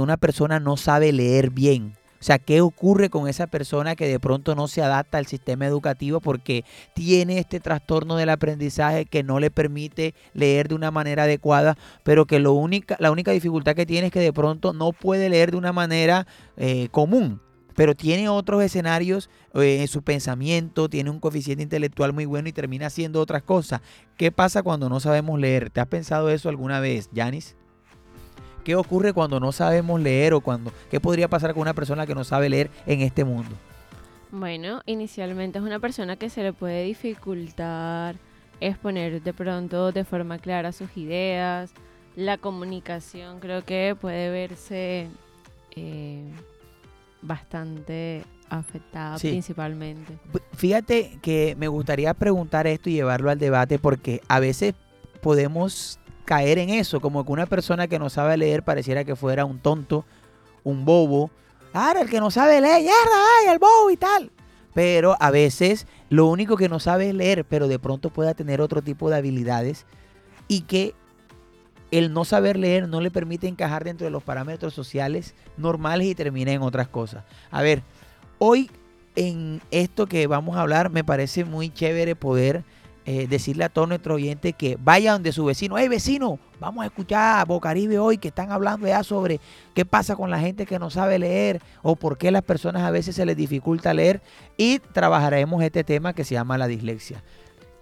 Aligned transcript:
una 0.00 0.16
persona 0.16 0.60
no 0.60 0.76
sabe 0.76 1.12
leer 1.12 1.50
bien. 1.50 1.94
O 2.20 2.22
sea, 2.22 2.38
¿qué 2.38 2.60
ocurre 2.60 3.08
con 3.08 3.28
esa 3.28 3.46
persona 3.46 3.96
que 3.96 4.06
de 4.06 4.20
pronto 4.20 4.54
no 4.54 4.68
se 4.68 4.82
adapta 4.82 5.16
al 5.16 5.26
sistema 5.26 5.66
educativo 5.66 6.20
porque 6.20 6.66
tiene 6.94 7.38
este 7.38 7.60
trastorno 7.60 8.16
del 8.16 8.28
aprendizaje 8.28 9.06
que 9.06 9.22
no 9.22 9.40
le 9.40 9.50
permite 9.50 10.14
leer 10.34 10.68
de 10.68 10.74
una 10.74 10.90
manera 10.90 11.22
adecuada, 11.22 11.78
pero 12.02 12.26
que 12.26 12.38
lo 12.38 12.52
única, 12.52 12.96
la 13.00 13.10
única 13.10 13.30
dificultad 13.30 13.74
que 13.74 13.86
tiene 13.86 14.08
es 14.08 14.12
que 14.12 14.20
de 14.20 14.34
pronto 14.34 14.74
no 14.74 14.92
puede 14.92 15.30
leer 15.30 15.52
de 15.52 15.56
una 15.56 15.72
manera 15.72 16.26
eh, 16.58 16.88
común? 16.90 17.40
pero 17.74 17.94
tiene 17.94 18.28
otros 18.28 18.62
escenarios 18.62 19.30
eh, 19.54 19.78
en 19.80 19.88
su 19.88 20.02
pensamiento, 20.02 20.90
tiene 20.90 21.08
un 21.08 21.18
coeficiente 21.18 21.62
intelectual 21.62 22.12
muy 22.12 22.26
bueno 22.26 22.46
y 22.48 22.52
termina 22.52 22.88
haciendo 22.88 23.22
otras 23.22 23.42
cosas. 23.42 23.80
¿Qué 24.18 24.30
pasa 24.30 24.62
cuando 24.62 24.90
no 24.90 25.00
sabemos 25.00 25.40
leer? 25.40 25.70
¿Te 25.70 25.80
has 25.80 25.86
pensado 25.86 26.28
eso 26.28 26.50
alguna 26.50 26.80
vez, 26.80 27.08
Janis? 27.14 27.56
¿Qué 28.64 28.76
ocurre 28.76 29.12
cuando 29.12 29.40
no 29.40 29.52
sabemos 29.52 30.00
leer 30.00 30.34
o 30.34 30.40
cuando 30.40 30.72
qué 30.90 31.00
podría 31.00 31.28
pasar 31.28 31.52
con 31.52 31.62
una 31.62 31.74
persona 31.74 32.06
que 32.06 32.14
no 32.14 32.24
sabe 32.24 32.48
leer 32.48 32.70
en 32.86 33.00
este 33.00 33.24
mundo? 33.24 33.50
Bueno, 34.30 34.80
inicialmente 34.86 35.58
es 35.58 35.64
una 35.64 35.80
persona 35.80 36.16
que 36.16 36.30
se 36.30 36.42
le 36.42 36.52
puede 36.52 36.84
dificultar 36.84 38.16
exponer 38.60 39.22
de 39.22 39.32
pronto 39.32 39.90
de 39.92 40.04
forma 40.04 40.38
clara 40.38 40.72
sus 40.72 40.96
ideas. 40.96 41.72
La 42.16 42.38
comunicación 42.38 43.40
creo 43.40 43.64
que 43.64 43.96
puede 44.00 44.30
verse 44.30 45.08
eh, 45.74 46.30
bastante 47.22 48.24
afectada 48.48 49.16
principalmente. 49.18 50.18
Fíjate 50.54 51.18
que 51.22 51.54
me 51.58 51.68
gustaría 51.68 52.12
preguntar 52.14 52.66
esto 52.66 52.90
y 52.90 52.94
llevarlo 52.94 53.30
al 53.30 53.38
debate 53.38 53.78
porque 53.78 54.20
a 54.28 54.40
veces 54.40 54.74
podemos 55.22 55.99
caer 56.30 56.58
en 56.58 56.70
eso, 56.70 57.00
como 57.00 57.26
que 57.26 57.32
una 57.32 57.46
persona 57.46 57.88
que 57.88 57.98
no 57.98 58.08
sabe 58.08 58.36
leer 58.36 58.62
pareciera 58.62 59.02
que 59.02 59.16
fuera 59.16 59.44
un 59.44 59.58
tonto, 59.58 60.04
un 60.62 60.84
bobo. 60.84 61.28
Ahora, 61.72 62.02
el 62.02 62.08
que 62.08 62.20
no 62.20 62.30
sabe 62.30 62.60
leer, 62.60 62.88
ay, 62.88 63.48
el 63.48 63.58
bobo 63.58 63.90
y 63.90 63.96
tal. 63.96 64.30
Pero 64.72 65.16
a 65.18 65.32
veces 65.32 65.88
lo 66.08 66.28
único 66.28 66.56
que 66.56 66.68
no 66.68 66.78
sabe 66.78 67.08
es 67.08 67.16
leer, 67.16 67.44
pero 67.44 67.66
de 67.66 67.80
pronto 67.80 68.10
pueda 68.10 68.34
tener 68.34 68.60
otro 68.60 68.80
tipo 68.80 69.10
de 69.10 69.16
habilidades 69.16 69.86
y 70.46 70.60
que 70.60 70.94
el 71.90 72.12
no 72.12 72.24
saber 72.24 72.56
leer 72.56 72.86
no 72.86 73.00
le 73.00 73.10
permite 73.10 73.48
encajar 73.48 73.82
dentro 73.82 74.04
de 74.04 74.12
los 74.12 74.22
parámetros 74.22 74.72
sociales 74.72 75.34
normales 75.56 76.06
y 76.06 76.14
termina 76.14 76.52
en 76.52 76.62
otras 76.62 76.86
cosas. 76.86 77.24
A 77.50 77.60
ver, 77.60 77.82
hoy 78.38 78.70
en 79.16 79.60
esto 79.72 80.06
que 80.06 80.28
vamos 80.28 80.56
a 80.56 80.60
hablar 80.60 80.90
me 80.90 81.02
parece 81.02 81.44
muy 81.44 81.70
chévere 81.70 82.14
poder 82.14 82.62
eh, 83.06 83.26
decirle 83.26 83.64
a 83.64 83.68
todos 83.68 83.88
nuestros 83.88 84.16
oyentes 84.16 84.54
que 84.54 84.76
vayan 84.80 85.14
donde 85.14 85.32
su 85.32 85.44
vecino. 85.44 85.78
Hey 85.78 85.88
vecino, 85.88 86.38
vamos 86.60 86.82
a 86.84 86.86
escuchar 86.86 87.40
a 87.40 87.44
Bocaribe 87.44 87.98
hoy 87.98 88.18
que 88.18 88.28
están 88.28 88.52
hablando 88.52 88.86
ya 88.86 89.02
sobre 89.02 89.40
qué 89.74 89.84
pasa 89.84 90.16
con 90.16 90.30
la 90.30 90.38
gente 90.38 90.66
que 90.66 90.78
no 90.78 90.90
sabe 90.90 91.18
leer 91.18 91.60
o 91.82 91.96
por 91.96 92.18
qué 92.18 92.30
las 92.30 92.42
personas 92.42 92.82
a 92.82 92.90
veces 92.90 93.16
se 93.16 93.24
les 93.24 93.36
dificulta 93.36 93.94
leer 93.94 94.20
y 94.56 94.78
trabajaremos 94.78 95.62
este 95.62 95.84
tema 95.84 96.12
que 96.12 96.24
se 96.24 96.34
llama 96.34 96.58
la 96.58 96.66
dislexia. 96.66 97.22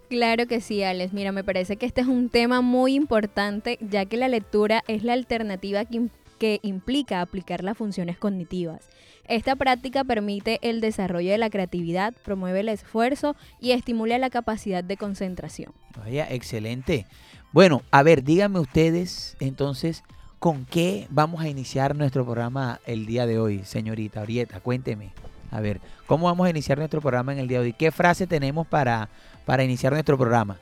Claro 0.08 0.46
que 0.46 0.60
sí, 0.60 0.82
Alex. 0.82 1.12
Mira, 1.12 1.32
me 1.32 1.44
parece 1.44 1.76
que 1.76 1.84
este 1.84 2.00
es 2.00 2.06
un 2.06 2.30
tema 2.30 2.62
muy 2.62 2.94
importante 2.94 3.78
ya 3.80 4.06
que 4.06 4.16
la 4.16 4.28
lectura 4.28 4.82
es 4.88 5.02
la 5.02 5.12
alternativa 5.12 5.84
que, 5.84 6.08
que 6.38 6.60
implica 6.62 7.20
aplicar 7.20 7.62
las 7.62 7.76
funciones 7.76 8.18
cognitivas. 8.18 8.88
Esta 9.28 9.56
práctica 9.56 10.04
permite 10.04 10.58
el 10.62 10.80
desarrollo 10.80 11.30
de 11.30 11.38
la 11.38 11.50
creatividad, 11.50 12.14
promueve 12.24 12.60
el 12.60 12.70
esfuerzo 12.70 13.36
y 13.60 13.72
estimula 13.72 14.16
la 14.18 14.30
capacidad 14.30 14.82
de 14.82 14.96
concentración. 14.96 15.72
Vaya, 15.96 16.26
excelente. 16.30 17.06
Bueno, 17.52 17.82
a 17.90 18.02
ver, 18.02 18.24
díganme 18.24 18.58
ustedes 18.58 19.36
entonces, 19.40 20.02
¿con 20.38 20.64
qué 20.64 21.06
vamos 21.10 21.42
a 21.42 21.48
iniciar 21.48 21.94
nuestro 21.94 22.24
programa 22.24 22.80
el 22.86 23.04
día 23.04 23.26
de 23.26 23.38
hoy, 23.38 23.64
señorita 23.64 24.22
Orieta? 24.22 24.60
Cuénteme. 24.60 25.12
A 25.50 25.60
ver, 25.60 25.80
¿cómo 26.06 26.26
vamos 26.26 26.46
a 26.46 26.50
iniciar 26.50 26.78
nuestro 26.78 27.00
programa 27.00 27.32
en 27.32 27.38
el 27.38 27.48
día 27.48 27.58
de 27.60 27.66
hoy? 27.66 27.72
¿Qué 27.72 27.90
frase 27.90 28.26
tenemos 28.26 28.66
para, 28.66 29.08
para 29.44 29.64
iniciar 29.64 29.92
nuestro 29.92 30.16
programa? 30.16 30.58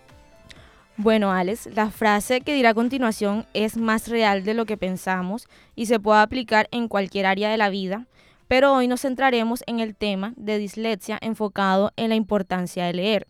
Bueno, 0.98 1.30
Alex, 1.32 1.68
la 1.74 1.90
frase 1.90 2.40
que 2.40 2.54
dirá 2.54 2.70
a 2.70 2.74
continuación 2.74 3.46
es 3.54 3.76
más 3.76 4.08
real 4.08 4.44
de 4.44 4.54
lo 4.54 4.64
que 4.64 4.76
pensamos 4.76 5.46
y 5.74 5.86
se 5.86 6.00
puede 6.00 6.20
aplicar 6.20 6.68
en 6.70 6.88
cualquier 6.88 7.26
área 7.26 7.50
de 7.50 7.58
la 7.58 7.68
vida 7.68 8.06
pero 8.48 8.74
hoy 8.74 8.88
nos 8.88 9.02
centraremos 9.02 9.62
en 9.66 9.80
el 9.80 9.94
tema 9.94 10.32
de 10.36 10.58
dislexia 10.58 11.18
enfocado 11.20 11.92
en 11.96 12.10
la 12.10 12.14
importancia 12.14 12.86
de 12.86 12.94
leer. 12.94 13.26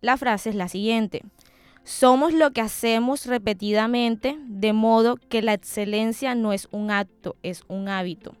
La 0.00 0.16
frase 0.16 0.50
es 0.50 0.56
la 0.56 0.68
siguiente. 0.68 1.22
Somos 1.84 2.34
lo 2.34 2.50
que 2.50 2.60
hacemos 2.60 3.26
repetidamente, 3.26 4.36
de 4.48 4.72
modo 4.72 5.16
que 5.16 5.40
la 5.40 5.54
excelencia 5.54 6.34
no 6.34 6.52
es 6.52 6.68
un 6.72 6.90
acto, 6.90 7.36
es 7.44 7.62
un 7.68 7.88
hábito. 7.88 8.34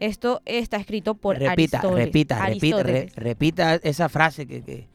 Esto 0.00 0.40
está 0.46 0.78
escrito 0.78 1.14
por 1.14 1.38
repita, 1.38 1.80
Aristóteles. 1.80 2.06
Repita, 2.06 2.46
repita, 2.46 3.10
repita 3.16 3.74
esa 3.74 4.08
frase 4.08 4.46
que, 4.46 4.88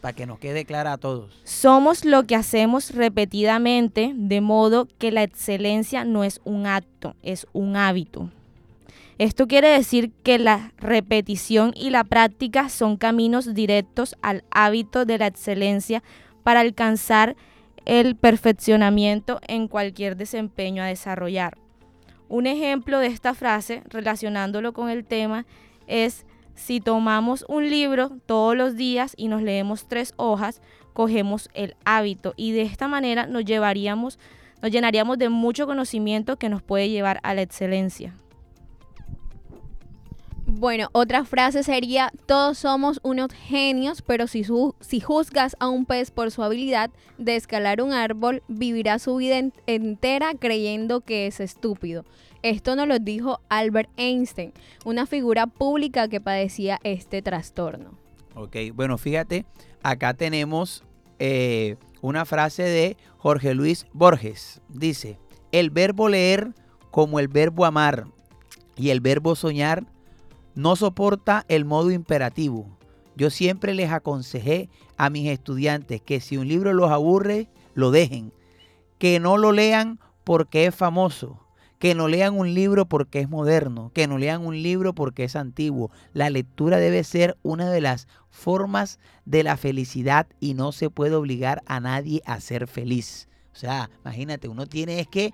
para 0.00 0.14
que 0.14 0.26
nos 0.26 0.38
quede 0.38 0.64
clara 0.64 0.92
a 0.92 0.98
todos. 0.98 1.40
Somos 1.44 2.04
lo 2.04 2.24
que 2.24 2.36
hacemos 2.36 2.90
repetidamente, 2.90 4.12
de 4.14 4.40
modo 4.40 4.86
que 4.98 5.10
la 5.10 5.22
excelencia 5.22 6.04
no 6.04 6.24
es 6.24 6.40
un 6.44 6.66
acto, 6.66 7.14
es 7.22 7.46
un 7.52 7.76
hábito. 7.76 8.30
Esto 9.18 9.48
quiere 9.48 9.68
decir 9.68 10.12
que 10.22 10.38
la 10.38 10.72
repetición 10.76 11.72
y 11.74 11.88
la 11.88 12.04
práctica 12.04 12.68
son 12.68 12.98
caminos 12.98 13.54
directos 13.54 14.14
al 14.20 14.44
hábito 14.50 15.06
de 15.06 15.16
la 15.16 15.26
excelencia 15.26 16.02
para 16.42 16.60
alcanzar 16.60 17.34
el 17.86 18.14
perfeccionamiento 18.14 19.40
en 19.48 19.68
cualquier 19.68 20.16
desempeño 20.16 20.82
a 20.82 20.86
desarrollar. 20.86 21.56
Un 22.28 22.46
ejemplo 22.46 22.98
de 22.98 23.06
esta 23.06 23.32
frase, 23.32 23.82
relacionándolo 23.88 24.72
con 24.74 24.90
el 24.90 25.04
tema, 25.04 25.46
es 25.86 26.25
si 26.56 26.80
tomamos 26.80 27.44
un 27.48 27.70
libro 27.70 28.10
todos 28.26 28.56
los 28.56 28.76
días 28.76 29.14
y 29.16 29.28
nos 29.28 29.42
leemos 29.42 29.86
tres 29.86 30.14
hojas, 30.16 30.60
cogemos 30.92 31.48
el 31.54 31.76
hábito 31.84 32.34
y 32.36 32.52
de 32.52 32.62
esta 32.62 32.88
manera 32.88 33.26
nos 33.26 33.44
llevaríamos, 33.44 34.18
nos 34.62 34.72
llenaríamos 34.72 35.18
de 35.18 35.28
mucho 35.28 35.66
conocimiento 35.66 36.38
que 36.38 36.48
nos 36.48 36.62
puede 36.62 36.88
llevar 36.88 37.20
a 37.22 37.34
la 37.34 37.42
excelencia. 37.42 38.14
Bueno, 40.58 40.88
otra 40.92 41.26
frase 41.26 41.62
sería, 41.62 42.10
todos 42.24 42.56
somos 42.56 42.98
unos 43.02 43.30
genios, 43.30 44.00
pero 44.00 44.26
si, 44.26 44.42
juzgas 44.42 45.54
a 45.60 45.68
un 45.68 45.84
pez 45.84 46.10
por 46.10 46.30
su 46.30 46.42
habilidad 46.42 46.90
de 47.18 47.36
escalar 47.36 47.82
un 47.82 47.92
árbol, 47.92 48.42
vivirá 48.48 48.98
su 48.98 49.16
vida 49.16 49.38
entera 49.66 50.32
creyendo 50.32 51.02
que 51.02 51.26
es 51.26 51.40
estúpido. 51.40 52.06
Esto 52.40 52.74
nos 52.74 52.88
lo 52.88 52.98
dijo 52.98 53.40
Albert 53.50 53.90
Einstein, 53.98 54.54
una 54.86 55.04
figura 55.04 55.46
pública 55.46 56.08
que 56.08 56.22
padecía 56.22 56.80
este 56.84 57.20
trastorno. 57.20 57.90
Ok, 58.34 58.56
bueno, 58.72 58.96
fíjate, 58.96 59.44
acá 59.82 60.14
tenemos 60.14 60.84
eh, 61.18 61.76
una 62.00 62.24
frase 62.24 62.62
de 62.62 62.96
Jorge 63.18 63.52
Luis 63.52 63.84
Borges. 63.92 64.62
Dice, 64.70 65.18
el 65.52 65.68
verbo 65.68 66.08
leer 66.08 66.54
como 66.90 67.20
el 67.20 67.28
verbo 67.28 67.66
amar 67.66 68.06
y 68.74 68.88
el 68.88 69.02
verbo 69.02 69.36
soñar 69.36 69.84
no 70.56 70.74
soporta 70.74 71.44
el 71.48 71.64
modo 71.64 71.92
imperativo. 71.92 72.66
Yo 73.14 73.30
siempre 73.30 73.74
les 73.74 73.92
aconsejé 73.92 74.68
a 74.96 75.10
mis 75.10 75.28
estudiantes 75.28 76.02
que 76.02 76.20
si 76.20 76.36
un 76.36 76.48
libro 76.48 76.72
los 76.74 76.90
aburre, 76.90 77.48
lo 77.74 77.90
dejen. 77.90 78.32
Que 78.98 79.20
no 79.20 79.36
lo 79.36 79.52
lean 79.52 80.00
porque 80.24 80.66
es 80.66 80.74
famoso. 80.74 81.40
Que 81.78 81.94
no 81.94 82.08
lean 82.08 82.38
un 82.38 82.54
libro 82.54 82.86
porque 82.86 83.20
es 83.20 83.28
moderno. 83.28 83.90
Que 83.94 84.06
no 84.06 84.18
lean 84.18 84.44
un 84.44 84.62
libro 84.62 84.94
porque 84.94 85.24
es 85.24 85.36
antiguo. 85.36 85.90
La 86.14 86.30
lectura 86.30 86.78
debe 86.78 87.04
ser 87.04 87.36
una 87.42 87.70
de 87.70 87.82
las 87.82 88.08
formas 88.30 88.98
de 89.24 89.42
la 89.42 89.56
felicidad 89.56 90.26
y 90.40 90.54
no 90.54 90.72
se 90.72 90.90
puede 90.90 91.14
obligar 91.14 91.62
a 91.66 91.80
nadie 91.80 92.22
a 92.24 92.40
ser 92.40 92.66
feliz. 92.66 93.28
O 93.52 93.58
sea, 93.58 93.90
imagínate, 94.04 94.48
uno 94.48 94.66
tiene 94.66 95.00
es 95.00 95.06
que 95.06 95.32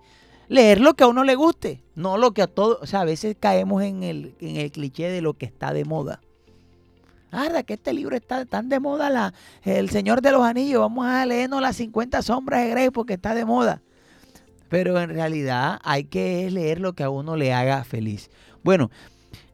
leer 0.48 0.80
lo 0.80 0.94
que 0.94 1.04
a 1.04 1.08
uno 1.08 1.24
le 1.24 1.34
guste, 1.34 1.82
no 1.94 2.18
lo 2.18 2.32
que 2.32 2.42
a 2.42 2.46
todos, 2.46 2.78
o 2.80 2.86
sea, 2.86 3.00
a 3.00 3.04
veces 3.04 3.36
caemos 3.38 3.82
en 3.82 4.02
el, 4.02 4.34
en 4.40 4.56
el 4.56 4.70
cliché 4.70 5.08
de 5.08 5.22
lo 5.22 5.34
que 5.34 5.46
está 5.46 5.72
de 5.72 5.84
moda. 5.84 6.20
Ah, 7.34 7.62
que 7.62 7.74
este 7.74 7.94
libro 7.94 8.14
está 8.14 8.44
tan 8.44 8.68
de 8.68 8.78
moda, 8.78 9.08
la, 9.08 9.32
El 9.64 9.88
Señor 9.88 10.20
de 10.20 10.32
los 10.32 10.42
Anillos, 10.42 10.80
vamos 10.80 11.06
a 11.06 11.24
leernos 11.24 11.62
las 11.62 11.76
50 11.76 12.20
sombras 12.20 12.62
de 12.62 12.70
Grey 12.70 12.90
porque 12.90 13.14
está 13.14 13.34
de 13.34 13.46
moda. 13.46 13.80
Pero 14.68 15.00
en 15.00 15.08
realidad 15.08 15.80
hay 15.82 16.04
que 16.04 16.50
leer 16.50 16.78
lo 16.78 16.92
que 16.92 17.04
a 17.04 17.10
uno 17.10 17.36
le 17.36 17.54
haga 17.54 17.84
feliz. 17.84 18.30
Bueno, 18.62 18.90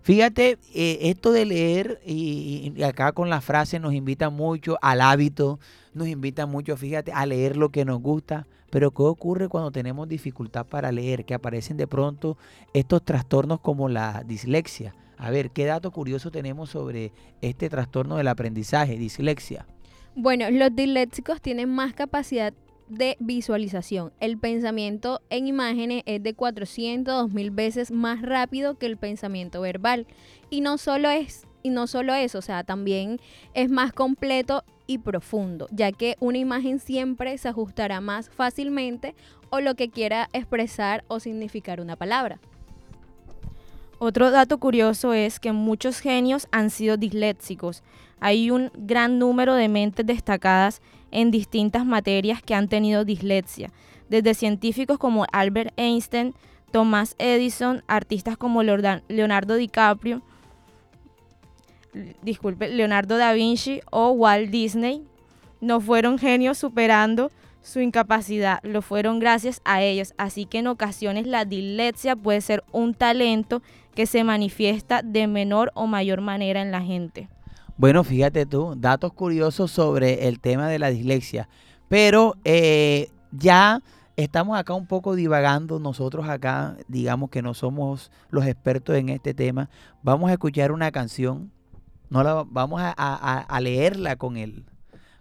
fíjate, 0.03 0.59
eh, 0.75 0.99
esto 1.03 1.31
de 1.31 1.45
leer, 1.45 2.01
y, 2.05 2.73
y, 2.77 2.83
acá 2.83 3.12
con 3.12 3.31
la 3.31 3.41
frase 3.41 3.79
nos 3.79 3.95
invita 3.95 4.29
mucho 4.29 4.77
al 4.83 5.01
hábito, 5.01 5.61
nos 5.95 6.09
invita 6.09 6.47
mucho, 6.47 6.77
fíjate, 6.77 7.12
a 7.12 7.27
leer 7.27 7.57
lo 7.57 7.69
que 7.69 7.85
nos 7.85 8.01
gusta. 8.01 8.49
Pero 8.70 8.91
¿qué 8.91 9.03
ocurre 9.03 9.49
cuando 9.49 9.70
tenemos 9.70 10.09
dificultad 10.09 10.67
para 10.67 10.93
leer? 10.93 11.25
Que 11.25 11.35
aparecen 11.35 11.76
de 11.76 11.87
pronto 11.87 12.37
estos 12.75 13.05
trastornos 13.05 13.61
como 13.61 13.88
la 13.88 14.23
dislexia. 14.26 14.94
A 15.17 15.31
ver, 15.31 15.50
¿qué 15.50 15.65
dato 15.65 15.91
curioso 15.91 16.31
tenemos 16.31 16.70
sobre 16.70 17.12
este 17.41 17.69
trastorno 17.69 18.17
del 18.17 18.29
aprendizaje, 18.29 18.97
dislexia? 18.97 19.67
Bueno, 20.15 20.50
los 20.50 20.75
disléxicos 20.75 21.41
tienen 21.41 21.69
más 21.70 21.94
capacidad 21.94 22.53
de 22.88 23.17
visualización. 23.20 24.12
El 24.20 24.38
pensamiento 24.38 25.21
en 25.31 25.47
imágenes 25.47 26.03
es 26.06 26.23
de 26.23 26.35
400 26.35 27.32
mil 27.32 27.50
veces 27.50 27.91
más 27.91 28.23
rápido 28.23 28.79
que 28.79 28.87
el 28.87 28.97
pensamiento 28.97 29.61
verbal. 29.61 30.06
Y 30.50 30.61
no 30.61 30.79
solo 30.79 31.11
es 31.11 31.47
y 31.62 31.71
no 31.71 31.87
solo 31.87 32.14
eso, 32.14 32.38
o 32.38 32.43
sea, 32.43 32.64
también 32.64 33.21
es 33.53 33.71
más 33.71 33.93
completo 33.93 34.64
y 34.88 34.99
profundo, 34.99 35.69
ya 35.70 35.93
que 35.93 36.17
una 36.19 36.38
imagen 36.38 36.81
siempre 36.81 37.38
se 37.38 37.49
ajustará 37.49 38.00
más 38.00 38.29
fácilmente 38.31 39.14
o 39.50 39.61
lo 39.61 39.76
que 39.76 39.90
quiera 39.90 40.29
expresar 40.32 41.05
o 41.06 41.20
significar 41.20 41.81
una 41.81 41.94
palabra. 41.94 42.40
Otro 44.00 44.31
dato 44.31 44.58
curioso 44.58 45.12
es 45.12 45.38
que 45.38 45.52
muchos 45.52 46.00
genios 46.00 46.49
han 46.50 46.70
sido 46.70 46.96
disléxicos. 46.96 47.82
Hay 48.19 48.50
un 48.50 48.70
gran 48.75 49.19
número 49.19 49.55
de 49.55 49.69
mentes 49.69 50.06
destacadas 50.06 50.81
en 51.11 51.31
distintas 51.31 51.85
materias 51.85 52.43
que 52.43 52.55
han 52.55 52.69
tenido 52.69 53.05
dislexia, 53.05 53.70
desde 54.08 54.35
científicos 54.35 54.99
como 54.99 55.26
Albert 55.32 55.73
Einstein, 55.76 56.35
Thomas 56.70 57.14
Edison, 57.19 57.82
artistas 57.88 58.37
como 58.37 58.62
Leonardo 58.62 59.55
DiCaprio, 59.56 60.23
disculpe, 62.23 62.69
Leonardo 62.69 63.17
da 63.17 63.32
Vinci 63.32 63.81
o 63.90 64.11
Walt 64.11 64.50
Disney, 64.50 65.02
no 65.61 65.81
fueron 65.81 66.19
genios 66.19 66.58
superando 66.58 67.31
su 67.62 67.81
incapacidad, 67.81 68.61
lo 68.62 68.82
fueron 68.82 69.19
gracias 69.19 69.61
a 69.64 69.82
ellos. 69.82 70.14
Así 70.17 70.46
que 70.46 70.58
en 70.58 70.69
ocasiones 70.69 71.26
la 71.26 71.44
dislexia 71.44 72.17
puede 72.17 72.40
ser 72.40 72.64
un 72.73 72.94
talento 72.94 73.62
que 73.94 74.06
se 74.06 74.25
manifiesta 74.25 75.02
de 75.02 75.26
menor 75.26 75.70
o 75.75 75.87
mayor 75.87 76.20
manera 76.20 76.62
en 76.62 76.70
la 76.70 76.81
gente. 76.81 77.29
Bueno, 77.76 78.05
fíjate 78.05 78.46
tú, 78.46 78.75
datos 78.76 79.12
curiosos 79.12 79.70
sobre 79.70 80.29
el 80.29 80.40
tema 80.40 80.69
de 80.69 80.79
la 80.79 80.90
dislexia. 80.90 81.49
Pero 81.88 82.35
eh, 82.44 83.11
ya 83.32 83.82
estamos 84.17 84.58
acá 84.58 84.75
un 84.75 84.87
poco 84.87 85.14
divagando, 85.14 85.79
nosotros 85.79 86.29
acá, 86.29 86.76
digamos 86.88 87.31
que 87.31 87.43
no 87.43 87.55
somos 87.55 88.11
los 88.31 88.46
expertos 88.46 88.96
en 88.96 89.11
este 89.11 89.32
tema. 89.32 89.70
Vamos 90.02 90.31
a 90.31 90.32
escuchar 90.32 90.73
una 90.73 90.90
canción, 90.90 91.52
no 92.11 92.23
la, 92.23 92.45
vamos 92.49 92.81
a, 92.83 92.93
a 92.93 93.61
leerla 93.61 94.17
con 94.17 94.37
el, 94.37 94.65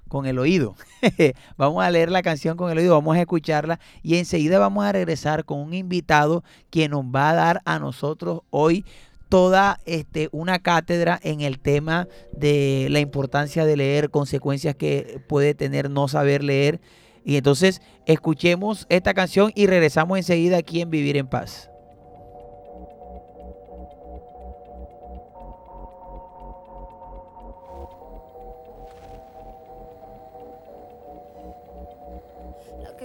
con 0.07 0.25
el 0.25 0.39
oído. 0.39 0.75
vamos 1.57 1.84
a 1.84 1.92
leer 1.92 2.10
la 2.10 2.22
canción 2.22 2.57
con 2.57 2.72
el 2.72 2.78
oído, 2.78 2.94
vamos 2.94 3.16
a 3.18 3.22
escucharla 3.22 3.80
y 4.01 4.18
enseguida 4.18 4.60
vamos 4.60 4.86
a 4.86 4.92
regresar 4.92 5.45
con 5.45 5.60
un 5.60 5.74
invitado 5.74 6.44
que 6.69 6.89
nos 6.89 7.04
va 7.04 7.30
a 7.30 7.36
dar 7.36 7.62
a 7.66 7.80
nosotros 7.80 8.42
hoy 8.50 8.86
toda 9.30 9.80
este, 9.86 10.30
una 10.31 10.60
cátedra 10.60 11.19
en 11.22 11.42
el 11.42 11.60
tema 11.60 12.07
de 12.31 12.88
la 12.89 13.00
importancia 13.00 13.66
de 13.66 13.78
leer, 13.78 14.10
consecuencias 14.10 14.75
que 14.75 15.22
puede 15.28 15.54
tener 15.54 15.89
no 15.89 16.07
saber 16.07 16.44
leer. 16.44 16.80
Y 17.25 17.36
entonces 17.36 17.81
escuchemos 18.06 18.86
esta 18.88 19.13
canción 19.13 19.51
y 19.54 19.68
regresamos 19.68 20.18
enseguida 20.18 20.57
aquí 20.57 20.80
en 20.80 20.89
Vivir 20.89 21.18
en 21.18 21.28
Paz. 21.28 21.69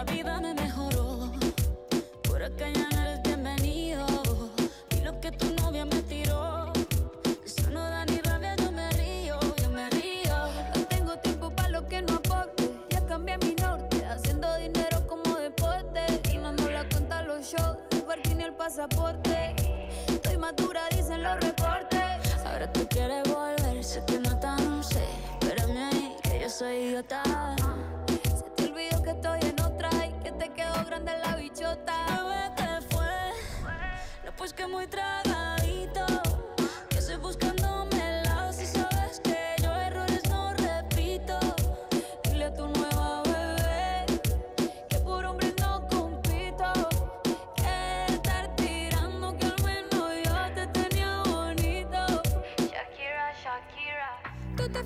la 0.00 0.12
vida 0.14 0.40
me 0.40 0.69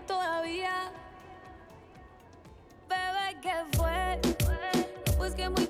todavía. 0.00 0.90
Bebé, 2.88 3.40
¿qué 3.40 3.52
fue? 3.76 4.20
pues 5.18 5.34
que 5.34 5.48
muy 5.48 5.66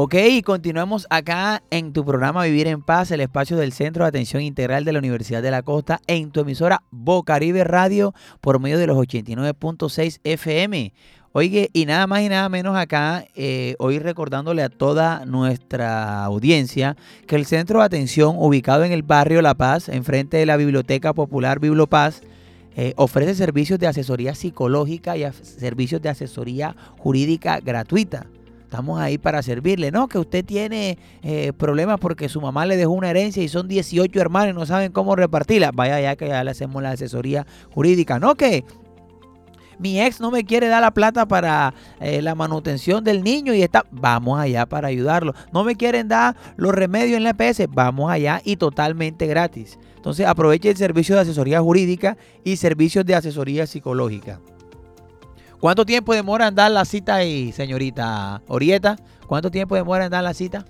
Ok, 0.00 0.14
continuamos 0.44 1.08
acá 1.10 1.60
en 1.72 1.92
tu 1.92 2.04
programa 2.04 2.44
Vivir 2.44 2.68
en 2.68 2.82
Paz, 2.82 3.10
el 3.10 3.20
espacio 3.20 3.56
del 3.56 3.72
Centro 3.72 4.04
de 4.04 4.10
Atención 4.10 4.44
Integral 4.44 4.84
de 4.84 4.92
la 4.92 5.00
Universidad 5.00 5.42
de 5.42 5.50
la 5.50 5.62
Costa, 5.62 6.00
en 6.06 6.30
tu 6.30 6.38
emisora 6.38 6.84
Bocaribe 6.92 7.64
Radio 7.64 8.14
por 8.40 8.60
medio 8.60 8.78
de 8.78 8.86
los 8.86 8.96
89.6 8.96 10.20
FM. 10.22 10.92
Oye, 11.32 11.70
y 11.72 11.84
nada 11.84 12.06
más 12.06 12.20
y 12.20 12.28
nada 12.28 12.48
menos 12.48 12.76
acá, 12.76 13.24
eh, 13.34 13.74
hoy 13.80 13.98
recordándole 13.98 14.62
a 14.62 14.68
toda 14.68 15.26
nuestra 15.26 16.22
audiencia 16.22 16.96
que 17.26 17.34
el 17.34 17.44
centro 17.44 17.80
de 17.80 17.86
atención 17.86 18.36
ubicado 18.38 18.84
en 18.84 18.92
el 18.92 19.02
barrio 19.02 19.42
La 19.42 19.56
Paz, 19.56 19.88
enfrente 19.88 20.36
de 20.36 20.46
la 20.46 20.56
Biblioteca 20.56 21.12
Popular 21.12 21.58
Bibliopaz, 21.58 22.20
eh, 22.76 22.94
ofrece 22.94 23.34
servicios 23.34 23.80
de 23.80 23.88
asesoría 23.88 24.36
psicológica 24.36 25.16
y 25.16 25.24
servicios 25.32 26.00
de 26.00 26.10
asesoría 26.10 26.76
jurídica 26.98 27.58
gratuita. 27.58 28.28
Estamos 28.68 29.00
ahí 29.00 29.16
para 29.16 29.40
servirle. 29.40 29.90
No, 29.90 30.08
que 30.08 30.18
usted 30.18 30.44
tiene 30.44 30.98
eh, 31.22 31.54
problemas 31.56 31.98
porque 31.98 32.28
su 32.28 32.38
mamá 32.38 32.66
le 32.66 32.76
dejó 32.76 32.92
una 32.92 33.08
herencia 33.08 33.42
y 33.42 33.48
son 33.48 33.66
18 33.66 34.20
hermanos 34.20 34.50
y 34.50 34.58
no 34.58 34.66
saben 34.66 34.92
cómo 34.92 35.16
repartirla. 35.16 35.70
Vaya 35.72 35.98
ya 36.02 36.16
que 36.16 36.28
ya 36.28 36.44
le 36.44 36.50
hacemos 36.50 36.82
la 36.82 36.90
asesoría 36.90 37.46
jurídica. 37.70 38.18
No, 38.18 38.34
que 38.34 38.66
mi 39.78 39.98
ex 40.02 40.20
no 40.20 40.30
me 40.30 40.44
quiere 40.44 40.68
dar 40.68 40.82
la 40.82 40.90
plata 40.90 41.26
para 41.26 41.72
eh, 41.98 42.20
la 42.20 42.34
manutención 42.34 43.02
del 43.02 43.24
niño 43.24 43.54
y 43.54 43.62
está, 43.62 43.86
vamos 43.90 44.38
allá 44.38 44.66
para 44.66 44.88
ayudarlo. 44.88 45.32
No 45.50 45.64
me 45.64 45.74
quieren 45.74 46.06
dar 46.06 46.36
los 46.58 46.74
remedios 46.74 47.16
en 47.16 47.24
la 47.24 47.30
EPS, 47.30 47.68
vamos 47.70 48.10
allá 48.10 48.42
y 48.44 48.56
totalmente 48.56 49.26
gratis. 49.26 49.78
Entonces 49.96 50.26
aproveche 50.26 50.68
el 50.68 50.76
servicio 50.76 51.14
de 51.14 51.22
asesoría 51.22 51.62
jurídica 51.62 52.18
y 52.44 52.56
servicios 52.56 53.06
de 53.06 53.14
asesoría 53.14 53.66
psicológica. 53.66 54.40
¿Cuánto 55.60 55.84
tiempo 55.84 56.14
demora 56.14 56.46
en 56.46 56.54
dar 56.54 56.70
la 56.70 56.84
cita 56.84 57.16
ahí, 57.16 57.50
señorita 57.50 58.42
Orieta? 58.46 58.96
¿Cuánto 59.26 59.50
tiempo 59.50 59.74
demora 59.74 60.04
en 60.04 60.10
dar 60.12 60.22
la 60.22 60.32
cita? 60.32 60.64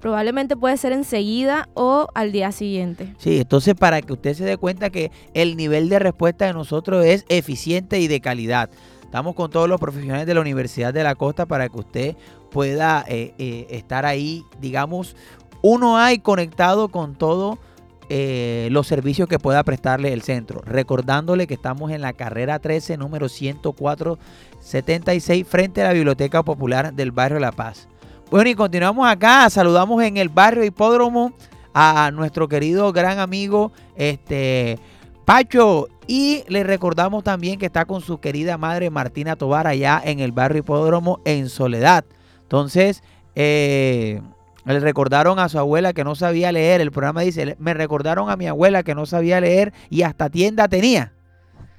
Probablemente 0.00 0.56
puede 0.56 0.76
ser 0.76 0.92
enseguida 0.92 1.68
o 1.74 2.06
al 2.14 2.30
día 2.30 2.52
siguiente. 2.52 3.12
Sí, 3.18 3.40
entonces 3.40 3.74
para 3.74 4.00
que 4.00 4.12
usted 4.12 4.34
se 4.34 4.44
dé 4.44 4.56
cuenta 4.56 4.90
que 4.90 5.10
el 5.34 5.56
nivel 5.56 5.88
de 5.88 5.98
respuesta 5.98 6.46
de 6.46 6.52
nosotros 6.52 7.04
es 7.04 7.24
eficiente 7.28 7.98
y 7.98 8.06
de 8.06 8.20
calidad. 8.20 8.70
Estamos 9.02 9.34
con 9.34 9.50
todos 9.50 9.68
los 9.68 9.80
profesionales 9.80 10.24
de 10.24 10.34
la 10.34 10.40
Universidad 10.40 10.94
de 10.94 11.02
la 11.02 11.16
Costa 11.16 11.46
para 11.46 11.68
que 11.68 11.78
usted 11.78 12.16
pueda 12.52 13.04
eh, 13.08 13.34
eh, 13.38 13.66
estar 13.70 14.06
ahí, 14.06 14.44
digamos, 14.60 15.16
uno 15.62 15.98
hay 15.98 16.20
conectado 16.20 16.90
con 16.90 17.16
todo 17.16 17.58
eh, 18.08 18.68
los 18.70 18.86
servicios 18.86 19.28
que 19.28 19.38
pueda 19.38 19.62
prestarle 19.64 20.12
el 20.12 20.22
centro. 20.22 20.62
Recordándole 20.64 21.46
que 21.46 21.54
estamos 21.54 21.90
en 21.90 22.00
la 22.00 22.14
carrera 22.14 22.58
13, 22.58 22.96
número 22.96 23.28
10476, 23.28 25.46
frente 25.46 25.82
a 25.82 25.88
la 25.88 25.92
Biblioteca 25.92 26.42
Popular 26.42 26.94
del 26.94 27.12
barrio 27.12 27.38
La 27.38 27.52
Paz. 27.52 27.88
Bueno, 28.30 28.50
y 28.50 28.54
continuamos 28.54 29.08
acá. 29.08 29.48
Saludamos 29.50 30.02
en 30.02 30.16
el 30.16 30.28
barrio 30.28 30.64
Hipódromo 30.64 31.32
a 31.74 32.10
nuestro 32.10 32.48
querido 32.48 32.92
gran 32.92 33.18
amigo 33.18 33.72
este 33.96 34.78
Pacho. 35.24 35.88
Y 36.06 36.44
le 36.48 36.64
recordamos 36.64 37.22
también 37.22 37.58
que 37.58 37.66
está 37.66 37.84
con 37.84 38.00
su 38.00 38.18
querida 38.18 38.56
madre 38.56 38.88
Martina 38.88 39.36
Tobar 39.36 39.66
allá 39.66 40.00
en 40.02 40.20
el 40.20 40.32
barrio 40.32 40.60
Hipódromo 40.60 41.20
en 41.26 41.50
Soledad. 41.50 42.06
Entonces, 42.42 43.02
eh, 43.34 44.22
le 44.72 44.80
recordaron 44.80 45.38
a 45.38 45.48
su 45.48 45.58
abuela 45.58 45.92
que 45.92 46.04
no 46.04 46.14
sabía 46.14 46.52
leer. 46.52 46.80
El 46.80 46.92
programa 46.92 47.22
dice, 47.22 47.56
me 47.58 47.74
recordaron 47.74 48.30
a 48.30 48.36
mi 48.36 48.46
abuela 48.46 48.82
que 48.82 48.94
no 48.94 49.06
sabía 49.06 49.40
leer 49.40 49.72
y 49.88 50.02
hasta 50.02 50.28
tienda 50.28 50.68
tenía. 50.68 51.12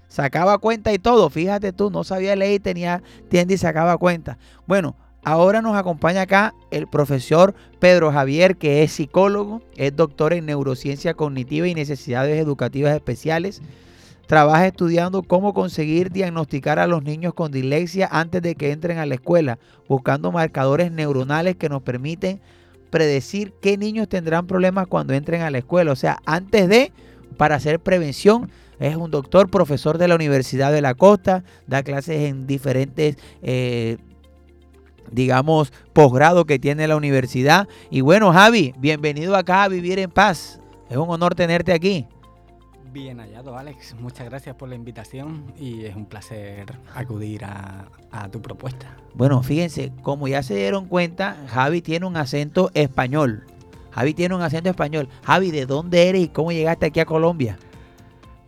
Sacaba 0.08 0.58
cuenta 0.58 0.92
y 0.92 0.98
todo. 0.98 1.30
Fíjate 1.30 1.72
tú, 1.72 1.92
no 1.92 2.04
sabía 2.04 2.36
leer 2.36 2.54
y 2.54 2.60
tenía 2.60 3.04
tienda 3.30 3.54
y 3.54 3.58
sacaba 3.58 3.98
cuenta. 3.98 4.38
Bueno, 4.66 4.96
Ahora 5.24 5.62
nos 5.62 5.76
acompaña 5.76 6.22
acá 6.22 6.54
el 6.72 6.88
profesor 6.88 7.54
Pedro 7.80 8.12
Javier, 8.12 8.56
que 8.56 8.84
es 8.84 8.94
psicólogo, 8.94 9.62
es 9.76 9.94
doctor 9.94 10.32
en 10.32 10.46
neurociencia 10.46 11.14
cognitiva 11.14 11.68
y 11.68 11.76
necesidades 11.76 12.42
educativas 12.42 12.96
especiales. 12.96 13.62
Trabaja 14.28 14.68
estudiando 14.68 15.24
cómo 15.24 15.54
conseguir 15.54 16.12
diagnosticar 16.12 16.80
a 16.80 16.88
los 16.88 17.04
niños 17.04 17.34
con 17.34 17.52
dislexia 17.52 18.08
antes 18.10 18.42
de 18.42 18.56
que 18.56 18.72
entren 18.72 18.98
a 18.98 19.06
la 19.06 19.16
escuela, 19.16 19.60
buscando 19.90 20.32
marcadores 20.32 20.92
neuronales 20.92 21.58
que 21.58 21.68
nos 21.68 21.82
permiten 21.82 22.40
predecir 22.90 23.54
qué 23.62 23.78
niños 23.78 24.10
tendrán 24.10 24.48
problemas 24.48 24.88
cuando 24.88 25.14
entren 25.14 25.42
a 25.42 25.52
la 25.52 25.60
escuela. 25.60 25.92
O 25.92 25.96
sea, 25.96 26.20
antes 26.26 26.68
de, 26.68 26.92
para 27.38 27.56
hacer 27.56 27.80
prevención, 27.80 28.50
es 28.80 28.96
un 28.96 29.12
doctor, 29.12 29.50
profesor 29.50 29.98
de 29.98 30.08
la 30.08 30.16
Universidad 30.16 30.72
de 30.72 30.82
la 30.82 30.94
Costa, 30.94 31.44
da 31.68 31.84
clases 31.84 32.30
en 32.30 32.48
diferentes 32.48 33.18
eh, 33.42 33.98
digamos, 35.12 35.74
posgrado 35.94 36.46
que 36.46 36.60
tiene 36.60 36.88
la 36.88 36.96
universidad. 36.96 37.68
Y 37.90 38.02
bueno, 38.02 38.32
Javi, 38.32 38.74
bienvenido 38.78 39.36
acá 39.36 39.64
a 39.64 39.68
Vivir 39.68 40.00
en 40.00 40.12
Paz. 40.12 40.60
Es 40.90 40.98
un 40.98 41.10
honor 41.10 41.36
tenerte 41.36 41.74
aquí. 41.74 42.06
Bien 42.92 43.20
hallado, 43.20 43.56
Alex. 43.56 43.96
Muchas 44.00 44.28
gracias 44.28 44.56
por 44.56 44.68
la 44.68 44.76
invitación 44.76 45.54
y 45.60 45.86
es 45.86 45.96
un 45.96 46.06
placer 46.06 46.66
acudir 46.96 47.46
a, 47.46 47.88
a 48.12 48.30
tu 48.30 48.42
propuesta. 48.42 48.98
Bueno, 49.14 49.44
fíjense, 49.44 49.92
como 50.02 50.28
ya 50.28 50.42
se 50.42 50.56
dieron 50.56 50.88
cuenta, 50.88 51.38
Javi 51.50 51.82
tiene 51.82 52.08
un 52.08 52.18
acento 52.18 52.72
español. 52.74 53.46
Javi 53.92 54.16
tiene 54.16 54.34
un 54.34 54.42
acento 54.42 54.70
español. 54.70 55.08
Javi, 55.24 55.52
¿de 55.52 55.68
dónde 55.68 56.10
eres 56.10 56.24
y 56.24 56.28
cómo 56.30 56.52
llegaste 56.52 56.88
aquí 56.88 57.00
a 57.00 57.06
Colombia? 57.06 57.60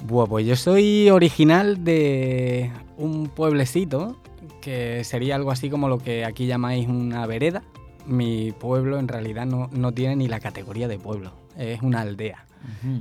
Bueno, 0.07 0.27
pues 0.27 0.47
yo 0.47 0.55
soy 0.55 1.09
original 1.11 1.83
de 1.83 2.71
un 2.97 3.27
pueblecito 3.27 4.17
que 4.59 5.03
sería 5.03 5.35
algo 5.35 5.51
así 5.51 5.69
como 5.69 5.87
lo 5.87 5.99
que 5.99 6.25
aquí 6.25 6.47
llamáis 6.47 6.87
una 6.87 7.27
vereda. 7.27 7.61
Mi 8.07 8.51
pueblo 8.53 8.97
en 8.97 9.07
realidad 9.07 9.45
no, 9.45 9.69
no 9.71 9.91
tiene 9.91 10.15
ni 10.15 10.27
la 10.27 10.39
categoría 10.39 10.87
de 10.87 10.97
pueblo, 10.97 11.31
es 11.57 11.83
una 11.83 12.01
aldea. 12.01 12.47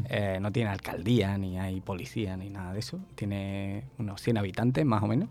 Eh, 0.08 0.38
no 0.40 0.50
tiene 0.52 0.70
alcaldía, 0.70 1.36
ni 1.38 1.58
hay 1.58 1.80
policía, 1.80 2.36
ni 2.36 2.50
nada 2.50 2.72
de 2.72 2.78
eso. 2.80 2.98
Tiene 3.14 3.84
unos 3.98 4.20
100 4.22 4.38
habitantes 4.38 4.84
más 4.84 5.02
o 5.02 5.06
menos. 5.06 5.28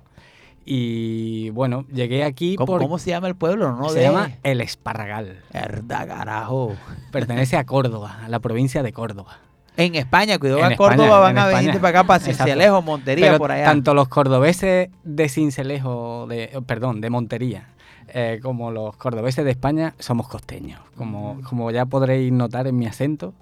Y 0.65 1.49
bueno, 1.51 1.85
llegué 1.91 2.23
aquí 2.23 2.55
¿Cómo, 2.55 2.67
por... 2.67 2.81
cómo 2.81 2.97
se 2.99 3.09
llama 3.11 3.27
el 3.27 3.35
pueblo? 3.35 3.71
No 3.75 3.89
se 3.89 3.99
de- 3.99 4.05
llama 4.05 4.31
El 4.43 4.61
Esparragal. 4.61 5.39
Herda, 5.53 6.05
carajo. 6.05 6.75
Pertenece 7.11 7.57
a 7.57 7.65
Córdoba, 7.65 8.19
a 8.23 8.29
la 8.29 8.39
provincia 8.39 8.83
de 8.83 8.93
Córdoba. 8.93 9.39
En 9.77 9.95
España, 9.95 10.37
cuidado, 10.37 10.59
En 10.59 10.65
a 10.65 10.71
España, 10.71 10.95
Córdoba 10.97 11.19
van 11.21 11.37
a 11.37 11.47
venir 11.47 11.79
para 11.79 11.99
acá, 12.01 12.03
para. 12.07 12.19
Cincelejo, 12.23 12.81
Montería, 12.81 13.27
Pero 13.27 13.37
por 13.37 13.51
allá. 13.51 13.63
tanto 13.65 13.93
los 13.93 14.09
cordobeses 14.09 14.89
de 15.03 15.29
Cincelejo, 15.29 16.27
de, 16.27 16.43
eh, 16.45 16.61
perdón, 16.65 16.99
de 16.99 17.09
Montería, 17.09 17.69
eh, 18.09 18.39
como 18.43 18.71
los 18.71 18.97
cordobeses 18.97 19.45
de 19.45 19.51
España, 19.51 19.95
somos 19.97 20.27
costeños. 20.27 20.81
Como, 20.97 21.39
como 21.49 21.71
ya 21.71 21.85
podréis 21.85 22.31
notar 22.33 22.67
en 22.67 22.77
mi 22.77 22.87
acento, 22.87 23.33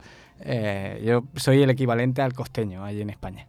eh, 0.42 1.02
yo 1.06 1.24
soy 1.36 1.62
el 1.62 1.70
equivalente 1.70 2.22
al 2.22 2.34
costeño 2.34 2.84
allí 2.84 3.02
en 3.02 3.10
España. 3.10 3.48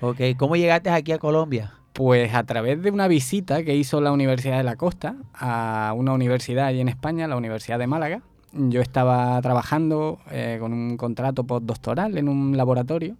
Ok, 0.00 0.20
¿cómo 0.36 0.56
llegaste 0.56 0.90
aquí 0.90 1.12
a 1.12 1.18
Colombia? 1.18 1.74
Pues 1.92 2.34
a 2.34 2.44
través 2.44 2.82
de 2.82 2.90
una 2.90 3.08
visita 3.08 3.62
que 3.64 3.74
hizo 3.76 4.00
la 4.00 4.12
Universidad 4.12 4.56
de 4.56 4.64
la 4.64 4.76
Costa 4.76 5.16
a 5.34 5.92
una 5.96 6.12
universidad 6.12 6.66
allí 6.66 6.80
en 6.80 6.88
España, 6.88 7.26
la 7.28 7.36
Universidad 7.36 7.78
de 7.78 7.86
Málaga, 7.86 8.22
yo 8.52 8.80
estaba 8.80 9.40
trabajando 9.42 10.18
eh, 10.30 10.56
con 10.60 10.72
un 10.72 10.96
contrato 10.96 11.44
postdoctoral 11.44 12.16
en 12.18 12.28
un 12.28 12.56
laboratorio 12.56 13.16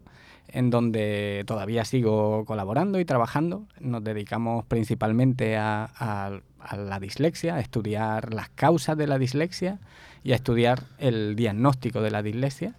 en 0.49 0.70
donde 0.70 1.44
todavía 1.47 1.85
sigo 1.85 2.44
colaborando 2.44 2.99
y 2.99 3.04
trabajando. 3.04 3.64
Nos 3.78 4.02
dedicamos 4.02 4.64
principalmente 4.64 5.56
a, 5.56 5.85
a- 5.97 6.40
a 6.59 6.76
la 6.76 6.99
dislexia, 7.00 7.54
a 7.54 7.61
estudiar 7.61 8.35
las 8.35 8.49
causas 8.50 8.97
de 8.97 9.06
la 9.06 9.18
dislexia 9.18 9.78
y 10.25 10.33
a 10.33 10.35
estudiar 10.37 10.83
el 10.99 11.37
diagnóstico 11.37 12.00
de 12.03 12.11
la 12.11 12.23
dislexia. 12.23 12.75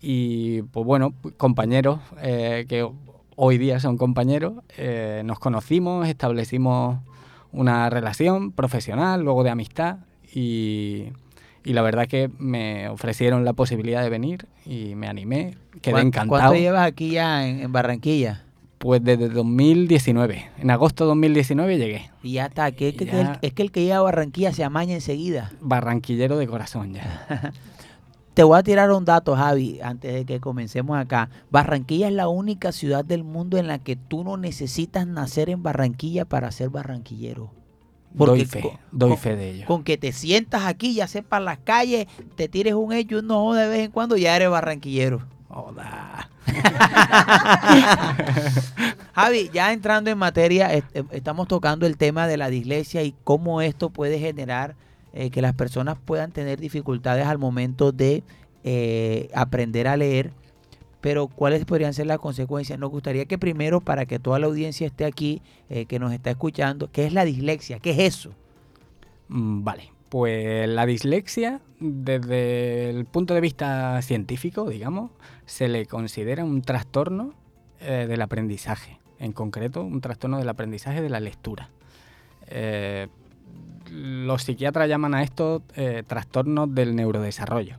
Y 0.00 0.62
pues 0.62 0.86
bueno, 0.86 1.12
compañeros 1.36 1.98
eh, 2.22 2.66
que 2.68 2.88
hoy 3.36 3.58
día 3.58 3.80
son 3.80 3.96
compañeros, 3.98 4.54
eh, 4.76 5.22
nos 5.24 5.38
conocimos, 5.38 6.06
establecimos 6.08 6.98
una 7.52 7.88
relación 7.90 8.52
profesional, 8.52 9.22
luego 9.22 9.42
de 9.42 9.50
amistad 9.50 9.98
y, 10.34 11.06
y 11.64 11.72
la 11.72 11.82
verdad 11.82 12.06
que 12.06 12.30
me 12.38 12.88
ofrecieron 12.88 13.44
la 13.44 13.54
posibilidad 13.54 14.02
de 14.02 14.10
venir 14.10 14.46
y 14.66 14.94
me 14.94 15.08
animé, 15.08 15.56
quedé 15.82 15.94
¿Cuán- 15.94 16.06
encantado. 16.08 16.28
¿Cuánto 16.28 16.54
llevas 16.54 16.86
aquí 16.86 17.10
ya 17.12 17.46
en, 17.48 17.60
en 17.60 17.72
Barranquilla? 17.72 18.44
Pues 18.78 19.02
desde 19.02 19.28
2019, 19.28 20.50
en 20.58 20.70
agosto 20.70 21.04
de 21.04 21.08
2019 21.08 21.78
llegué, 21.78 22.10
Y 22.22 22.32
ya 22.34 22.46
está, 22.46 22.70
que, 22.72 22.94
que- 22.94 23.06
que 23.06 23.12
Ya. 23.16 23.20
el- 23.32 23.38
es 23.42 23.52
que 23.52 23.62
el 23.62 23.72
que 23.72 23.82
llega 23.82 23.96
a 23.98 24.02
Barranquilla 24.02 24.52
se 24.52 24.62
amaña 24.64 24.94
enseguida. 24.94 25.50
barranquillero 25.60 26.36
de 26.38 26.46
corazón 26.46 26.92
ya. 26.94 27.02
Te 28.34 28.44
voy 28.44 28.56
a 28.56 28.62
tirar 28.62 28.92
un 28.92 29.04
dato, 29.04 29.34
Javi, 29.34 29.80
antes 29.82 30.12
de 30.14 30.24
que 30.24 30.38
comencemos 30.38 30.96
acá. 30.96 31.28
Barranquilla 31.50 32.06
es 32.06 32.14
la 32.14 32.28
única 32.28 32.70
ciudad 32.70 33.04
del 33.04 33.24
mundo 33.24 33.58
en 33.58 33.66
la 33.66 33.80
que 33.80 33.96
tú 33.96 34.22
no 34.22 34.36
necesitas 34.36 35.08
nacer 35.08 35.50
en 35.50 35.64
Barranquilla 35.64 36.24
para 36.24 36.52
ser 36.52 36.68
barranquillero. 36.70 37.50
Doy 38.14 38.44
fe, 38.44 38.60
con- 38.60 38.78
doy 38.92 39.16
fe 39.16 39.34
de 39.34 39.50
ello. 39.50 39.66
Con 39.66 39.82
que 39.82 39.98
te 39.98 40.12
sientas 40.12 40.62
aquí, 40.66 40.94
ya 40.94 41.08
sepas 41.08 41.42
las 41.42 41.58
calles, 41.58 42.06
te 42.36 42.48
tires 42.48 42.74
un 42.74 42.92
hecho, 42.92 43.22
no 43.22 43.54
de 43.54 43.66
vez 43.66 43.80
en 43.86 43.90
cuando, 43.90 44.16
ya 44.16 44.36
eres 44.36 44.50
barranquillero. 44.50 45.26
Joda. 45.48 46.30
Javi, 49.14 49.50
ya 49.52 49.72
entrando 49.72 50.10
en 50.10 50.18
materia, 50.18 50.74
eh, 50.74 50.82
estamos 51.10 51.48
tocando 51.48 51.86
el 51.86 51.96
tema 51.96 52.26
de 52.26 52.36
la 52.36 52.50
dislexia 52.50 53.02
y 53.02 53.14
cómo 53.24 53.62
esto 53.62 53.90
puede 53.90 54.18
generar 54.18 54.76
eh, 55.12 55.30
que 55.30 55.42
las 55.42 55.54
personas 55.54 55.96
puedan 56.04 56.32
tener 56.32 56.60
dificultades 56.60 57.26
al 57.26 57.38
momento 57.38 57.92
de 57.92 58.22
eh, 58.64 59.30
aprender 59.34 59.88
a 59.88 59.96
leer. 59.96 60.32
pero 61.00 61.28
¿cuáles 61.28 61.64
podrían 61.64 61.94
ser 61.94 62.06
las 62.06 62.18
consecuencias? 62.18 62.78
Nos 62.78 62.90
gustaría 62.90 63.24
que 63.26 63.38
primero, 63.38 63.80
para 63.80 64.06
que 64.06 64.18
toda 64.18 64.38
la 64.38 64.46
audiencia 64.46 64.86
esté 64.86 65.04
aquí, 65.04 65.42
eh, 65.70 65.86
que 65.86 65.98
nos 65.98 66.12
está 66.12 66.30
escuchando, 66.30 66.90
¿qué 66.92 67.06
es 67.06 67.12
la 67.12 67.24
dislexia? 67.24 67.78
¿Qué 67.80 67.90
es 67.92 67.98
eso? 68.00 68.30
Mm, 69.28 69.64
Vale, 69.64 69.92
pues 70.08 70.68
la 70.68 70.86
dislexia, 70.86 71.60
desde 71.80 72.90
el 72.90 73.04
punto 73.04 73.34
de 73.34 73.40
vista 73.40 74.00
científico, 74.02 74.68
digamos, 74.68 75.10
se 75.46 75.68
le 75.68 75.86
considera 75.86 76.44
un 76.44 76.62
trastorno 76.62 77.34
eh, 77.80 78.06
del 78.08 78.22
aprendizaje, 78.22 78.98
en 79.18 79.32
concreto 79.32 79.82
un 79.82 80.00
trastorno 80.00 80.38
del 80.38 80.48
aprendizaje 80.48 81.02
de 81.02 81.10
la 81.10 81.20
lectura. 81.20 81.70
Eh, 82.48 83.08
los 83.90 84.42
psiquiatras 84.42 84.88
llaman 84.88 85.14
a 85.14 85.22
esto 85.22 85.62
eh, 85.76 86.02
trastornos 86.06 86.74
del 86.74 86.96
neurodesarrollo. 86.96 87.76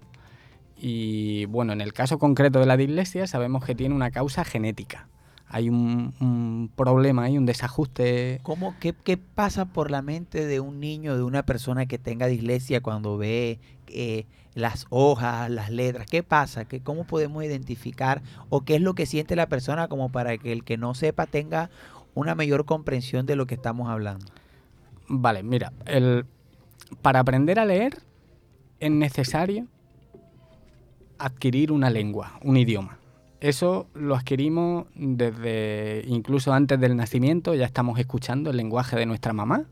Y 0.77 1.45
bueno, 1.45 1.73
en 1.73 1.81
el 1.81 1.91
caso 1.91 2.19
concreto 2.19 2.59
de 2.59 2.65
la 2.65 2.77
dislexia 2.77 3.27
sabemos 3.27 3.65
que 3.65 3.75
tiene 3.75 3.93
una 3.93 4.11
causa 4.11 4.45
genética. 4.45 5.08
Hay 5.49 5.69
un, 5.69 6.13
un 6.19 6.71
problema, 6.75 7.23
hay 7.23 7.37
un 7.37 7.47
desajuste 7.47 8.39
¿Cómo, 8.43 8.75
qué, 8.79 8.93
qué 8.93 9.17
pasa 9.17 9.65
por 9.65 9.89
la 9.89 10.03
mente 10.03 10.45
de 10.45 10.59
un 10.59 10.79
niño, 10.79 11.17
de 11.17 11.23
una 11.23 11.43
persona 11.43 11.87
que 11.87 11.97
tenga 11.97 12.27
dislexia 12.27 12.81
cuando 12.81 13.17
ve 13.17 13.59
eh, 13.87 14.25
las 14.53 14.85
hojas, 14.89 15.49
las 15.49 15.71
letras? 15.71 16.05
¿Qué 16.05 16.21
pasa? 16.21 16.65
¿Qué, 16.65 16.81
¿Cómo 16.81 17.05
podemos 17.05 17.43
identificar? 17.43 18.21
¿O 18.49 18.61
qué 18.61 18.75
es 18.75 18.81
lo 18.81 18.93
que 18.93 19.07
siente 19.07 19.35
la 19.35 19.47
persona 19.47 19.87
como 19.87 20.11
para 20.11 20.37
que 20.37 20.51
el 20.51 20.63
que 20.63 20.77
no 20.77 20.93
sepa 20.93 21.25
tenga 21.25 21.71
una 22.13 22.35
mayor 22.35 22.65
comprensión 22.65 23.25
de 23.25 23.35
lo 23.35 23.47
que 23.47 23.55
estamos 23.55 23.89
hablando? 23.89 24.27
Vale, 25.07 25.41
mira, 25.41 25.73
el, 25.85 26.27
para 27.01 27.21
aprender 27.21 27.59
a 27.59 27.65
leer 27.65 27.97
es 28.79 28.91
necesario 28.91 29.65
adquirir 31.17 31.71
una 31.71 31.89
lengua, 31.89 32.39
un 32.43 32.57
idioma. 32.57 32.98
Eso 33.41 33.87
lo 33.93 34.15
adquirimos 34.15 34.87
desde 34.95 36.03
incluso 36.07 36.51
antes 36.51 36.79
del 36.79 36.97
nacimiento, 36.97 37.55
ya 37.55 37.65
estamos 37.65 37.97
escuchando 37.97 38.49
el 38.49 38.57
lenguaje 38.57 38.97
de 38.97 39.05
nuestra 39.05 39.31
mamá 39.31 39.65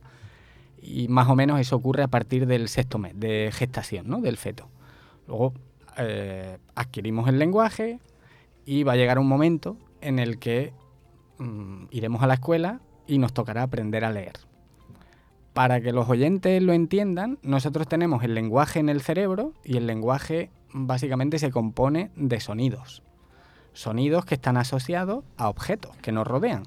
y 0.82 1.10
más 1.10 1.28
o 1.28 1.36
menos 1.36 1.60
eso 1.60 1.76
ocurre 1.76 2.04
a 2.04 2.08
partir 2.08 2.48
del 2.48 2.70
sexto 2.70 2.98
mes 2.98 3.20
de 3.20 3.50
gestación, 3.52 4.08
¿no? 4.08 4.22
Del 4.22 4.38
feto. 4.38 4.70
Luego 5.28 5.54
eh, 5.98 6.58
adquirimos 6.76 7.28
el 7.28 7.40
lenguaje 7.40 8.00
y 8.66 8.84
va 8.84 8.94
a 8.94 8.96
llegar 8.96 9.20
un 9.20 9.28
momento 9.28 9.78
en 10.00 10.20
el 10.20 10.40
que 10.40 10.74
mm, 11.40 11.88
iremos 11.92 12.24
a 12.24 12.28
la 12.28 12.36
escuela 12.36 12.80
y 13.06 13.18
nos 13.18 13.34
tocará 13.34 13.64
aprender 13.64 14.06
a 14.06 14.12
leer. 14.12 14.34
Para 15.54 15.82
que 15.82 15.92
los 15.92 16.08
oyentes 16.08 16.62
lo 16.62 16.72
entiendan, 16.72 17.40
nosotros 17.42 17.88
tenemos 17.88 18.24
el 18.24 18.34
lenguaje 18.34 18.80
en 18.80 18.88
el 18.90 19.02
cerebro 19.02 19.54
y 19.66 19.76
el 19.76 19.88
lenguaje 19.88 20.52
básicamente 20.72 21.40
se 21.40 21.52
compone 21.52 22.12
de 22.16 22.40
sonidos. 22.40 23.02
Sonidos 23.78 24.26
que 24.26 24.34
están 24.34 24.58
asociados 24.58 25.24
a 25.38 25.50
objetos 25.50 25.96
que 25.98 26.12
nos 26.12 26.26
rodean. 26.26 26.64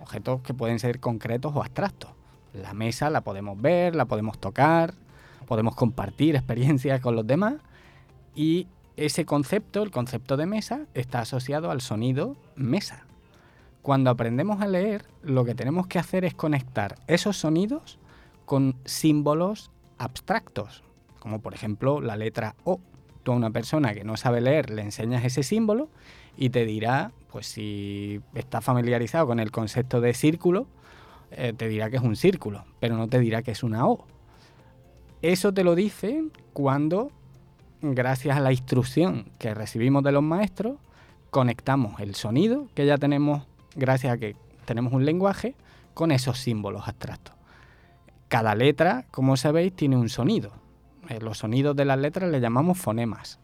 Objetos 0.00 0.40
que 0.40 0.54
pueden 0.54 0.78
ser 0.78 1.00
concretos 1.00 1.54
o 1.54 1.60
abstractos. 1.60 2.12
La 2.54 2.72
mesa 2.72 3.10
la 3.10 3.20
podemos 3.20 3.60
ver, 3.60 3.94
la 3.94 4.06
podemos 4.06 4.38
tocar, 4.38 4.94
podemos 5.46 5.74
compartir 5.74 6.34
experiencias 6.34 7.02
con 7.02 7.14
los 7.14 7.26
demás 7.26 7.56
y 8.34 8.68
ese 8.96 9.26
concepto, 9.26 9.82
el 9.82 9.90
concepto 9.90 10.38
de 10.38 10.46
mesa, 10.46 10.86
está 10.94 11.20
asociado 11.20 11.70
al 11.70 11.82
sonido 11.82 12.38
mesa. 12.54 13.04
Cuando 13.82 14.08
aprendemos 14.08 14.62
a 14.62 14.66
leer, 14.66 15.04
lo 15.20 15.44
que 15.44 15.54
tenemos 15.54 15.88
que 15.88 15.98
hacer 15.98 16.24
es 16.24 16.32
conectar 16.32 16.94
esos 17.06 17.36
sonidos 17.36 17.98
con 18.46 18.76
símbolos 18.86 19.70
abstractos, 19.98 20.84
como 21.18 21.42
por 21.42 21.52
ejemplo 21.52 22.00
la 22.00 22.16
letra 22.16 22.54
O. 22.64 22.80
Tú 23.26 23.32
a 23.32 23.34
una 23.34 23.50
persona 23.50 23.92
que 23.92 24.04
no 24.04 24.16
sabe 24.16 24.40
leer 24.40 24.70
le 24.70 24.82
enseñas 24.82 25.24
ese 25.24 25.42
símbolo 25.42 25.88
y 26.36 26.50
te 26.50 26.64
dirá, 26.64 27.10
pues 27.32 27.48
si 27.48 28.20
está 28.36 28.60
familiarizado 28.60 29.26
con 29.26 29.40
el 29.40 29.50
concepto 29.50 30.00
de 30.00 30.14
círculo, 30.14 30.68
eh, 31.32 31.52
te 31.52 31.66
dirá 31.66 31.90
que 31.90 31.96
es 31.96 32.02
un 32.04 32.14
círculo, 32.14 32.64
pero 32.78 32.96
no 32.96 33.08
te 33.08 33.18
dirá 33.18 33.42
que 33.42 33.50
es 33.50 33.64
una 33.64 33.88
O. 33.88 34.06
Eso 35.22 35.52
te 35.52 35.64
lo 35.64 35.74
dice 35.74 36.22
cuando, 36.52 37.10
gracias 37.82 38.36
a 38.36 38.40
la 38.40 38.52
instrucción 38.52 39.32
que 39.40 39.52
recibimos 39.54 40.04
de 40.04 40.12
los 40.12 40.22
maestros, 40.22 40.76
conectamos 41.30 41.98
el 41.98 42.14
sonido 42.14 42.68
que 42.76 42.86
ya 42.86 42.96
tenemos 42.96 43.42
gracias 43.74 44.12
a 44.12 44.18
que 44.18 44.36
tenemos 44.66 44.92
un 44.92 45.04
lenguaje 45.04 45.56
con 45.94 46.12
esos 46.12 46.38
símbolos 46.38 46.86
abstractos. 46.86 47.34
Cada 48.28 48.54
letra, 48.54 49.04
como 49.10 49.36
sabéis, 49.36 49.74
tiene 49.74 49.96
un 49.96 50.10
sonido. 50.10 50.52
Eh, 51.08 51.20
los 51.20 51.38
sonidos 51.38 51.76
de 51.76 51.84
las 51.84 51.98
letras 51.98 52.30
le 52.30 52.40
llamamos 52.40 52.78
fonemas. 52.78 53.38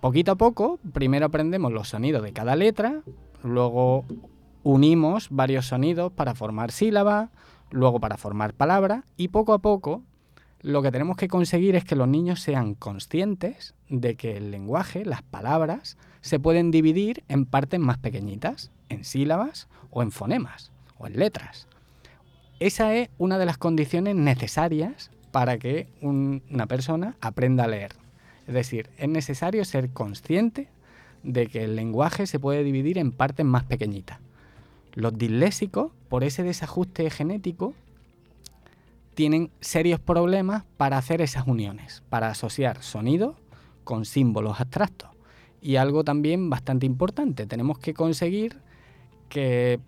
Poquito 0.00 0.32
a 0.32 0.36
poco, 0.36 0.78
primero 0.92 1.26
aprendemos 1.26 1.72
los 1.72 1.88
sonidos 1.88 2.22
de 2.22 2.32
cada 2.32 2.56
letra, 2.56 3.02
luego 3.42 4.04
unimos 4.62 5.28
varios 5.30 5.66
sonidos 5.66 6.12
para 6.12 6.34
formar 6.34 6.72
sílabas, 6.72 7.30
luego 7.70 8.00
para 8.00 8.16
formar 8.16 8.54
palabras 8.54 9.04
y 9.16 9.28
poco 9.28 9.52
a 9.54 9.60
poco 9.60 10.02
lo 10.64 10.80
que 10.80 10.90
tenemos 10.90 11.18
que 11.18 11.28
conseguir 11.28 11.76
es 11.76 11.84
que 11.84 11.94
los 11.94 12.08
niños 12.08 12.40
sean 12.40 12.74
conscientes 12.74 13.74
de 13.90 14.16
que 14.16 14.38
el 14.38 14.50
lenguaje, 14.50 15.04
las 15.04 15.20
palabras, 15.20 15.98
se 16.22 16.40
pueden 16.40 16.70
dividir 16.70 17.22
en 17.28 17.44
partes 17.44 17.78
más 17.78 17.98
pequeñitas, 17.98 18.72
en 18.88 19.04
sílabas 19.04 19.68
o 19.90 20.02
en 20.02 20.10
fonemas 20.10 20.72
o 20.96 21.06
en 21.06 21.18
letras. 21.18 21.68
Esa 22.60 22.94
es 22.94 23.10
una 23.18 23.36
de 23.36 23.44
las 23.44 23.58
condiciones 23.58 24.16
necesarias 24.16 25.10
para 25.34 25.58
que 25.58 25.88
un- 26.00 26.42
una 26.48 26.66
persona 26.66 27.16
aprenda 27.20 27.64
a 27.64 27.66
leer. 27.66 27.96
Es 28.46 28.54
decir, 28.54 28.88
es 28.98 29.08
necesario 29.08 29.64
ser 29.64 29.90
consciente 29.90 30.68
de 31.24 31.48
que 31.48 31.64
el 31.64 31.74
lenguaje 31.74 32.28
se 32.28 32.38
puede 32.38 32.62
dividir 32.62 32.98
en 32.98 33.10
partes 33.10 33.44
más 33.44 33.64
pequeñitas. 33.64 34.20
Los 34.92 35.18
disléxicos, 35.18 35.90
por 36.08 36.22
ese 36.22 36.44
desajuste 36.44 37.10
genético, 37.10 37.74
tienen 39.14 39.50
serios 39.60 39.98
problemas 39.98 40.62
para 40.76 40.98
hacer 40.98 41.20
esas 41.20 41.48
uniones, 41.48 42.04
para 42.10 42.28
asociar 42.28 42.80
sonidos 42.84 43.34
con 43.82 44.04
símbolos 44.04 44.60
abstractos. 44.60 45.10
Y 45.60 45.74
algo 45.76 46.04
también 46.04 46.48
bastante 46.48 46.86
importante, 46.86 47.44
tenemos 47.46 47.80
que 47.80 47.92
conseguir 47.92 48.58
que, 49.28 49.80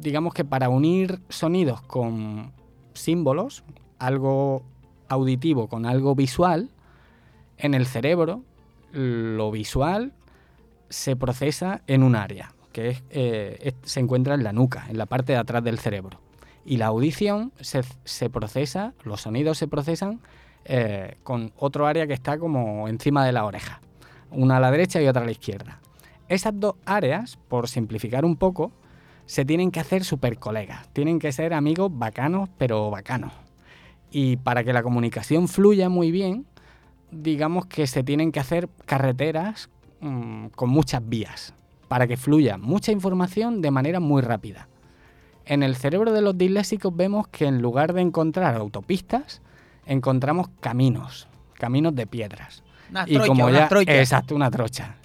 digamos 0.00 0.32
que 0.32 0.46
para 0.46 0.70
unir 0.70 1.20
sonidos 1.28 1.82
con 1.82 2.52
símbolos, 2.94 3.62
algo 3.98 4.64
auditivo 5.10 5.68
con 5.68 5.84
algo 5.84 6.14
visual, 6.14 6.70
en 7.58 7.74
el 7.74 7.84
cerebro 7.84 8.42
lo 8.92 9.50
visual 9.50 10.12
se 10.88 11.14
procesa 11.16 11.82
en 11.86 12.02
un 12.02 12.16
área, 12.16 12.52
que 12.72 12.96
eh, 13.10 13.58
es- 13.60 13.74
se 13.82 14.00
encuentra 14.00 14.34
en 14.34 14.42
la 14.42 14.52
nuca, 14.52 14.86
en 14.88 14.96
la 14.96 15.06
parte 15.06 15.32
de 15.34 15.38
atrás 15.38 15.62
del 15.62 15.78
cerebro. 15.78 16.18
Y 16.64 16.78
la 16.78 16.86
audición 16.86 17.52
se, 17.60 17.82
se 18.04 18.30
procesa, 18.30 18.94
los 19.04 19.20
sonidos 19.22 19.58
se 19.58 19.68
procesan 19.68 20.20
eh, 20.64 21.16
con 21.22 21.52
otro 21.56 21.86
área 21.86 22.06
que 22.06 22.12
está 22.12 22.38
como 22.38 22.88
encima 22.88 23.24
de 23.24 23.32
la 23.32 23.44
oreja, 23.44 23.80
una 24.30 24.56
a 24.58 24.60
la 24.60 24.70
derecha 24.70 25.00
y 25.02 25.06
otra 25.08 25.22
a 25.22 25.24
la 25.26 25.30
izquierda. 25.32 25.80
Esas 26.28 26.52
dos 26.58 26.74
áreas, 26.84 27.38
por 27.48 27.68
simplificar 27.68 28.24
un 28.24 28.36
poco, 28.36 28.70
se 29.26 29.44
tienen 29.44 29.70
que 29.70 29.80
hacer 29.80 30.04
super 30.04 30.38
colegas, 30.38 30.88
tienen 30.92 31.18
que 31.18 31.32
ser 31.32 31.54
amigos 31.54 31.90
bacanos, 31.92 32.48
pero 32.58 32.90
bacanos. 32.90 33.32
Y 34.10 34.36
para 34.36 34.64
que 34.64 34.72
la 34.72 34.82
comunicación 34.82 35.48
fluya 35.48 35.88
muy 35.88 36.10
bien, 36.10 36.46
digamos 37.10 37.66
que 37.66 37.86
se 37.86 38.02
tienen 38.02 38.32
que 38.32 38.40
hacer 38.40 38.68
carreteras 38.86 39.70
mm, 40.00 40.46
con 40.48 40.70
muchas 40.70 41.08
vías, 41.08 41.54
para 41.88 42.06
que 42.06 42.16
fluya 42.16 42.56
mucha 42.58 42.92
información 42.92 43.60
de 43.60 43.70
manera 43.70 44.00
muy 44.00 44.22
rápida. 44.22 44.68
En 45.44 45.62
el 45.62 45.76
cerebro 45.76 46.12
de 46.12 46.22
los 46.22 46.36
disléxicos 46.36 46.94
vemos 46.94 47.28
que 47.28 47.46
en 47.46 47.62
lugar 47.62 47.92
de 47.92 48.02
encontrar 48.02 48.54
autopistas, 48.54 49.42
encontramos 49.86 50.48
caminos, 50.60 51.28
caminos 51.54 51.94
de 51.94 52.06
piedras. 52.06 52.62
Una 52.90 53.04
y 53.06 53.14
trocha, 53.14 53.26
como 53.26 53.46
una 53.46 53.58
ya, 53.58 53.68
trocha. 53.68 53.98
exacto, 53.98 54.34
una 54.34 54.50
trocha. 54.50 54.96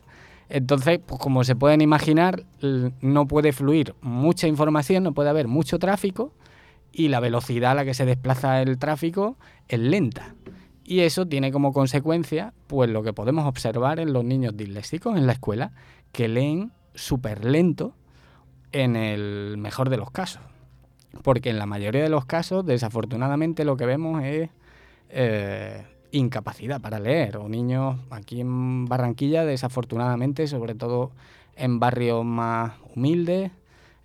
Entonces, 0.50 1.00
pues 1.04 1.20
como 1.20 1.44
se 1.44 1.56
pueden 1.56 1.82
imaginar, 1.82 2.44
no 3.02 3.28
puede 3.28 3.52
fluir 3.52 3.96
mucha 4.02 4.48
información, 4.48 5.04
no 5.04 5.14
puede 5.14 5.30
haber 5.30 5.48
mucho 5.48 5.80
tráfico 5.80 6.32
y 6.98 7.10
la 7.10 7.20
velocidad 7.20 7.72
a 7.72 7.76
la 7.76 7.86
que 7.86 7.94
se 7.94 8.06
desplaza 8.06 8.62
el 8.62 8.78
tráfico 8.78 9.38
es 9.68 9.80
lenta. 9.80 10.34
Y 10.86 11.02
eso 11.02 11.28
tiene 11.28 11.52
como 11.52 11.74
consecuencia, 11.74 12.54
pues 12.68 12.90
lo 12.90 13.04
que 13.04 13.12
podemos 13.12 13.46
observar 13.46 14.00
en 14.00 14.14
los 14.14 14.24
niños 14.24 14.56
disléxicos 14.56 15.18
en 15.18 15.28
la 15.28 15.34
escuela, 15.34 15.74
que 16.14 16.30
leen 16.30 16.72
súper 16.94 17.44
lento 17.44 17.96
en 18.72 18.96
el 18.96 19.58
mejor 19.58 19.90
de 19.90 19.98
los 19.98 20.10
casos. 20.10 20.42
Porque 21.22 21.50
en 21.50 21.60
la 21.60 21.66
mayoría 21.66 22.02
de 22.02 22.10
los 22.10 22.26
casos, 22.26 22.66
desafortunadamente, 22.66 23.66
lo 23.66 23.76
que 23.76 23.86
vemos 23.86 24.24
es 24.24 24.50
eh, 25.10 25.84
incapacidad 26.12 26.80
para 26.80 27.00
leer. 27.00 27.36
O 27.38 27.50
niños 27.50 27.98
aquí 28.10 28.40
en 28.40 28.86
Barranquilla, 28.86 29.44
desafortunadamente, 29.44 30.48
sobre 30.48 30.76
todo 30.76 31.12
en 31.58 31.78
barrios 31.80 32.24
más 32.24 32.74
humildes, 32.96 33.52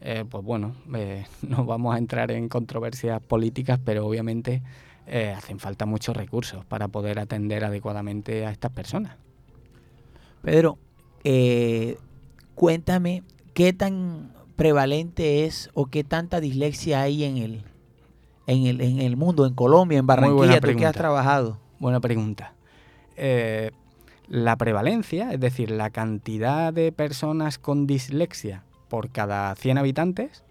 eh, 0.01 0.25
pues 0.29 0.45
bueno, 0.45 0.75
eh, 0.95 1.27
no 1.43 1.65
vamos 1.65 1.95
a 1.95 1.99
entrar 1.99 2.31
en 2.31 2.49
controversias 2.49 3.21
políticas, 3.21 3.79
pero 3.85 4.07
obviamente 4.07 4.63
eh, 5.07 5.35
hacen 5.37 5.59
falta 5.59 5.87
muchos 5.87 6.17
recursos 6.17 6.65
para 6.65 6.89
poder 6.89 7.19
atender 7.19 7.65
adecuadamente 7.65 8.47
a 8.47 8.51
estas 8.51 8.73
personas. 8.73 9.17
Pedro, 10.43 10.79
eh, 11.25 11.99
Cuéntame, 12.55 13.23
¿qué 13.55 13.73
tan 13.73 14.33
prevalente 14.57 15.47
es 15.47 15.71
o 15.73 15.87
qué 15.87 16.05
tanta 16.05 16.41
dislexia 16.41 17.01
hay 17.01 17.25
en 17.25 17.39
el, 17.39 17.65
en 18.47 18.67
el, 18.67 18.81
en 18.83 19.01
el 19.01 19.17
mundo, 19.17 19.47
en 19.47 19.55
Colombia, 19.55 19.99
en 19.99 20.07
Barranquilla, 20.07 20.61
tú 20.61 20.77
que 20.77 20.85
has 20.85 20.95
trabajado? 20.95 21.59
Buena 21.79 22.01
pregunta. 22.01 22.53
La 24.29 24.57
prevalencia, 24.57 25.33
es 25.33 25.41
decir, 25.41 25.71
la 25.71 25.89
cantidad 25.89 26.73
de 26.73 26.93
personas 26.93 27.59
con 27.59 27.87
dislexia 27.87 28.65
por 28.91 29.09
cada 29.09 29.55
100 29.55 29.79
habitantes, 29.79 30.45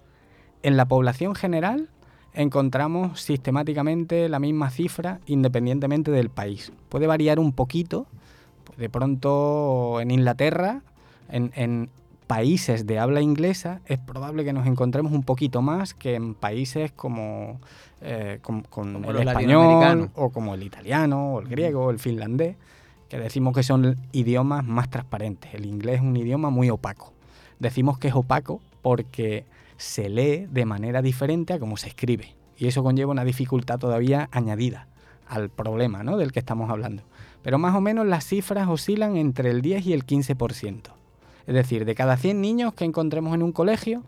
en 0.63 0.77
la 0.77 0.87
población 0.87 1.35
general 1.35 1.89
encontramos 2.33 3.21
sistemáticamente 3.21 4.27
la 4.29 4.39
misma 4.39 4.71
cifra 4.71 5.19
independientemente 5.27 6.09
del 6.09 6.29
país. 6.29 6.71
Puede 6.89 7.05
variar 7.05 7.37
un 7.37 7.53
poquito. 7.53 8.07
De 8.77 8.89
pronto 8.89 9.99
en 9.99 10.09
Inglaterra, 10.09 10.81
en, 11.29 11.51
en 11.55 11.89
países 12.27 12.85
de 12.87 12.99
habla 12.99 13.21
inglesa, 13.21 13.81
es 13.87 13.97
probable 13.99 14.45
que 14.45 14.53
nos 14.53 14.67
encontremos 14.67 15.11
un 15.11 15.23
poquito 15.23 15.61
más 15.61 15.93
que 15.93 16.15
en 16.15 16.35
países 16.35 16.91
como, 16.91 17.59
eh, 18.01 18.39
con, 18.41 18.61
con 18.61 18.93
Como 18.93 19.11
el 19.11 19.27
español 19.27 20.11
o 20.15 20.29
como 20.29 20.53
el 20.53 20.63
italiano 20.63 21.33
o 21.33 21.39
el 21.41 21.47
griego 21.47 21.85
o 21.85 21.89
el 21.89 21.99
finlandés, 21.99 22.55
que 23.09 23.17
decimos 23.17 23.55
que 23.55 23.63
son 23.63 23.97
idiomas 24.11 24.63
más 24.63 24.89
transparentes. 24.89 25.53
El 25.55 25.65
inglés 25.65 25.95
es 25.95 26.01
un 26.01 26.15
idioma 26.15 26.51
muy 26.51 26.69
opaco. 26.69 27.11
Decimos 27.59 27.99
que 27.99 28.07
es 28.07 28.15
opaco 28.15 28.61
porque 28.81 29.45
se 29.77 30.09
lee 30.09 30.47
de 30.51 30.65
manera 30.65 31.01
diferente 31.01 31.53
a 31.53 31.59
cómo 31.59 31.77
se 31.77 31.87
escribe. 31.87 32.35
Y 32.57 32.67
eso 32.67 32.83
conlleva 32.83 33.11
una 33.11 33.23
dificultad 33.23 33.79
todavía 33.79 34.29
añadida 34.31 34.87
al 35.27 35.49
problema 35.49 36.03
¿no? 36.03 36.17
del 36.17 36.31
que 36.31 36.39
estamos 36.39 36.69
hablando. 36.69 37.03
Pero 37.41 37.57
más 37.57 37.75
o 37.75 37.81
menos 37.81 38.05
las 38.05 38.25
cifras 38.25 38.67
oscilan 38.67 39.15
entre 39.15 39.51
el 39.51 39.61
10 39.61 39.87
y 39.87 39.93
el 39.93 40.05
15%. 40.05 40.81
Es 41.47 41.55
decir, 41.55 41.85
de 41.85 41.95
cada 41.95 42.17
100 42.17 42.41
niños 42.41 42.73
que 42.73 42.85
encontremos 42.85 43.33
en 43.33 43.43
un 43.43 43.51
colegio, 43.51 44.03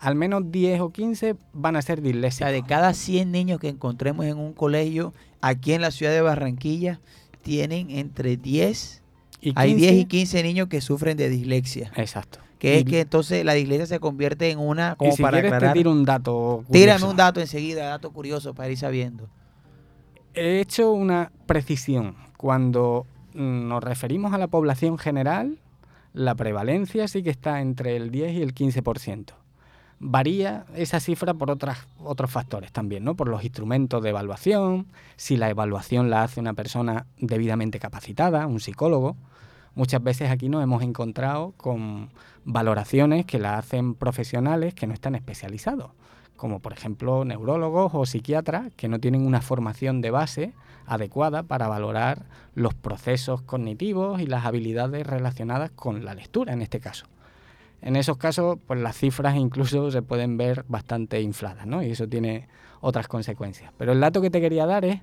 al 0.00 0.16
menos 0.16 0.50
10 0.50 0.80
o 0.80 0.90
15 0.90 1.36
van 1.52 1.76
a 1.76 1.82
ser 1.82 2.00
O 2.00 2.02
disléxicos. 2.02 2.38
sea, 2.38 2.48
de 2.48 2.62
cada 2.64 2.92
100 2.92 3.30
niños 3.30 3.60
que 3.60 3.68
encontremos 3.68 4.26
en 4.26 4.36
un 4.36 4.52
colegio, 4.52 5.14
aquí 5.40 5.72
en 5.72 5.80
la 5.80 5.92
ciudad 5.92 6.12
de 6.12 6.20
Barranquilla, 6.20 7.00
tienen 7.42 7.90
entre 7.90 8.36
10, 8.36 9.02
Y 9.40 9.52
hay 9.54 9.74
10 9.74 9.92
y 9.92 9.96
15 10.04 10.08
15 10.08 10.42
niños 10.42 10.68
que 10.68 10.80
sufren 10.80 11.16
de 11.16 11.28
dislexia. 11.28 11.92
Exacto. 11.96 12.40
Que 12.62 12.76
es 12.76 12.82
Y- 12.82 12.84
que 12.84 13.00
entonces 13.00 13.44
la 13.44 13.54
dislexia 13.54 13.86
se 13.86 13.98
convierte 13.98 14.48
en 14.52 14.60
una, 14.60 14.92
y 14.92 14.96
como 14.98 15.16
si 15.16 15.20
para 15.22 15.32
quieres 15.38 15.52
aclarar. 15.52 15.72
te 15.74 15.80
tiro 15.80 15.90
un 15.90 16.04
dato 16.04 16.64
Tírame 16.70 16.92
curioso. 17.00 17.10
un 17.10 17.16
dato 17.16 17.40
enseguida, 17.40 17.86
dato 17.88 18.12
curioso 18.12 18.54
para 18.54 18.70
ir 18.70 18.78
sabiendo. 18.78 19.28
He 20.34 20.60
hecho 20.60 20.92
una 20.92 21.32
precisión. 21.46 22.14
Cuando 22.36 23.04
mm, 23.34 23.66
nos 23.66 23.82
referimos 23.82 24.32
a 24.32 24.38
la 24.38 24.46
población 24.46 24.96
general, 24.96 25.58
la 26.12 26.36
prevalencia 26.36 27.08
sí 27.08 27.24
que 27.24 27.30
está 27.30 27.60
entre 27.60 27.96
el 27.96 28.10
10 28.12 28.32
y 28.34 28.42
el 28.42 28.54
15%. 28.54 29.34
Varía 30.04 30.64
esa 30.76 31.00
cifra 31.00 31.32
por 31.34 31.50
otras, 31.50 31.78
otros 31.98 32.30
factores 32.30 32.70
también, 32.72 33.04
¿no? 33.04 33.14
Por 33.14 33.28
los 33.28 33.42
instrumentos 33.44 34.02
de 34.02 34.10
evaluación, 34.10 34.86
si 35.16 35.36
la 35.36 35.48
evaluación 35.50 36.10
la 36.10 36.22
hace 36.24 36.40
una 36.40 36.54
persona 36.54 37.06
debidamente 37.18 37.78
capacitada, 37.78 38.46
un 38.46 38.60
psicólogo. 38.60 39.16
Muchas 39.74 40.02
veces 40.02 40.30
aquí 40.30 40.48
nos 40.48 40.62
hemos 40.62 40.82
encontrado 40.82 41.54
con 41.56 42.10
valoraciones 42.44 43.24
que 43.24 43.38
la 43.38 43.58
hacen 43.58 43.94
profesionales 43.94 44.74
que 44.74 44.86
no 44.86 44.94
están 44.94 45.14
especializados 45.14 45.90
como 46.42 46.58
por 46.58 46.72
ejemplo 46.72 47.24
neurólogos 47.24 47.92
o 47.94 48.04
psiquiatras 48.04 48.72
que 48.74 48.88
no 48.88 48.98
tienen 48.98 49.24
una 49.24 49.40
formación 49.40 50.00
de 50.00 50.10
base 50.10 50.54
adecuada 50.86 51.44
para 51.44 51.68
valorar 51.68 52.26
los 52.56 52.74
procesos 52.74 53.42
cognitivos 53.42 54.20
y 54.20 54.26
las 54.26 54.44
habilidades 54.44 55.06
relacionadas 55.06 55.70
con 55.70 56.04
la 56.04 56.14
lectura 56.14 56.52
en 56.52 56.60
este 56.60 56.80
caso. 56.80 57.06
En 57.80 57.94
esos 57.94 58.16
casos, 58.16 58.58
pues 58.66 58.80
las 58.80 58.96
cifras 58.96 59.36
incluso 59.36 59.92
se 59.92 60.02
pueden 60.02 60.36
ver 60.36 60.64
bastante 60.66 61.20
infladas, 61.20 61.64
¿no? 61.66 61.80
Y 61.80 61.92
eso 61.92 62.08
tiene 62.08 62.48
otras 62.80 63.06
consecuencias. 63.06 63.72
Pero 63.78 63.92
el 63.92 64.00
dato 64.00 64.20
que 64.20 64.30
te 64.30 64.40
quería 64.40 64.66
dar 64.66 64.84
es, 64.84 65.00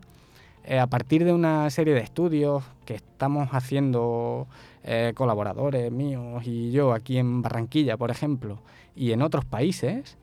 eh, 0.63 0.80
a 0.80 0.88
partir 0.88 1.24
de 1.26 1.34
una 1.34 1.69
serie 1.69 1.93
de 1.93 2.02
estudios 2.02 2.63
que 2.86 2.95
estamos 2.95 3.50
haciendo 3.52 4.48
eh, 4.84 5.13
colaboradores 5.15 5.91
míos 5.91 6.43
y 6.45 6.72
yo 6.72 6.93
aquí 6.93 7.17
en 7.17 7.41
Barranquilla, 7.41 7.98
por 7.98 8.12
ejemplo, 8.12 8.60
y 8.95 9.12
en 9.12 9.22
otros 9.22 9.45
países, 9.45 10.17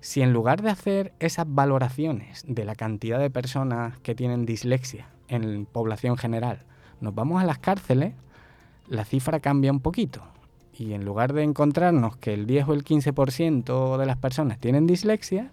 si 0.00 0.20
en 0.20 0.32
lugar 0.32 0.62
de 0.62 0.70
hacer 0.70 1.12
esas 1.20 1.46
valoraciones 1.48 2.44
de 2.46 2.64
la 2.64 2.74
cantidad 2.74 3.18
de 3.18 3.30
personas 3.30 3.98
que 4.00 4.14
tienen 4.14 4.46
dislexia 4.46 5.06
en 5.28 5.64
población 5.66 6.16
general, 6.16 6.64
nos 7.00 7.14
vamos 7.14 7.40
a 7.42 7.46
las 7.46 7.58
cárceles, 7.58 8.14
la 8.88 9.04
cifra 9.04 9.40
cambia 9.40 9.72
un 9.72 9.80
poquito. 9.80 10.22
Y 10.76 10.94
en 10.94 11.04
lugar 11.04 11.32
de 11.32 11.42
encontrarnos 11.42 12.16
que 12.16 12.34
el 12.34 12.46
10 12.46 12.68
o 12.68 12.74
el 12.74 12.84
15% 12.84 13.96
de 13.96 14.06
las 14.06 14.16
personas 14.16 14.58
tienen 14.58 14.86
dislexia, 14.86 15.52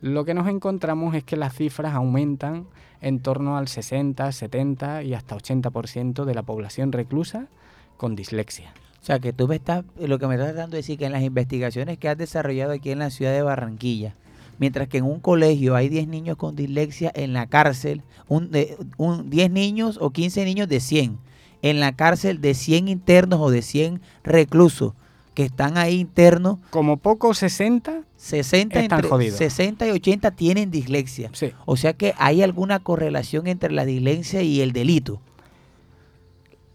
lo 0.00 0.24
que 0.24 0.34
nos 0.34 0.48
encontramos 0.48 1.14
es 1.14 1.24
que 1.24 1.36
las 1.36 1.54
cifras 1.54 1.94
aumentan 1.94 2.66
en 3.00 3.20
torno 3.20 3.56
al 3.56 3.68
60, 3.68 4.32
70 4.32 5.02
y 5.02 5.14
hasta 5.14 5.36
80% 5.36 6.24
de 6.24 6.34
la 6.34 6.42
población 6.42 6.92
reclusa 6.92 7.48
con 7.96 8.16
dislexia. 8.16 8.72
O 9.02 9.04
sea, 9.04 9.18
que 9.18 9.32
tú 9.34 9.46
me 9.46 9.56
estás, 9.56 9.84
lo 9.98 10.18
que 10.18 10.26
me 10.26 10.34
estás 10.34 10.52
tratando 10.52 10.76
de 10.76 10.78
decir 10.78 10.98
que 10.98 11.04
en 11.04 11.12
las 11.12 11.22
investigaciones 11.22 11.98
que 11.98 12.08
has 12.08 12.16
desarrollado 12.16 12.72
aquí 12.72 12.90
en 12.90 13.00
la 13.00 13.10
ciudad 13.10 13.32
de 13.32 13.42
Barranquilla, 13.42 14.14
mientras 14.58 14.88
que 14.88 14.98
en 14.98 15.04
un 15.04 15.20
colegio 15.20 15.76
hay 15.76 15.90
10 15.90 16.08
niños 16.08 16.38
con 16.38 16.56
dislexia, 16.56 17.12
en 17.14 17.34
la 17.34 17.46
cárcel, 17.46 18.02
un, 18.28 18.50
un 18.96 19.28
10 19.28 19.50
niños 19.50 19.98
o 20.00 20.10
15 20.10 20.44
niños 20.46 20.68
de 20.68 20.80
100, 20.80 21.18
en 21.60 21.80
la 21.80 21.92
cárcel 21.92 22.40
de 22.40 22.54
100 22.54 22.88
internos 22.88 23.40
o 23.40 23.50
de 23.50 23.60
100 23.60 24.00
reclusos 24.22 24.94
que 25.34 25.44
están 25.44 25.76
ahí 25.76 26.00
internos, 26.00 26.58
Como 26.70 26.96
poco 26.96 27.34
60, 27.34 28.02
60, 28.16 28.80
Están 28.80 28.98
entre, 28.98 29.10
jodidos. 29.10 29.38
60 29.38 29.86
y 29.88 29.90
80 29.90 30.30
tienen 30.32 30.70
dislexia. 30.70 31.30
sí, 31.32 31.52
O 31.66 31.76
sea 31.76 31.92
que 31.92 32.14
hay 32.18 32.42
alguna 32.42 32.78
correlación 32.80 33.46
entre 33.46 33.72
la 33.72 33.84
dislexia 33.84 34.42
y 34.42 34.60
el 34.60 34.72
delito. 34.72 35.20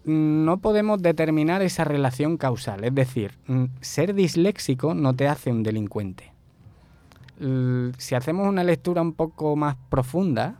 no 0.04 0.58
podemos 0.58 1.00
determinar 1.02 1.62
esa 1.62 1.84
relación 1.84 2.36
causal. 2.36 2.84
Es 2.84 2.94
decir, 2.94 3.32
mm, 3.46 3.64
ser 3.80 4.14
disléxico 4.14 4.94
no 4.94 5.14
te 5.14 5.28
hace 5.28 5.50
un 5.52 5.62
delincuente. 5.62 6.32
Si 7.98 8.14
hacemos 8.14 8.46
una 8.48 8.64
lectura 8.64 9.00
un 9.02 9.12
poco 9.12 9.56
más 9.56 9.76
profunda, 9.88 10.56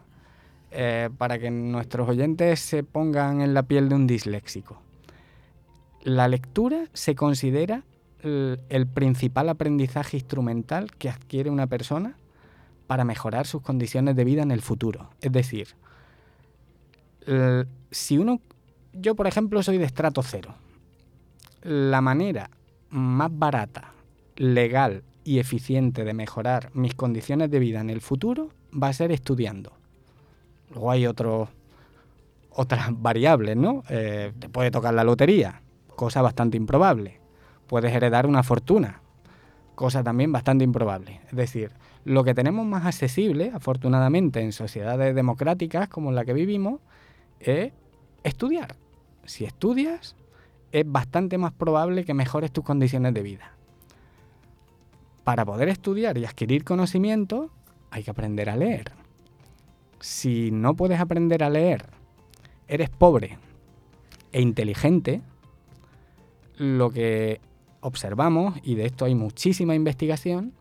eh, 0.71 1.11
para 1.19 1.39
que 1.39 1.51
nuestros 1.51 2.09
oyentes 2.09 2.61
se 2.61 2.85
pongan 2.85 3.41
en 3.41 3.53
la 3.55 3.65
piel 3.65 3.89
de 3.89 3.95
un 3.97 4.07
disléxico, 4.07 4.81
la 6.05 6.29
lectura 6.29 6.85
se 6.93 7.15
considera 7.15 7.83
el 8.23 8.87
principal 8.87 9.49
aprendizaje 9.49 10.17
instrumental 10.17 10.91
que 10.99 11.09
adquiere 11.09 11.51
una 11.51 11.67
persona 11.67 12.17
para 12.87 13.05
mejorar 13.05 13.47
sus 13.47 13.63
condiciones 13.63 14.17
de 14.17 14.25
vida 14.25 14.43
en 14.43 14.51
el 14.51 14.61
futuro. 14.61 15.11
Es 15.21 15.33
decir, 15.33 15.69
l- 17.27 17.67
si 17.91 18.19
uno 18.19 18.41
yo, 18.93 19.15
por 19.15 19.27
ejemplo, 19.27 19.63
soy 19.63 19.79
de 19.79 19.85
estrato 19.85 20.23
cero. 20.23 20.55
La 21.63 22.01
manera 22.01 22.51
más 22.89 23.31
barata, 23.33 23.93
legal 24.37 25.05
y 25.23 25.39
eficiente 25.39 26.05
de 26.05 26.13
mejorar 26.13 26.71
mis 26.75 26.95
condiciones 26.95 27.51
de 27.51 27.61
vida 27.61 27.81
en 27.81 27.91
el 27.91 28.01
futuro 28.01 28.49
va 28.73 28.89
a 28.89 28.93
ser 28.93 29.13
estudiando. 29.13 29.73
Luego 30.71 30.91
hay 30.91 31.07
otros 31.07 31.49
otras 32.51 32.89
variables, 33.01 33.57
¿no? 33.57 33.85
Eh, 33.89 34.33
te 34.39 34.49
puede 34.49 34.73
tocar 34.73 34.93
la 34.93 35.05
lotería, 35.05 35.63
cosa 35.95 36.21
bastante 36.23 36.57
improbable. 36.57 37.20
Puedes 37.71 37.95
heredar 37.95 38.27
una 38.27 38.43
fortuna, 38.43 39.01
cosa 39.77 40.03
también 40.03 40.33
bastante 40.33 40.65
improbable. 40.65 41.21
Es 41.29 41.37
decir, 41.37 41.71
lo 42.05 42.25
que 42.25 42.35
tenemos 42.35 42.67
más 42.67 42.85
accesible, 42.85 43.53
afortunadamente, 43.55 44.41
en 44.41 44.51
sociedades 44.51 45.15
democráticas 45.15 45.89
como 45.89 46.11
la 46.11 46.25
que 46.25 46.33
vivimos, 46.33 46.81
es 47.39 47.73
estudiar. 48.25 48.75
Si 49.25 49.45
estudias, 49.45 50.17
es 50.73 50.83
bastante 50.85 51.39
más 51.39 51.53
probable 51.53 52.05
que 52.05 52.13
mejores 52.13 52.51
tus 52.51 52.65
condiciones 52.65 53.15
de 53.15 53.23
vida. 53.23 53.53
Para 55.23 55.45
poder 55.45 55.69
estudiar 55.69 56.19
y 56.19 56.25
adquirir 56.25 56.65
conocimiento, 56.65 57.53
hay 57.93 58.03
que 58.03 58.11
aprender 58.11 58.51
a 58.51 58.57
leer. 58.57 58.91
Si 60.01 60.51
no 60.51 60.75
puedes 60.75 60.99
aprender 60.99 61.45
a 61.45 61.51
leer, 61.51 61.87
eres 62.67 62.91
pobre 62.91 63.39
e 64.33 64.41
inteligente, 64.41 65.23
lo 66.57 66.91
que 66.91 67.41
observamos, 67.81 68.55
y 68.63 68.75
de 68.75 68.87
esto 68.87 69.05
hay 69.05 69.15
muchísima 69.15 69.75
investigación, 69.75 70.53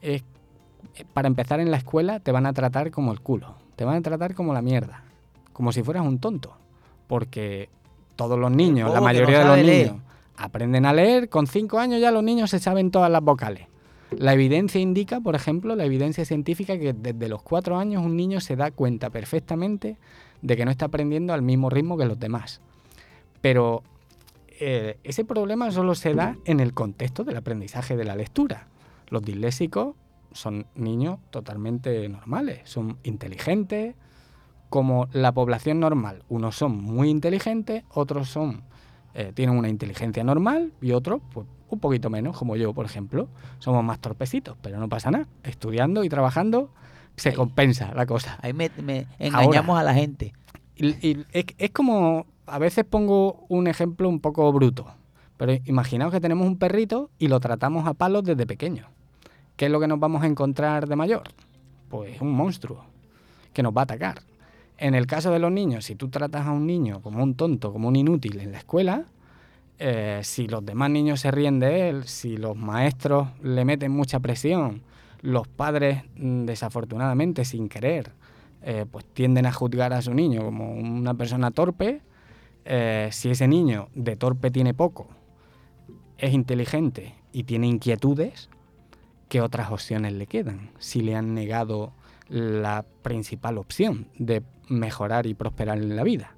es 0.00 0.24
para 1.14 1.28
empezar 1.28 1.60
en 1.60 1.70
la 1.70 1.76
escuela 1.76 2.20
te 2.20 2.32
van 2.32 2.46
a 2.46 2.52
tratar 2.52 2.90
como 2.90 3.12
el 3.12 3.20
culo, 3.20 3.54
te 3.76 3.84
van 3.84 3.96
a 3.96 4.02
tratar 4.02 4.34
como 4.34 4.52
la 4.52 4.62
mierda, 4.62 5.04
como 5.52 5.72
si 5.72 5.82
fueras 5.82 6.06
un 6.06 6.18
tonto, 6.18 6.54
porque 7.06 7.68
todos 8.16 8.38
los 8.38 8.50
niños, 8.50 8.90
la 8.90 8.96
no 8.96 9.02
mayoría 9.02 9.40
de 9.40 9.44
los 9.44 9.58
leer. 9.58 9.86
niños, 9.86 10.02
aprenden 10.36 10.86
a 10.86 10.92
leer, 10.92 11.28
con 11.28 11.46
cinco 11.46 11.78
años 11.78 12.00
ya 12.00 12.10
los 12.10 12.22
niños 12.22 12.50
se 12.50 12.58
saben 12.58 12.90
todas 12.90 13.10
las 13.10 13.22
vocales. 13.22 13.68
La 14.10 14.34
evidencia 14.34 14.80
indica, 14.80 15.20
por 15.20 15.34
ejemplo, 15.34 15.74
la 15.74 15.86
evidencia 15.86 16.24
científica 16.26 16.78
que 16.78 16.92
desde 16.92 17.28
los 17.28 17.42
cuatro 17.42 17.78
años 17.78 18.04
un 18.04 18.16
niño 18.16 18.40
se 18.40 18.56
da 18.56 18.70
cuenta 18.70 19.08
perfectamente 19.08 19.96
de 20.42 20.56
que 20.56 20.66
no 20.66 20.70
está 20.70 20.86
aprendiendo 20.86 21.32
al 21.32 21.40
mismo 21.40 21.70
ritmo 21.70 21.96
que 21.96 22.04
los 22.04 22.20
demás. 22.20 22.60
Pero 23.40 23.82
eh, 24.60 24.98
ese 25.04 25.24
problema 25.24 25.70
solo 25.70 25.94
se 25.94 26.14
da 26.14 26.36
en 26.44 26.60
el 26.60 26.74
contexto 26.74 27.24
del 27.24 27.36
aprendizaje 27.36 27.96
de 27.96 28.04
la 28.04 28.16
lectura. 28.16 28.68
Los 29.08 29.22
disléxicos 29.22 29.94
son 30.32 30.66
niños 30.74 31.18
totalmente 31.30 32.08
normales, 32.08 32.60
son 32.64 32.98
inteligentes, 33.02 33.94
como 34.68 35.08
la 35.12 35.32
población 35.32 35.80
normal. 35.80 36.22
Unos 36.28 36.56
son 36.56 36.76
muy 36.76 37.10
inteligentes, 37.10 37.84
otros 37.90 38.28
son 38.30 38.62
eh, 39.14 39.32
tienen 39.34 39.56
una 39.56 39.68
inteligencia 39.68 40.24
normal 40.24 40.72
y 40.80 40.92
otros 40.92 41.20
pues, 41.32 41.46
un 41.68 41.78
poquito 41.78 42.08
menos, 42.08 42.36
como 42.36 42.56
yo, 42.56 42.72
por 42.72 42.86
ejemplo. 42.86 43.28
Somos 43.58 43.84
más 43.84 43.98
torpecitos, 43.98 44.56
pero 44.62 44.78
no 44.78 44.88
pasa 44.88 45.10
nada. 45.10 45.26
Estudiando 45.42 46.04
y 46.04 46.08
trabajando 46.08 46.70
se 47.16 47.30
Ahí. 47.30 47.34
compensa 47.34 47.92
la 47.94 48.06
cosa. 48.06 48.38
Ahí 48.42 48.52
me, 48.54 48.70
me 48.82 49.06
engañamos 49.18 49.78
a 49.78 49.82
la 49.82 49.92
gente. 49.94 50.32
Y, 50.76 50.88
y 51.06 51.26
es, 51.32 51.44
es 51.58 51.70
como, 51.70 52.26
a 52.52 52.58
veces 52.58 52.84
pongo 52.84 53.46
un 53.48 53.66
ejemplo 53.66 54.10
un 54.10 54.20
poco 54.20 54.52
bruto, 54.52 54.86
pero 55.38 55.54
imaginaos 55.64 56.12
que 56.12 56.20
tenemos 56.20 56.46
un 56.46 56.58
perrito 56.58 57.08
y 57.18 57.28
lo 57.28 57.40
tratamos 57.40 57.86
a 57.86 57.94
palos 57.94 58.24
desde 58.24 58.46
pequeño. 58.46 58.88
¿Qué 59.56 59.66
es 59.66 59.72
lo 59.72 59.80
que 59.80 59.88
nos 59.88 59.98
vamos 59.98 60.22
a 60.22 60.26
encontrar 60.26 60.86
de 60.86 60.94
mayor? 60.94 61.22
Pues 61.88 62.20
un 62.20 62.30
monstruo 62.30 62.84
que 63.54 63.62
nos 63.62 63.74
va 63.74 63.80
a 63.80 63.84
atacar. 63.84 64.20
En 64.76 64.94
el 64.94 65.06
caso 65.06 65.30
de 65.30 65.38
los 65.38 65.50
niños, 65.50 65.86
si 65.86 65.94
tú 65.94 66.10
tratas 66.10 66.46
a 66.46 66.52
un 66.52 66.66
niño 66.66 67.00
como 67.00 67.22
un 67.22 67.36
tonto, 67.36 67.72
como 67.72 67.88
un 67.88 67.96
inútil 67.96 68.38
en 68.38 68.52
la 68.52 68.58
escuela, 68.58 69.06
eh, 69.78 70.20
si 70.22 70.46
los 70.46 70.62
demás 70.62 70.90
niños 70.90 71.20
se 71.20 71.30
ríen 71.30 71.58
de 71.58 71.88
él, 71.88 72.04
si 72.04 72.36
los 72.36 72.54
maestros 72.54 73.28
le 73.42 73.64
meten 73.64 73.92
mucha 73.92 74.20
presión, 74.20 74.82
los 75.22 75.48
padres, 75.48 76.02
mm, 76.16 76.44
desafortunadamente, 76.44 77.46
sin 77.46 77.70
querer, 77.70 78.12
eh, 78.60 78.84
pues 78.90 79.06
tienden 79.06 79.46
a 79.46 79.52
juzgar 79.52 79.94
a 79.94 80.02
su 80.02 80.12
niño 80.12 80.44
como 80.44 80.74
una 80.74 81.14
persona 81.14 81.50
torpe, 81.50 82.02
eh, 82.64 83.08
si 83.12 83.30
ese 83.30 83.48
niño 83.48 83.88
de 83.94 84.16
torpe 84.16 84.50
tiene 84.50 84.74
poco, 84.74 85.08
es 86.18 86.32
inteligente 86.32 87.14
y 87.32 87.44
tiene 87.44 87.66
inquietudes, 87.66 88.48
¿qué 89.28 89.40
otras 89.40 89.70
opciones 89.70 90.12
le 90.12 90.26
quedan? 90.26 90.70
Si 90.78 91.00
le 91.00 91.16
han 91.16 91.34
negado 91.34 91.92
la 92.28 92.84
principal 93.02 93.58
opción 93.58 94.08
de 94.18 94.42
mejorar 94.68 95.26
y 95.26 95.34
prosperar 95.34 95.78
en 95.78 95.96
la 95.96 96.04
vida, 96.04 96.34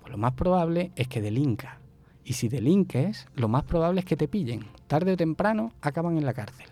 pues 0.00 0.10
lo 0.10 0.18
más 0.18 0.32
probable 0.32 0.92
es 0.96 1.08
que 1.08 1.20
delinca. 1.20 1.78
Y 2.24 2.32
si 2.32 2.48
delinques, 2.48 3.28
lo 3.34 3.48
más 3.48 3.62
probable 3.64 4.00
es 4.00 4.06
que 4.06 4.16
te 4.16 4.26
pillen. 4.26 4.66
Tarde 4.86 5.12
o 5.12 5.16
temprano 5.16 5.72
acaban 5.80 6.16
en 6.16 6.24
la 6.24 6.34
cárcel. 6.34 6.66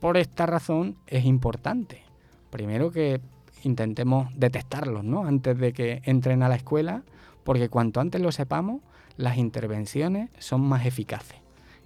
Por 0.00 0.16
esta 0.16 0.46
razón 0.46 0.96
es 1.06 1.24
importante, 1.24 2.02
primero 2.50 2.90
que 2.90 3.20
intentemos 3.62 4.28
detectarlos, 4.36 5.04
¿no? 5.04 5.24
Antes 5.24 5.58
de 5.58 5.72
que 5.72 6.02
entren 6.04 6.42
a 6.42 6.48
la 6.48 6.56
escuela, 6.56 7.02
porque 7.46 7.70
cuanto 7.70 8.00
antes 8.00 8.20
lo 8.20 8.30
sepamos, 8.32 8.82
las 9.16 9.38
intervenciones 9.38 10.28
son 10.38 10.60
más 10.60 10.84
eficaces. 10.84 11.38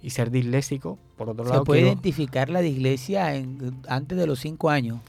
Y 0.03 0.09
ser 0.09 0.31
disléxico, 0.31 0.97
por 1.15 1.29
otro 1.29 1.45
Se 1.45 1.51
lado, 1.51 1.63
puede 1.63 1.81
quiero- 1.81 1.93
identificar 1.93 2.49
la 2.49 2.59
dislexia 2.59 3.35
en- 3.35 3.77
antes 3.87 4.17
de 4.17 4.27
los 4.27 4.39
cinco 4.39 4.69
años. 4.69 4.99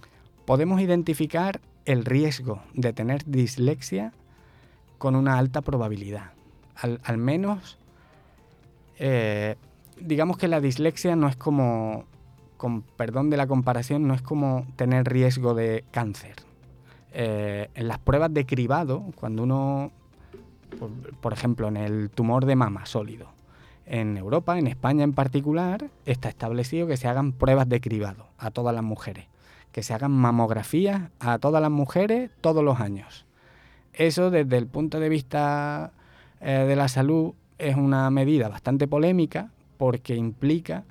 podemos 0.44 0.80
identificar 0.80 1.60
el 1.84 2.04
riesgo 2.04 2.62
de 2.74 2.92
tener 2.92 3.24
dislexia 3.24 4.12
con 4.98 5.16
una 5.16 5.38
alta 5.38 5.62
probabilidad. 5.62 6.32
Al, 6.76 7.00
al 7.04 7.16
menos, 7.16 7.78
eh, 8.98 9.56
digamos 10.00 10.36
que 10.36 10.48
la 10.48 10.60
dislexia 10.60 11.16
no 11.16 11.28
es 11.28 11.36
como, 11.36 12.04
con 12.56 12.82
perdón 12.82 13.30
de 13.30 13.36
la 13.36 13.46
comparación, 13.46 14.06
no 14.06 14.14
es 14.14 14.22
como 14.22 14.66
tener 14.76 15.08
riesgo 15.08 15.54
de 15.54 15.84
cáncer. 15.90 16.34
Eh, 17.12 17.68
en 17.74 17.88
las 17.88 17.98
pruebas 17.98 18.32
de 18.34 18.44
cribado, 18.46 19.04
cuando 19.16 19.42
uno, 19.44 19.90
por, 21.20 21.32
ejemplo, 21.32 21.68
en 21.68 21.76
el 21.76 22.10
tumor 22.10 22.46
de 22.46 22.56
mama 22.56 22.86
sólido, 22.86 23.28
en 23.86 24.16
Europa, 24.16 24.58
en 24.58 24.66
España 24.66 25.04
en 25.04 25.12
particular, 25.12 25.90
está 26.06 26.28
establecido 26.28 26.86
que 26.86 26.96
se 26.96 27.08
hagan 27.08 27.32
pruebas 27.32 27.68
de 27.68 27.80
cribado 27.80 28.26
a 28.38 28.50
todas 28.50 28.74
las 28.74 28.84
mujeres 28.84 29.26
que 29.72 29.82
se 29.82 29.94
hagan 29.94 30.12
mamografías 30.12 31.10
a 31.18 31.38
todas 31.38 31.60
las 31.60 31.70
mujeres 31.70 32.30
todos 32.40 32.62
los 32.62 32.78
años. 32.78 33.24
Eso 33.94 34.30
desde 34.30 34.58
el 34.58 34.66
punto 34.66 35.00
de 35.00 35.08
vista 35.08 35.92
eh, 36.40 36.64
de 36.68 36.76
la 36.76 36.88
salud 36.88 37.32
es 37.58 37.76
una 37.76 38.08
medida 38.10 38.48
bastante 38.48 38.86
polémica 38.86 39.50
porque 39.78 40.14
implica 40.14 40.84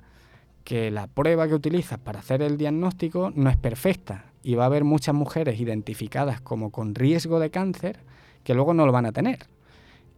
que 0.64 0.90
la 0.90 1.06
prueba 1.06 1.48
que 1.48 1.54
utilizas 1.54 1.98
para 1.98 2.20
hacer 2.20 2.42
el 2.42 2.56
diagnóstico 2.56 3.32
no 3.34 3.50
es 3.50 3.56
perfecta 3.56 4.26
y 4.42 4.54
va 4.54 4.64
a 4.64 4.66
haber 4.66 4.84
muchas 4.84 5.14
mujeres 5.14 5.60
identificadas 5.60 6.40
como 6.40 6.70
con 6.70 6.94
riesgo 6.94 7.40
de 7.40 7.50
cáncer 7.50 8.00
que 8.44 8.54
luego 8.54 8.74
no 8.74 8.86
lo 8.86 8.92
van 8.92 9.06
a 9.06 9.12
tener. 9.12 9.46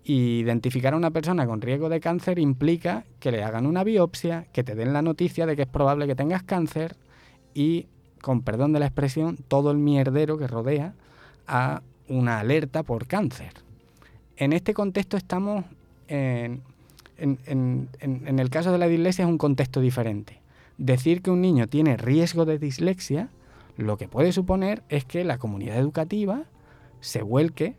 Y 0.06 0.40
identificar 0.40 0.92
a 0.92 0.96
una 0.98 1.10
persona 1.10 1.46
con 1.46 1.62
riesgo 1.62 1.88
de 1.88 1.98
cáncer 1.98 2.38
implica 2.38 3.04
que 3.20 3.30
le 3.32 3.42
hagan 3.42 3.64
una 3.66 3.84
biopsia, 3.84 4.46
que 4.52 4.62
te 4.62 4.74
den 4.74 4.92
la 4.92 5.00
noticia 5.00 5.46
de 5.46 5.56
que 5.56 5.62
es 5.62 5.68
probable 5.68 6.06
que 6.06 6.14
tengas 6.14 6.42
cáncer 6.42 6.96
y 7.54 7.86
con 8.20 8.42
perdón 8.42 8.72
de 8.74 8.80
la 8.80 8.86
expresión, 8.86 9.38
todo 9.48 9.70
el 9.70 9.78
mierdero 9.78 10.36
que 10.36 10.46
rodea 10.46 10.94
a 11.46 11.82
una 12.08 12.40
alerta 12.40 12.82
por 12.82 13.06
cáncer. 13.06 13.52
En 14.36 14.52
este 14.52 14.74
contexto 14.74 15.16
estamos, 15.16 15.64
en, 16.08 16.62
en- 17.16 17.88
el 18.38 18.50
caso 18.50 18.72
de 18.72 18.78
la 18.78 18.88
dislexia 18.88 19.24
es 19.24 19.28
un 19.30 19.38
contexto 19.38 19.80
diferente. 19.80 20.40
Decir 20.76 21.22
que 21.22 21.30
un 21.30 21.40
niño 21.40 21.66
tiene 21.66 21.96
riesgo 21.96 22.44
de 22.44 22.58
dislexia, 22.58 23.28
lo 23.76 23.96
que 23.96 24.08
puede 24.08 24.32
suponer 24.32 24.82
es 24.88 25.04
que 25.04 25.24
la 25.24 25.38
comunidad 25.38 25.78
educativa 25.78 26.44
se 27.00 27.22
vuelque 27.22 27.76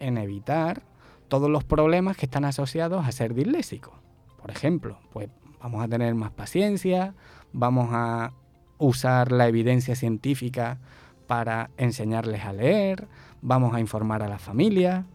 en 0.00 0.16
evitar 0.18 0.82
todos 1.28 1.50
los 1.50 1.64
problemas 1.64 2.16
que 2.16 2.26
están 2.26 2.44
asociados 2.44 3.06
a 3.06 3.12
ser 3.12 3.34
disléxico. 3.34 3.92
Por 4.40 4.50
ejemplo, 4.50 4.98
pues 5.12 5.28
vamos 5.60 5.82
a 5.82 5.88
tener 5.88 6.14
más 6.14 6.30
paciencia, 6.30 7.14
vamos 7.52 7.90
a 7.92 8.32
usar 8.78 9.32
la 9.32 9.48
evidencia 9.48 9.94
científica 9.94 10.78
para 11.26 11.70
enseñarles 11.76 12.44
a 12.44 12.52
leer, 12.52 13.06
vamos 13.42 13.74
a 13.74 13.80
informar 13.80 14.22
a 14.22 14.28
la 14.28 14.38
familia, 14.38 15.06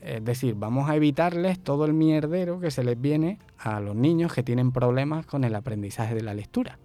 es 0.00 0.22
decir, 0.22 0.54
vamos 0.54 0.90
a 0.90 0.96
evitarles 0.96 1.58
todo 1.58 1.86
el 1.86 1.94
mierdero 1.94 2.60
que 2.60 2.70
se 2.70 2.84
les 2.84 3.00
viene 3.00 3.38
a 3.58 3.80
los 3.80 3.96
niños 3.96 4.32
que 4.32 4.42
tienen 4.42 4.70
problemas 4.70 5.24
con 5.24 5.44
el 5.44 5.54
aprendizaje 5.54 6.14
de 6.14 6.22
la 6.22 6.34
lectura. 6.34 6.78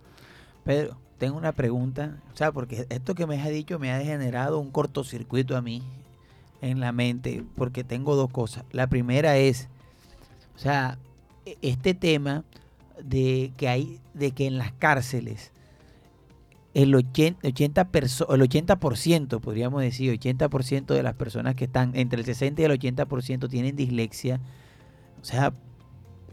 Pedro, 0.64 0.98
tengo 1.18 1.38
una 1.38 1.52
pregunta, 1.52 2.22
o 2.32 2.38
sea, 2.38 2.54
porque 2.54 2.86
esto 2.90 3.16
que 3.16 3.28
me 3.28 3.42
has 3.42 3.50
dicho 3.50 3.78
me 3.78 3.92
ha 3.92 4.00
generado 4.00 4.60
un 4.60 4.72
cortocircuito 4.72 5.58
a 5.58 5.62
mí 5.62 5.84
en 6.62 6.80
la 6.80 6.92
mente, 6.92 7.44
porque 7.56 7.84
tengo 7.84 8.16
dos 8.16 8.30
cosas. 8.30 8.64
La 8.72 8.88
primera 8.88 9.38
es, 9.38 9.70
o 10.56 10.60
sea, 10.60 10.98
e- 11.46 11.58
este 11.62 11.94
tema 11.94 12.44
de 13.04 13.54
que 13.58 13.70
hay, 13.70 14.00
de 14.14 14.32
que 14.32 14.46
en 14.48 14.58
las 14.58 14.72
cárceles 14.74 15.52
el 16.74 16.94
80, 16.94 17.48
80 17.48 17.92
perso- 17.92 18.34
el 18.34 18.42
80%, 18.42 19.40
podríamos 19.40 19.82
decir, 19.82 20.12
80% 20.12 20.94
de 20.94 21.02
las 21.04 21.16
personas 21.16 21.56
que 21.56 21.66
están 21.66 21.92
entre 21.96 22.20
el 22.20 22.26
60 22.26 22.62
y 22.62 22.66
el 22.66 22.72
80% 22.72 23.50
tienen 23.50 23.76
dislexia. 23.76 24.40
O 25.22 25.26
sea, 25.26 25.54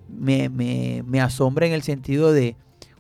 me, 0.09 0.49
me, 0.49 1.03
me 1.07 1.21
asombra 1.21 1.67
en 1.67 1.73
el 1.73 1.83
sentido 1.83 2.33
de 2.33 2.55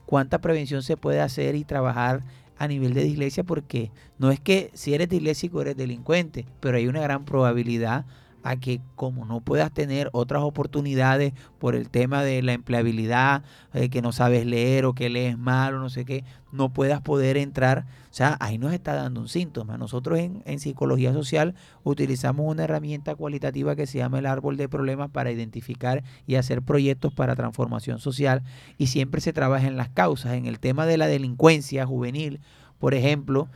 cuánta 0.06 0.40
prevención 0.40 0.82
se 0.82 0.96
puede 0.96 1.20
hacer 1.20 1.54
y 1.56 1.64
trabajar 1.64 2.22
a 2.58 2.68
nivel 2.68 2.94
de 2.94 3.04
dislexia, 3.04 3.44
porque 3.44 3.90
no 4.18 4.30
es 4.30 4.40
que 4.40 4.70
si 4.74 4.94
eres 4.94 5.08
disléxico 5.08 5.60
eres 5.60 5.76
delincuente, 5.76 6.46
pero 6.60 6.76
hay 6.76 6.86
una 6.88 7.00
gran 7.00 7.24
probabilidad 7.24 8.06
a 8.46 8.56
que 8.56 8.80
como 8.94 9.24
no 9.24 9.40
puedas 9.40 9.72
tener 9.72 10.08
otras 10.12 10.42
oportunidades 10.42 11.32
por 11.58 11.74
el 11.74 11.90
tema 11.90 12.22
de 12.22 12.42
la 12.42 12.52
empleabilidad, 12.52 13.42
eh, 13.74 13.88
que 13.88 14.02
no 14.02 14.12
sabes 14.12 14.46
leer 14.46 14.84
o 14.84 14.94
que 14.94 15.10
lees 15.10 15.36
mal 15.36 15.74
o 15.74 15.80
no 15.80 15.90
sé 15.90 16.04
qué, 16.04 16.24
no 16.52 16.72
puedas 16.72 17.00
poder 17.00 17.36
entrar. 17.36 17.86
O 18.10 18.14
sea, 18.14 18.36
ahí 18.38 18.56
nos 18.56 18.72
está 18.72 18.94
dando 18.94 19.20
un 19.20 19.28
síntoma. 19.28 19.76
Nosotros 19.78 20.20
en, 20.20 20.42
en 20.46 20.60
psicología 20.60 21.12
social 21.12 21.54
utilizamos 21.82 22.46
una 22.48 22.64
herramienta 22.64 23.16
cualitativa 23.16 23.74
que 23.74 23.86
se 23.86 23.98
llama 23.98 24.20
el 24.20 24.26
árbol 24.26 24.56
de 24.56 24.68
problemas 24.68 25.10
para 25.10 25.32
identificar 25.32 26.04
y 26.26 26.36
hacer 26.36 26.62
proyectos 26.62 27.12
para 27.12 27.34
transformación 27.34 27.98
social 27.98 28.42
y 28.78 28.86
siempre 28.86 29.20
se 29.20 29.32
trabaja 29.32 29.66
en 29.66 29.76
las 29.76 29.88
causas. 29.88 30.34
En 30.34 30.46
el 30.46 30.60
tema 30.60 30.86
de 30.86 30.98
la 30.98 31.08
delincuencia 31.08 31.84
juvenil, 31.84 32.40
por 32.78 32.94
ejemplo, 32.94 33.48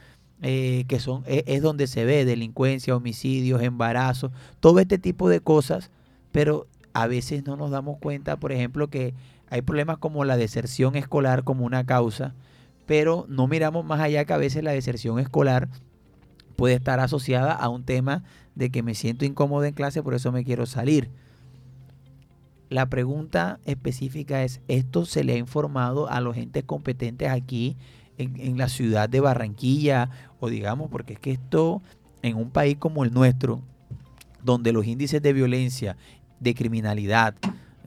eh, 0.43 0.85
que 0.89 1.01
son 1.01 1.23
es, 1.27 1.45
es 1.47 1.63
donde 1.63 1.87
se 1.87 2.05
ve 2.05 2.25
delincuencia, 2.25 2.97
homicidios, 2.97 3.63
embarazos, 3.63 4.33
todo 4.61 4.81
este 4.81 4.99
tipo 4.99 5.29
de 5.29 5.41
cosas, 5.41 5.91
pero 6.33 6.67
a 6.93 7.07
veces 7.07 7.45
no 7.45 7.57
nos 7.57 7.71
damos 7.71 7.99
cuenta, 7.99 8.37
por 8.37 8.53
ejemplo, 8.53 8.89
que 8.89 9.15
hay 9.49 9.63
problemas 9.63 9.99
como 9.99 10.25
la 10.25 10.37
deserción 10.37 10.97
escolar 10.97 11.45
como 11.45 11.65
una 11.65 11.85
causa, 11.85 12.35
pero 12.87 13.27
no 13.29 13.47
miramos 13.47 13.85
más 13.85 14.01
allá 14.01 14.25
que 14.25 14.33
a 14.33 14.39
veces 14.39 14.65
la 14.65 14.73
deserción 14.73 15.19
escolar 15.19 15.69
puede 16.57 16.75
estar 16.75 17.01
asociada 17.01 17.53
a 17.53 17.69
un 17.69 17.85
tema 17.85 18.23
de 18.55 18.71
que 18.71 18.83
me 18.83 18.95
siento 18.95 19.25
incómodo 19.25 19.65
en 19.65 19.75
clase, 19.75 20.03
por 20.03 20.15
eso 20.15 20.33
me 20.33 20.45
quiero 20.45 20.67
salir. 20.67 21.11
La 22.69 22.87
pregunta 22.87 23.59
específica 23.65 24.45
es, 24.45 24.61
¿esto 24.69 25.05
se 25.05 25.25
le 25.25 25.35
ha 25.35 25.39
informado 25.39 26.09
a 26.09 26.21
los 26.21 26.37
entes 26.37 26.63
competentes 26.65 27.29
aquí 27.29 27.77
en, 28.19 28.39
en 28.39 28.59
la 28.59 28.69
ciudad 28.69 29.09
de 29.09 29.21
Barranquilla? 29.21 30.11
O 30.41 30.49
digamos, 30.49 30.91
porque 30.91 31.13
es 31.13 31.21
que 31.21 31.33
esto 31.33 31.83
en 32.23 32.37
un 32.37 32.51
país 32.51 32.77
como 32.79 33.05
el 33.05 33.13
nuestro, 33.13 33.61
donde 34.43 34.73
los 34.73 34.87
índices 34.87 35.23
de 35.23 35.33
violencia, 35.33 35.97
de 36.41 36.55
criminalidad, 36.55 37.35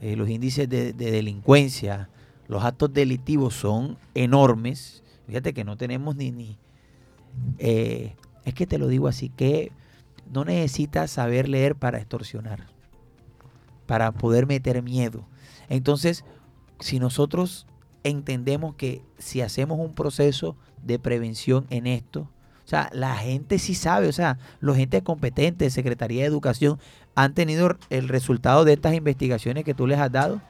eh, 0.02 0.16
los 0.16 0.30
índices 0.30 0.70
de, 0.70 0.94
de 0.94 1.12
delincuencia, 1.12 2.10
los 2.48 2.64
actos 2.64 2.94
delictivos 2.94 3.56
son 3.56 3.98
enormes. 4.14 5.04
Fíjate 5.28 5.54
que 5.54 5.64
no 5.64 5.78
tenemos 5.78 6.16
ni... 6.16 6.32
ni 6.32 6.58
eh, 7.58 8.16
es 8.46 8.54
que 8.54 8.68
te 8.68 8.78
lo 8.78 8.88
digo 8.88 9.08
así, 9.08 9.30
que 9.30 9.72
no 10.32 10.46
necesitas 10.46 11.12
saber 11.12 11.48
leer 11.48 11.76
para 11.76 11.98
extorsionar, 11.98 12.68
para 13.86 14.12
poder 14.12 14.46
meter 14.46 14.84
miedo. 14.84 15.26
Entonces, 15.70 16.26
si 16.80 17.00
nosotros 17.00 17.66
entendemos 18.04 18.76
que 18.76 19.02
si 19.18 19.42
hacemos 19.42 19.80
un 19.80 19.94
proceso 19.94 20.58
de 20.84 21.00
prevención 21.00 21.66
en 21.70 21.88
esto, 21.88 22.30
o 22.66 22.68
sea, 22.68 22.90
la 22.94 23.16
gente 23.16 23.60
sí 23.60 23.76
sabe, 23.76 24.08
o 24.08 24.14
sea, 24.14 24.38
los 24.60 24.78
gente 24.78 25.04
competentes, 25.04 25.74
Secretaría 25.74 26.22
de 26.22 26.28
Educación, 26.28 26.80
han 27.16 27.34
tenido 27.34 27.78
el 27.90 28.08
resultado 28.08 28.64
de 28.66 28.74
estas 28.74 28.94
investigaciones 28.94 29.64
que 29.64 29.74
tú 29.74 29.86
les 29.86 30.00
has 30.00 30.12
dado. 30.12 30.42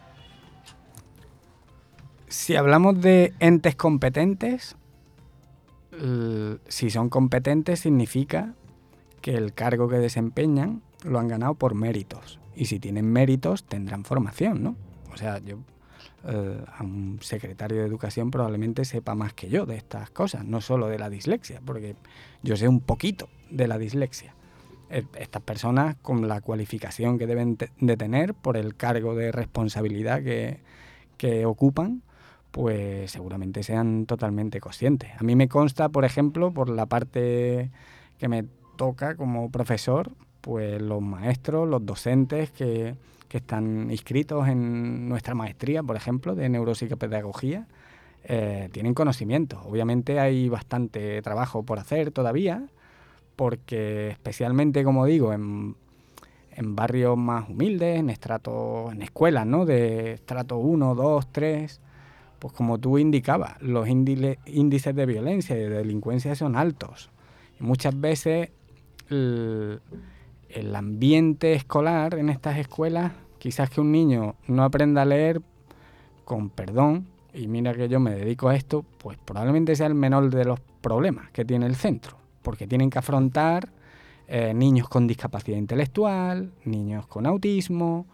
Si 2.27 2.55
hablamos 2.55 3.01
de 3.01 3.33
entes 3.39 3.75
competentes, 3.75 4.75
l- 5.91 6.57
si 6.67 6.89
son 6.89 7.09
competentes 7.09 7.79
significa 7.81 8.53
que 9.21 9.35
el 9.35 9.53
cargo 9.53 9.87
que 9.87 9.97
desempeñan 9.97 10.81
lo 11.03 11.19
han 11.19 11.27
ganado 11.27 11.55
por 11.55 11.75
méritos. 11.75 12.39
Y 12.55 12.65
si 12.65 12.79
tienen 12.79 13.11
méritos, 13.11 13.63
tendrán 13.63 14.03
formación, 14.03 14.63
¿no? 14.63 14.75
O 15.13 15.17
sea, 15.17 15.39
yo 15.39 15.57
eh, 16.25 16.63
a 16.77 16.83
un 16.83 17.19
secretario 17.21 17.79
de 17.79 17.85
educación 17.85 18.31
probablemente 18.31 18.85
sepa 18.85 19.13
más 19.13 19.33
que 19.33 19.49
yo 19.49 19.65
de 19.65 19.75
estas 19.75 20.09
cosas, 20.09 20.45
no 20.45 20.61
solo 20.61 20.87
de 20.87 20.97
la 20.97 21.09
dislexia, 21.09 21.61
porque 21.65 21.95
yo 22.43 22.55
sé 22.55 22.67
un 22.67 22.79
poquito 22.79 23.27
de 23.49 23.67
la 23.67 23.77
dislexia. 23.77 24.33
Eh, 24.89 25.05
Estas 25.17 25.41
personas 25.41 25.95
con 26.01 26.27
la 26.27 26.41
cualificación 26.41 27.17
que 27.17 27.27
deben 27.27 27.57
de 27.79 27.97
tener 27.97 28.33
por 28.33 28.57
el 28.57 28.75
cargo 28.75 29.15
de 29.15 29.31
responsabilidad 29.31 30.23
que, 30.23 30.59
que 31.17 31.45
ocupan, 31.45 32.03
pues 32.51 33.11
seguramente 33.11 33.63
sean 33.63 34.05
totalmente 34.05 34.59
conscientes. 34.59 35.09
A 35.19 35.23
mí 35.23 35.35
me 35.35 35.49
consta, 35.49 35.89
por 35.89 36.05
ejemplo, 36.05 36.53
por 36.53 36.69
la 36.69 36.85
parte 36.85 37.71
que 38.17 38.27
me 38.27 38.45
toca 38.77 39.15
como 39.15 39.49
profesor, 39.49 40.11
pues 40.41 40.81
los 40.81 41.01
maestros, 41.01 41.67
los 41.67 41.85
docentes 41.85 42.51
que, 42.51 42.95
que 43.33 43.39
están 43.39 43.89
inscritos 43.89 44.47
en 44.47 45.09
nuestra 45.09 45.33
maestría, 45.33 45.81
por 45.81 45.95
ejemplo, 45.95 46.35
de 46.35 46.49
neuropsicopedagogía, 46.49 47.65
eh, 48.25 48.69
tienen 48.71 48.93
conocimientos. 48.93 49.59
Obviamente 49.65 50.19
hay 50.19 50.49
bastante 50.49 51.19
trabajo 51.23 51.63
por 51.63 51.79
hacer 51.79 52.11
todavía, 52.11 52.67
porque 53.35 54.09
especialmente, 54.09 54.83
como 54.83 55.07
digo, 55.07 55.33
en, 55.33 55.75
barrios 56.75 57.17
más 57.17 57.49
humildes, 57.49 57.97
en 57.97 58.11
estratos, 58.11 58.93
en 58.93 59.01
escuelas, 59.01 59.47
¿no? 59.47 59.65
De 59.65 60.11
estrato 60.11 60.57
1, 60.59 60.93
2, 60.93 61.31
3, 61.31 61.81
pues 62.37 62.53
como 62.53 62.77
tú 62.77 62.99
indicabas, 62.99 63.59
los 63.63 63.87
índices 63.87 64.95
de 64.95 65.05
violencia 65.07 65.55
y 65.55 65.61
de 65.61 65.69
delincuencia 65.69 66.35
son 66.35 66.55
altos. 66.55 67.09
Y 67.59 67.63
muchas 67.63 67.99
veces 67.99 68.51
el 70.53 70.75
ambiente 70.75 71.53
escolar 71.53 72.15
en 72.15 72.29
estas 72.29 72.57
escuelas, 72.57 73.13
quizás 73.39 73.69
que 73.69 73.81
un 73.81 73.91
niño 73.91 74.35
no 74.47 74.63
aprenda 74.63 75.01
a 75.01 75.05
leer 75.05 75.41
con 76.25 76.49
perdón, 76.49 77.07
y 77.33 77.47
mira 77.47 77.73
que 77.73 77.89
yo 77.89 77.99
me 77.99 78.11
dedico 78.11 78.49
a 78.49 78.55
esto, 78.55 78.85
pues 78.99 79.17
probablemente 79.23 79.75
sea 79.75 79.87
el 79.87 79.95
menor 79.95 80.29
de 80.29 80.45
los 80.45 80.59
problemas 80.81 81.31
que 81.31 81.43
tiene 81.43 81.65
el 81.65 81.75
centro, 81.75 82.17
porque 82.41 82.67
tienen 82.67 82.89
que 82.89 82.99
afrontar 82.99 83.69
eh, 84.27 84.53
niños 84.53 84.87
con 84.87 85.07
discapacidad 85.07 85.57
intelectual, 85.57 86.51
niños 86.65 87.07
con 87.07 87.25
autismo, 87.25 88.05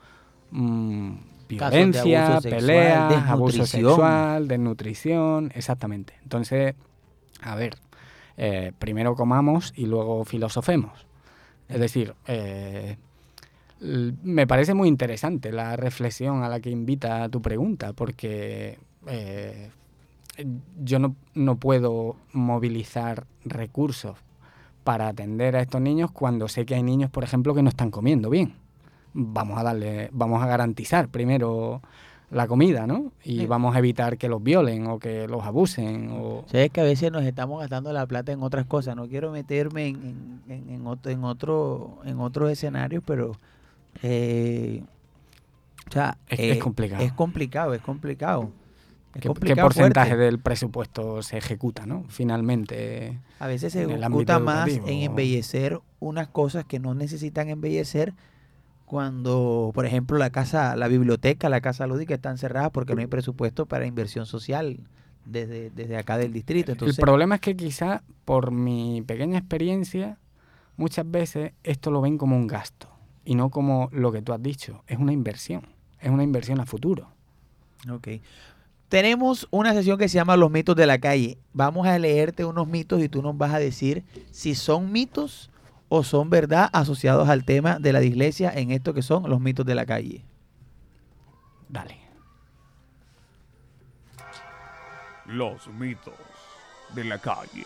mm, 0.52 1.12
violencia, 1.50 2.28
abuso 2.28 2.42
sexual, 2.42 2.60
peleas, 2.60 3.30
abuso 3.30 3.66
sexual, 3.66 4.48
desnutrición, 4.48 5.52
exactamente. 5.54 6.14
Entonces, 6.24 6.76
a 7.42 7.56
ver, 7.56 7.76
eh, 8.38 8.72
primero 8.80 9.16
comamos 9.16 9.74
y 9.76 9.86
luego 9.86 10.24
filosofemos. 10.26 11.09
Es 11.70 11.80
decir, 11.80 12.16
eh, 12.28 12.98
me 13.80 14.48
parece 14.48 14.74
muy 14.74 14.88
interesante 14.88 15.52
la 15.52 15.76
reflexión 15.76 16.44
a 16.44 16.50
la 16.50 16.60
que 16.60 16.72
invita 16.72 17.30
tu 17.30 17.42
pregunta, 17.42 17.94
porque 17.94 18.80
eh, 19.08 19.70
yo 20.82 21.00
no, 21.00 21.16
no 21.36 21.58
puedo 21.58 22.18
movilizar 22.34 23.26
recursos 23.46 24.18
para 24.84 25.08
atender 25.08 25.56
a 25.56 25.62
estos 25.62 25.80
niños 25.80 26.12
cuando 26.12 26.48
sé 26.48 26.66
que 26.66 26.76
hay 26.76 26.84
niños, 26.84 27.12
por 27.12 27.24
ejemplo, 27.24 27.54
que 27.54 27.62
no 27.62 27.70
están 27.70 27.92
comiendo 27.92 28.30
bien. 28.30 28.56
Vamos 29.14 29.60
a 29.60 29.64
darle, 29.64 30.10
vamos 30.12 30.42
a 30.42 30.48
garantizar 30.48 31.10
primero 31.10 31.82
la 32.32 32.48
comida, 32.48 32.86
¿no? 32.86 33.12
Y 33.24 33.40
Sí. 33.40 33.46
vamos 33.48 33.76
a 33.76 33.80
evitar 33.80 34.18
que 34.18 34.30
los 34.30 34.44
violen 34.44 34.86
o 34.88 35.00
que 35.00 35.28
los 35.28 35.44
abusen 35.44 36.10
o 36.12 36.44
Sabes 36.48 36.70
que 36.70 36.82
a 36.82 36.84
veces 36.84 37.12
nos 37.12 37.24
estamos 37.24 37.60
gastando 37.60 37.92
la 37.92 38.06
plata 38.06 38.32
en 38.32 38.44
otras 38.44 38.66
cosas. 38.68 38.96
No 38.96 39.08
quiero 39.08 39.32
meterme 39.32 39.88
en, 39.88 40.42
en, 40.48 40.52
en- 40.54 40.70
en 40.70 40.88
otro, 40.88 41.12
en 41.12 41.24
otro 41.24 41.98
en 42.06 42.20
otros 42.20 42.52
escenarios, 42.52 43.04
pero 43.06 43.32
eh, 44.04 44.84
o 45.88 45.92
sea, 45.92 46.18
Es- 46.28 46.40
es 46.40 46.58
eh, 46.58 46.60
complicado. 46.60 47.04
Es 47.04 47.12
complicado, 47.14 47.74
es 47.74 47.82
complicado. 47.82 48.52
Es 49.16 49.22
qué, 49.22 49.30
porcentaje 49.56 50.10
fuerte. 50.12 50.24
del 50.26 50.38
presupuesto 50.38 51.24
se 51.24 51.38
ejecuta, 51.40 51.88
¿no? 51.88 52.04
Finalmente. 52.10 53.18
A 53.40 53.48
veces 53.48 53.74
se 53.74 53.84
ejecuta 53.84 54.38
más 54.38 54.70
en 54.70 55.02
embellecer 55.02 55.80
unas 56.00 56.28
cosas 56.28 56.64
que 56.66 56.78
no 56.80 56.94
necesitan 56.94 57.50
embellecer 57.50 58.14
cuando, 58.90 59.70
por 59.76 59.86
ejemplo, 59.86 60.18
la 60.18 60.32
casa, 60.32 60.76
la 60.76 60.88
biblioteca, 60.88 61.48
la 61.48 61.62
casa 61.62 61.86
lúdica 61.86 62.16
están 62.16 62.40
cerradas 62.40 62.72
porque 62.72 62.96
no 62.96 63.02
hay 63.02 63.06
presupuesto 63.06 63.68
para 63.68 63.86
inversión 63.86 64.26
social 64.26 64.80
desde, 65.26 65.70
desde 65.70 65.96
acá 65.96 66.18
del 66.18 66.34
distrito. 66.34 66.72
Entonces, 66.72 66.98
el 66.98 67.02
problema 67.04 67.36
es 67.36 67.42
que 67.42 67.56
quizá 67.56 68.02
por 68.26 68.50
mi 68.50 69.04
pequeña 69.06 69.38
experiencia, 69.38 70.18
muchas 70.76 71.10
veces 71.10 71.52
esto 71.62 71.92
lo 71.92 72.02
ven 72.02 72.18
como 72.18 72.36
un 72.36 72.48
gasto 72.48 72.90
y 73.24 73.36
no 73.36 73.52
como 73.52 73.90
lo 73.92 74.12
que 74.12 74.24
tú 74.24 74.34
has 74.34 74.42
dicho, 74.42 74.84
es 74.88 74.98
una 74.98 75.14
inversión, 75.14 75.68
es 76.00 76.10
una 76.10 76.24
inversión 76.24 76.60
a 76.60 76.66
futuro. 76.66 77.12
Ok. 77.92 78.08
Tenemos 78.88 79.48
una 79.52 79.74
sesión 79.74 80.00
que 80.00 80.10
se 80.10 80.16
llama 80.16 80.36
Los 80.36 80.50
mitos 80.50 80.76
de 80.76 80.88
la 80.88 80.98
calle. 80.98 81.38
Vamos 81.54 81.86
a 81.86 82.00
leerte 82.00 82.44
unos 82.44 82.68
mitos 82.68 83.04
y 83.04 83.08
tú 83.08 83.22
nos 83.22 83.38
vas 83.38 83.54
a 83.54 83.60
decir 83.60 84.04
si 84.32 84.56
son 84.56 84.92
mitos 84.92 85.52
o 85.90 86.04
son 86.04 86.30
verdad 86.30 86.70
asociados 86.72 87.28
al 87.30 87.44
tema 87.44 87.80
de 87.80 87.92
la 87.94 88.00
dislexia 88.00 88.52
en 88.52 88.72
esto 88.72 88.94
que 88.94 89.02
son 89.02 89.30
los 89.30 89.40
mitos 89.40 89.66
de 89.66 89.76
la 89.76 89.86
calle. 89.86 90.24
Dale. 91.68 91.98
Los 95.26 95.68
mitos 95.74 96.14
de 96.96 97.04
la 97.04 97.20
calle. 97.20 97.64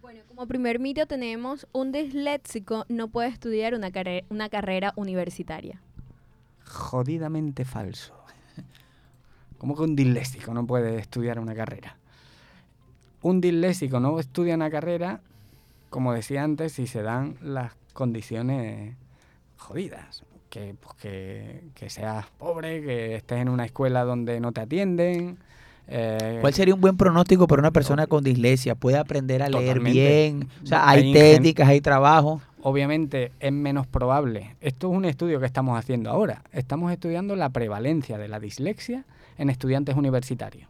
Bueno, 0.00 0.20
como 0.28 0.46
primer 0.46 0.78
mito 0.78 1.06
tenemos 1.06 1.66
un 1.72 1.90
disléxico 1.92 2.84
no 2.88 3.08
puede 3.08 3.28
estudiar 3.28 3.74
una, 3.74 3.90
carre- 3.90 4.24
una 4.28 4.48
carrera 4.50 4.92
universitaria. 4.96 5.80
Jodidamente 6.66 7.64
falso. 7.64 8.14
¿Cómo 9.58 9.74
que 9.76 9.82
un 9.82 9.96
disléxico 9.96 10.52
no 10.52 10.66
puede 10.66 10.98
estudiar 10.98 11.38
una 11.38 11.54
carrera? 11.54 11.96
Un 13.22 13.40
disléxico 13.40 14.00
no 14.00 14.18
estudia 14.18 14.54
una 14.56 14.68
carrera, 14.70 15.20
como 15.92 16.14
decía 16.14 16.42
antes, 16.42 16.72
si 16.72 16.86
se 16.86 17.02
dan 17.02 17.36
las 17.42 17.72
condiciones 17.92 18.96
jodidas. 19.58 20.24
Que, 20.48 20.74
pues, 20.80 20.94
que, 20.96 21.64
que 21.74 21.90
seas 21.90 22.26
pobre, 22.38 22.82
que 22.82 23.14
estés 23.16 23.38
en 23.40 23.50
una 23.50 23.66
escuela 23.66 24.02
donde 24.04 24.40
no 24.40 24.52
te 24.52 24.62
atienden. 24.62 25.38
eh, 25.88 26.38
¿Cuál 26.40 26.54
sería 26.54 26.74
un 26.74 26.80
buen 26.80 26.96
pronóstico 26.96 27.46
para 27.46 27.60
una 27.60 27.70
persona 27.72 28.06
con 28.06 28.24
dislexia? 28.24 28.74
¿Puede 28.74 28.96
aprender 28.96 29.42
a 29.42 29.50
leer 29.50 29.80
bien? 29.80 30.48
O 30.62 30.66
sea, 30.66 30.88
hay, 30.88 31.12
técnicas, 31.12 31.68
hay 31.68 31.82
trabajo. 31.82 32.40
obviamente 32.62 33.32
es 33.38 33.52
menos 33.52 33.86
probable. 33.86 34.56
Esto 34.62 34.90
es 34.90 34.96
un 34.96 35.04
estudio 35.04 35.40
que 35.40 35.46
estamos 35.46 35.78
haciendo 35.78 36.08
ahora. 36.10 36.42
Estamos 36.52 36.90
estudiando 36.90 37.36
la 37.36 37.50
prevalencia 37.50 38.16
de 38.16 38.28
la 38.28 38.40
dislexia 38.40 39.04
en 39.36 39.50
estudiantes 39.50 39.94
universitarios. 39.94 40.68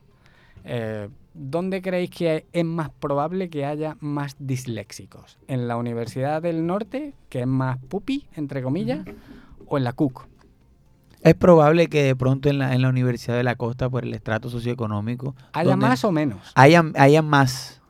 Eh, 0.64 1.08
¿Dónde 1.34 1.80
creéis 1.82 2.10
que 2.10 2.46
es 2.52 2.64
más 2.64 2.90
probable 2.90 3.48
que 3.48 3.64
haya 3.64 3.96
más 4.00 4.36
disléxicos? 4.38 5.38
¿En 5.48 5.66
la 5.68 5.76
Universidad 5.76 6.42
del 6.42 6.66
Norte, 6.66 7.14
que 7.28 7.40
es 7.40 7.46
más 7.46 7.78
pupi, 7.88 8.26
entre 8.34 8.62
comillas, 8.62 9.00
o 9.66 9.78
en 9.78 9.84
la 9.84 9.92
CUC? 9.92 10.26
Es 11.22 11.34
probable 11.34 11.86
que 11.88 12.02
de 12.02 12.16
pronto 12.16 12.48
en 12.48 12.58
la, 12.58 12.74
en 12.74 12.82
la 12.82 12.88
Universidad 12.88 13.36
de 13.36 13.44
la 13.44 13.54
Costa, 13.54 13.88
por 13.88 14.04
el 14.04 14.12
estrato 14.12 14.50
socioeconómico, 14.50 15.36
¿Haya 15.52 15.76
más 15.76 16.04
o 16.04 16.10
menos? 16.12 16.52
hayan, 16.54 16.92
hayan 16.96 17.26
más. 17.26 17.81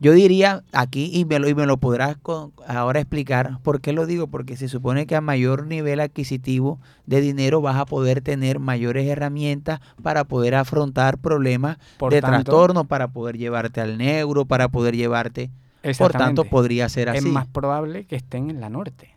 Yo 0.00 0.12
diría 0.12 0.64
aquí, 0.72 1.10
y 1.12 1.26
me 1.26 1.38
lo, 1.38 1.48
y 1.48 1.54
me 1.54 1.66
lo 1.66 1.76
podrás 1.76 2.16
con- 2.16 2.52
ahora 2.66 3.00
explicar, 3.00 3.58
¿por 3.62 3.82
qué 3.82 3.92
lo 3.92 4.06
digo? 4.06 4.28
Porque 4.28 4.56
se 4.56 4.66
supone 4.68 5.06
que 5.06 5.14
a 5.14 5.20
mayor 5.20 5.66
nivel 5.66 6.00
adquisitivo 6.00 6.80
de 7.04 7.20
dinero 7.20 7.60
vas 7.60 7.76
a 7.76 7.84
poder 7.84 8.22
tener 8.22 8.58
mayores 8.60 9.06
herramientas 9.06 9.80
para 10.02 10.24
poder 10.24 10.54
afrontar 10.54 11.18
problemas 11.18 11.76
Por 11.98 12.12
de 12.14 12.22
tanto, 12.22 12.44
trastorno, 12.44 12.84
para 12.84 13.08
poder 13.08 13.36
llevarte 13.36 13.82
al 13.82 13.98
neuro, 13.98 14.46
para 14.46 14.68
poder 14.70 14.96
llevarte. 14.96 15.50
Por 15.98 16.12
tanto, 16.12 16.44
podría 16.44 16.88
ser 16.88 17.08
es 17.08 17.18
así. 17.18 17.28
más 17.28 17.46
probable 17.46 18.06
que 18.06 18.16
estén 18.16 18.48
en 18.50 18.60
la 18.60 18.70
Norte. 18.70 19.14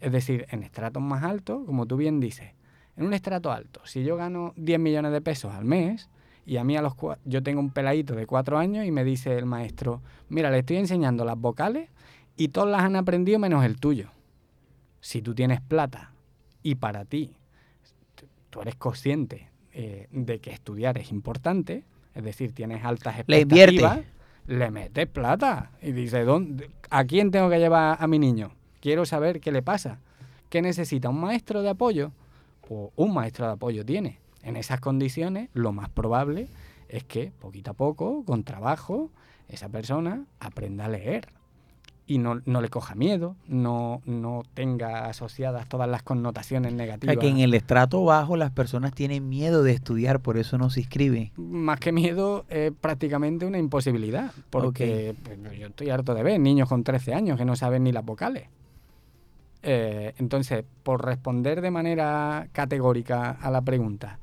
Es 0.00 0.12
decir, 0.12 0.46
en 0.50 0.62
estratos 0.62 1.02
más 1.02 1.22
altos, 1.24 1.62
como 1.66 1.86
tú 1.86 1.96
bien 1.96 2.20
dices, 2.20 2.50
en 2.96 3.06
un 3.06 3.14
estrato 3.14 3.50
alto, 3.52 3.80
si 3.84 4.02
yo 4.04 4.16
gano 4.16 4.52
10 4.56 4.78
millones 4.78 5.10
de 5.12 5.20
pesos 5.20 5.52
al 5.54 5.64
mes 5.64 6.08
y 6.50 6.56
a 6.56 6.64
mí 6.64 6.76
a 6.76 6.82
los 6.82 6.94
yo 7.24 7.44
tengo 7.44 7.60
un 7.60 7.70
peladito 7.70 8.16
de 8.16 8.26
4 8.26 8.58
años 8.58 8.84
y 8.84 8.90
me 8.90 9.04
dice 9.04 9.38
el 9.38 9.46
maestro, 9.46 10.02
mira, 10.28 10.50
le 10.50 10.58
estoy 10.58 10.78
enseñando 10.78 11.24
las 11.24 11.38
vocales 11.38 11.88
y 12.36 12.48
todas 12.48 12.72
las 12.72 12.82
han 12.82 12.96
aprendido 12.96 13.38
menos 13.38 13.64
el 13.64 13.78
tuyo. 13.78 14.08
Si 15.00 15.22
tú 15.22 15.32
tienes 15.32 15.60
plata 15.60 16.10
y 16.64 16.74
para 16.74 17.04
ti 17.04 17.36
tú 18.50 18.62
eres 18.62 18.74
consciente 18.74 19.48
eh, 19.72 20.08
de 20.10 20.40
que 20.40 20.50
estudiar 20.50 20.98
es 20.98 21.12
importante, 21.12 21.84
es 22.16 22.24
decir, 22.24 22.52
tienes 22.52 22.84
altas 22.84 23.22
Le 23.28 23.42
expectativas, 23.42 24.00
le 24.48 24.72
metes 24.72 25.06
plata 25.06 25.70
y 25.80 25.92
dice, 25.92 26.24
¿dónde, 26.24 26.68
¿a 26.90 27.04
quién 27.04 27.30
tengo 27.30 27.48
que 27.48 27.60
llevar 27.60 27.96
a 28.00 28.08
mi 28.08 28.18
niño? 28.18 28.50
Quiero 28.80 29.06
saber 29.06 29.40
qué 29.40 29.52
le 29.52 29.62
pasa. 29.62 30.00
¿Qué 30.48 30.62
necesita? 30.62 31.10
¿Un 31.10 31.20
maestro 31.20 31.62
de 31.62 31.68
apoyo? 31.68 32.10
Pues 32.66 32.90
un 32.96 33.14
maestro 33.14 33.46
de 33.46 33.52
apoyo 33.52 33.84
tiene. 33.84 34.18
En 34.42 34.56
esas 34.56 34.80
condiciones, 34.80 35.50
lo 35.52 35.72
más 35.72 35.88
probable 35.88 36.48
es 36.88 37.04
que, 37.04 37.32
poquito 37.40 37.72
a 37.72 37.74
poco, 37.74 38.24
con 38.24 38.44
trabajo, 38.44 39.10
esa 39.48 39.68
persona 39.68 40.24
aprenda 40.40 40.86
a 40.86 40.88
leer 40.88 41.28
y 42.06 42.18
no, 42.18 42.40
no 42.44 42.60
le 42.60 42.68
coja 42.68 42.96
miedo, 42.96 43.36
no, 43.46 44.02
no 44.04 44.42
tenga 44.54 45.06
asociadas 45.06 45.68
todas 45.68 45.88
las 45.88 46.02
connotaciones 46.02 46.72
O 46.72 46.76
negativas. 46.76 47.14
sea, 47.14 47.20
que 47.20 47.28
en 47.28 47.38
el 47.38 47.54
estrato 47.54 48.02
bajo 48.04 48.36
las 48.36 48.50
personas 48.50 48.92
tienen 48.92 49.28
miedo 49.28 49.62
de 49.62 49.70
estudiar, 49.72 50.18
por 50.18 50.36
eso 50.36 50.58
no 50.58 50.70
se 50.70 50.80
inscriben. 50.80 51.30
Más 51.36 51.78
que 51.78 51.92
miedo, 51.92 52.46
es 52.48 52.72
prácticamente 52.72 53.46
una 53.46 53.58
imposibilidad. 53.58 54.32
Porque 54.50 55.14
pues, 55.22 55.38
yo 55.56 55.68
estoy 55.68 55.90
harto 55.90 56.14
de 56.14 56.24
ver 56.24 56.40
niños 56.40 56.68
con 56.68 56.82
13 56.82 57.14
años 57.14 57.38
que 57.38 57.44
no 57.44 57.54
saben 57.54 57.84
ni 57.84 57.92
las 57.92 58.04
vocales. 58.04 58.48
Eh, 59.62 60.14
entonces, 60.18 60.64
por 60.82 61.04
responder 61.04 61.60
de 61.60 61.70
manera 61.70 62.48
categórica 62.50 63.30
a 63.30 63.50
la 63.52 63.60
pregunta, 63.60 64.18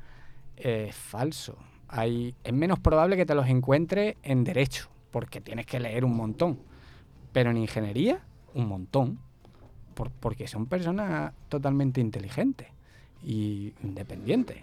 es 0.57 0.95
falso. 0.95 1.57
Hay, 1.87 2.35
es 2.43 2.53
menos 2.53 2.79
probable 2.79 3.15
que 3.15 3.25
te 3.25 3.35
los 3.35 3.47
encuentres 3.47 4.15
en 4.23 4.43
derecho, 4.43 4.89
porque 5.11 5.39
tienes 5.41 5.65
que 5.65 5.79
leer 5.79 6.03
un 6.05 6.15
montón. 6.15 6.59
Pero 7.31 7.51
en 7.51 7.57
ingeniería, 7.57 8.21
un 8.53 8.67
montón. 8.67 9.19
por- 9.93 10.11
porque 10.11 10.47
son 10.47 10.67
personas 10.67 11.33
totalmente 11.49 12.01
inteligentes 12.01 12.67
y 13.23 13.73
independientes. 13.83 14.57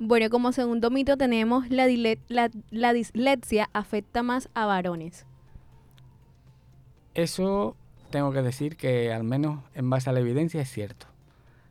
Bueno, 0.00 0.30
como 0.30 0.50
segundo 0.52 0.90
mito 0.90 1.16
tenemos 1.16 1.68
la, 1.70 1.86
dile- 1.88 2.18
la, 2.28 2.50
la 2.70 2.92
dislexia 2.92 3.68
afecta 3.72 4.22
más 4.24 4.48
a 4.54 4.66
varones. 4.66 5.26
Eso 7.14 7.76
tengo 8.10 8.32
que 8.32 8.42
decir 8.42 8.76
que 8.76 9.12
al 9.12 9.24
menos 9.24 9.60
en 9.74 9.90
base 9.90 10.08
a 10.08 10.12
la 10.12 10.20
evidencia 10.20 10.60
es 10.62 10.70
cierto. 10.70 11.07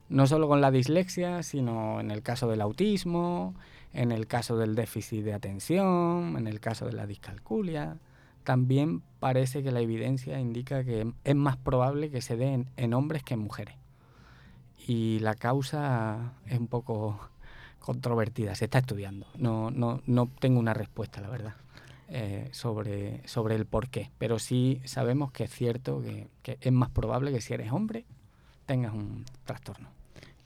No 0.10 0.28
solo 0.28 0.48
con 0.48 0.62
la 0.62 0.72
dislexia, 0.72 1.44
sino 1.44 2.00
en 2.00 2.12
el 2.12 2.22
caso 2.22 2.48
del 2.48 2.62
autismo, 2.62 3.56
en 3.94 4.12
el 4.12 4.28
caso 4.28 4.58
del 4.58 4.76
déficit 4.76 5.24
de 5.24 5.34
atención, 5.34 6.36
en 6.38 6.48
el 6.48 6.60
caso 6.60 6.86
de 6.86 6.94
la 6.94 7.06
discalculia. 7.06 7.98
También 8.44 9.02
parece 9.20 9.64
que 9.64 9.72
la 9.72 9.82
evidencia 9.82 10.40
indica 10.40 10.84
que 10.84 11.12
es 11.24 11.36
más 11.36 11.58
probable 11.58 12.10
que 12.10 12.22
se 12.22 12.38
dé 12.38 12.54
en, 12.54 12.68
en 12.78 12.94
hombres 12.94 13.24
que 13.24 13.34
en 13.34 13.42
mujeres. 13.42 13.76
Y 14.88 15.20
la 15.20 15.36
causa 15.36 16.34
es 16.46 16.58
un 16.58 16.68
poco 16.68 17.20
controvertida, 17.80 18.56
se 18.56 18.66
está 18.66 18.80
estudiando. 18.80 19.28
No, 19.38 19.72
no, 19.72 20.02
no 20.06 20.30
tengo 20.40 20.60
una 20.60 20.74
respuesta, 20.74 21.20
la 21.20 21.30
verdad 21.30 21.56
eh, 22.10 22.48
sobre, 22.52 23.28
sobre 23.28 23.56
el 23.56 23.66
por 23.66 23.90
qué. 23.90 24.12
Pero 24.18 24.40
sí 24.40 24.82
sabemos 24.86 25.32
que 25.32 25.46
es 25.46 25.52
cierto 25.52 26.02
que, 26.02 26.28
que 26.42 26.58
es 26.62 26.72
más 26.72 26.90
probable 26.90 27.32
que 27.32 27.42
si 27.42 27.54
eres 27.54 27.72
hombre 27.72 28.06
tengas 28.66 28.94
un 28.94 29.26
trastorno. 29.46 29.90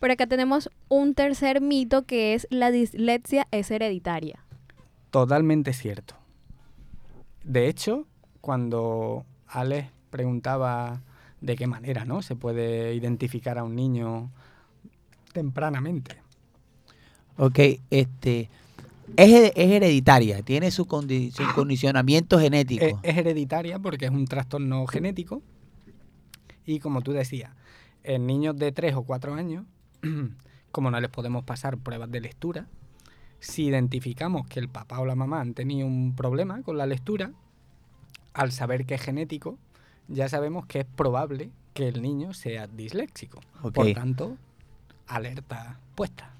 Por 0.01 0.09
acá 0.09 0.25
tenemos 0.25 0.71
un 0.89 1.13
tercer 1.13 1.61
mito 1.61 2.05
que 2.07 2.33
es 2.33 2.47
la 2.49 2.71
dislexia 2.71 3.47
es 3.51 3.69
hereditaria. 3.69 4.43
Totalmente 5.11 5.73
cierto. 5.73 6.15
De 7.43 7.67
hecho, 7.67 8.07
cuando 8.41 9.25
Alex 9.45 9.91
preguntaba 10.09 11.03
de 11.39 11.55
qué 11.55 11.67
manera 11.67 12.03
¿no? 12.03 12.23
se 12.23 12.35
puede 12.35 12.95
identificar 12.95 13.59
a 13.59 13.63
un 13.63 13.75
niño 13.75 14.31
tempranamente. 15.33 16.17
Ok, 17.37 17.59
este 17.91 18.49
es, 19.17 19.51
es 19.55 19.71
hereditaria, 19.71 20.41
tiene 20.41 20.71
su, 20.71 20.85
condi- 20.87 21.29
su 21.29 21.43
condicionamiento 21.53 22.39
genético. 22.39 22.85
Es, 22.85 22.95
es 23.03 23.17
hereditaria 23.17 23.77
porque 23.77 24.05
es 24.05 24.11
un 24.11 24.25
trastorno 24.25 24.87
genético 24.87 25.43
y 26.65 26.79
como 26.79 27.01
tú 27.01 27.11
decías, 27.11 27.51
en 28.03 28.25
niños 28.25 28.57
de 28.57 28.71
3 28.71 28.95
o 28.95 29.03
4 29.03 29.35
años, 29.35 29.63
como 30.71 30.91
no 30.91 30.99
les 30.99 31.09
podemos 31.09 31.43
pasar 31.43 31.77
pruebas 31.77 32.11
de 32.11 32.21
lectura, 32.21 32.67
si 33.39 33.65
identificamos 33.65 34.47
que 34.47 34.59
el 34.59 34.69
papá 34.69 34.99
o 34.99 35.05
la 35.05 35.15
mamá 35.15 35.41
han 35.41 35.53
tenido 35.53 35.87
un 35.87 36.15
problema 36.15 36.61
con 36.61 36.77
la 36.77 36.85
lectura, 36.85 37.31
al 38.33 38.51
saber 38.51 38.85
que 38.85 38.95
es 38.95 39.01
genético, 39.01 39.57
ya 40.07 40.29
sabemos 40.29 40.65
que 40.65 40.81
es 40.81 40.85
probable 40.85 41.49
que 41.73 41.87
el 41.87 42.01
niño 42.01 42.33
sea 42.33 42.67
disléxico. 42.67 43.41
Por 43.73 43.93
tanto, 43.93 44.37
alerta 45.07 45.79
puesta. 45.95 46.33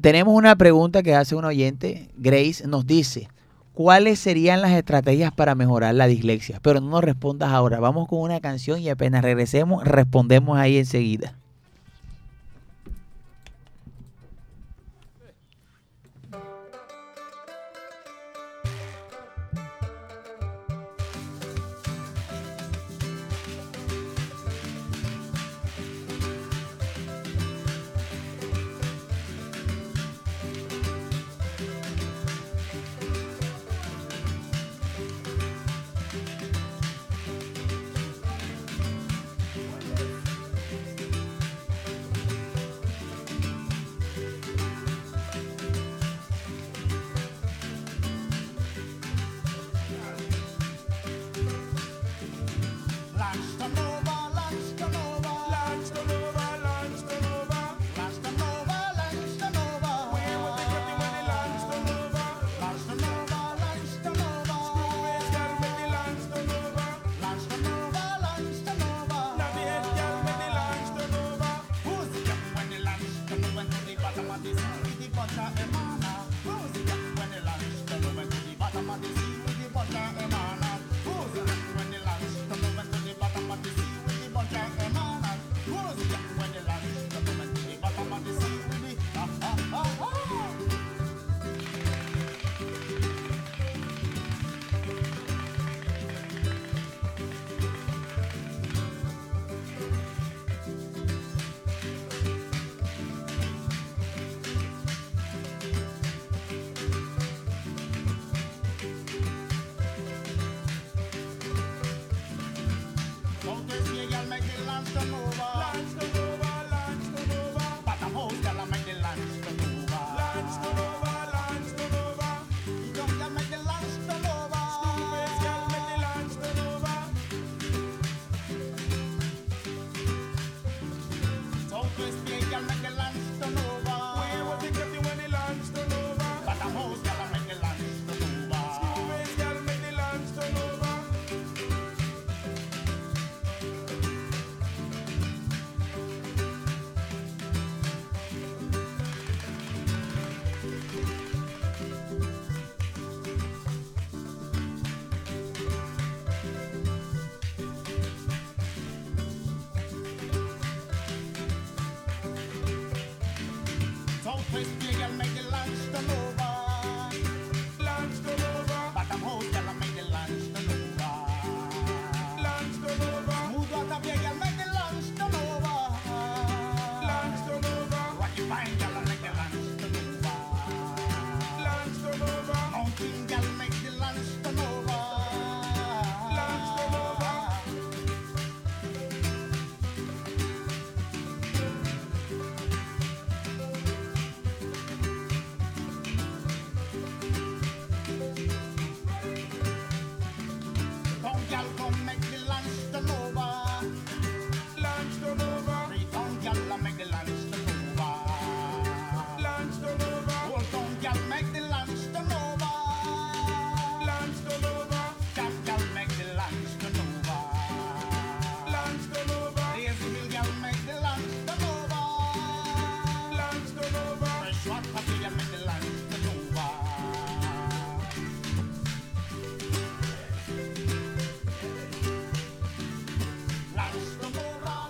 Tenemos 0.00 0.34
una 0.34 0.56
pregunta 0.56 1.02
que 1.02 1.14
hace 1.14 1.34
un 1.34 1.44
oyente, 1.44 2.10
Grace 2.16 2.66
nos 2.66 2.86
dice, 2.86 3.28
¿cuáles 3.72 4.18
serían 4.18 4.60
las 4.62 4.72
estrategias 4.72 5.32
para 5.32 5.54
mejorar 5.54 5.94
la 5.94 6.06
dislexia? 6.06 6.60
Pero 6.62 6.80
no 6.80 6.90
nos 6.90 7.04
respondas 7.04 7.50
ahora, 7.52 7.80
vamos 7.80 8.08
con 8.08 8.20
una 8.20 8.40
canción 8.40 8.80
y 8.80 8.88
apenas 8.88 9.22
regresemos 9.22 9.84
respondemos 9.84 10.58
ahí 10.58 10.78
enseguida. 10.78 11.36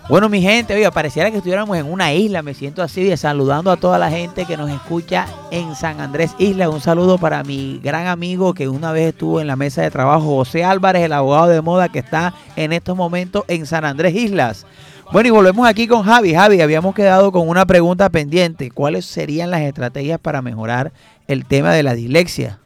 Bueno, 0.06 0.28
mi 0.28 0.42
gente, 0.42 0.74
oiga, 0.74 0.90
pareciera 0.90 1.30
que 1.30 1.38
estuviéramos 1.38 1.78
en 1.78 1.90
una 1.90 2.12
isla. 2.12 2.42
Me 2.42 2.52
siento 2.52 2.82
así, 2.82 3.16
saludando 3.16 3.70
a 3.70 3.78
toda 3.78 3.98
la 3.98 4.10
gente 4.10 4.44
que 4.44 4.58
nos 4.58 4.70
escucha 4.70 5.26
en 5.50 5.74
San 5.74 5.98
Andrés 5.98 6.34
Isla. 6.38 6.68
Un 6.68 6.82
saludo 6.82 7.16
para 7.16 7.42
mi 7.42 7.80
gran 7.82 8.06
amigo 8.06 8.52
que 8.52 8.68
una 8.68 8.92
vez 8.92 9.08
estuvo 9.08 9.40
en 9.40 9.46
la 9.46 9.56
mesa 9.56 9.80
de 9.80 9.90
trabajo, 9.90 10.26
José 10.26 10.62
Álvarez, 10.62 11.04
el 11.04 11.14
abogado 11.14 11.46
de 11.46 11.62
moda 11.62 11.88
que 11.88 12.00
está 12.00 12.34
en 12.54 12.74
estos 12.74 12.94
momentos 12.94 13.44
en 13.48 13.64
San 13.64 13.86
Andrés 13.86 14.14
Islas. 14.14 14.66
Bueno, 15.10 15.28
y 15.28 15.30
volvemos 15.30 15.66
aquí 15.66 15.86
con 15.86 16.02
Javi. 16.02 16.34
Javi, 16.34 16.60
habíamos 16.60 16.94
quedado 16.94 17.32
con 17.32 17.48
una 17.48 17.64
pregunta 17.64 18.10
pendiente. 18.10 18.70
¿Cuáles 18.70 19.06
serían 19.06 19.50
las 19.50 19.62
estrategias 19.62 20.20
para 20.20 20.42
mejorar 20.42 20.92
el 21.28 21.46
tema 21.46 21.72
de 21.72 21.82
la 21.82 21.94
dislexia? 21.94 22.58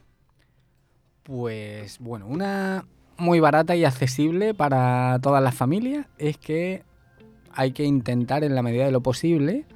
Pues 1.23 2.01
bueno, 2.01 2.27
una 2.27 2.85
muy 3.17 3.39
barata 3.39 3.77
y 3.77 3.85
accesible 3.85 4.55
para 4.55 5.21
todas 5.23 5.43
las 5.43 5.55
familias 5.55 6.07
es 6.19 6.37
que 6.37 6.88
hay 7.53 7.73
que 7.73 7.85
intentar 7.85 8.45
en 8.45 8.55
la 8.55 8.63
medida 8.63 8.85
de 8.85 8.93
lo 8.93 9.01
posible 9.01 9.67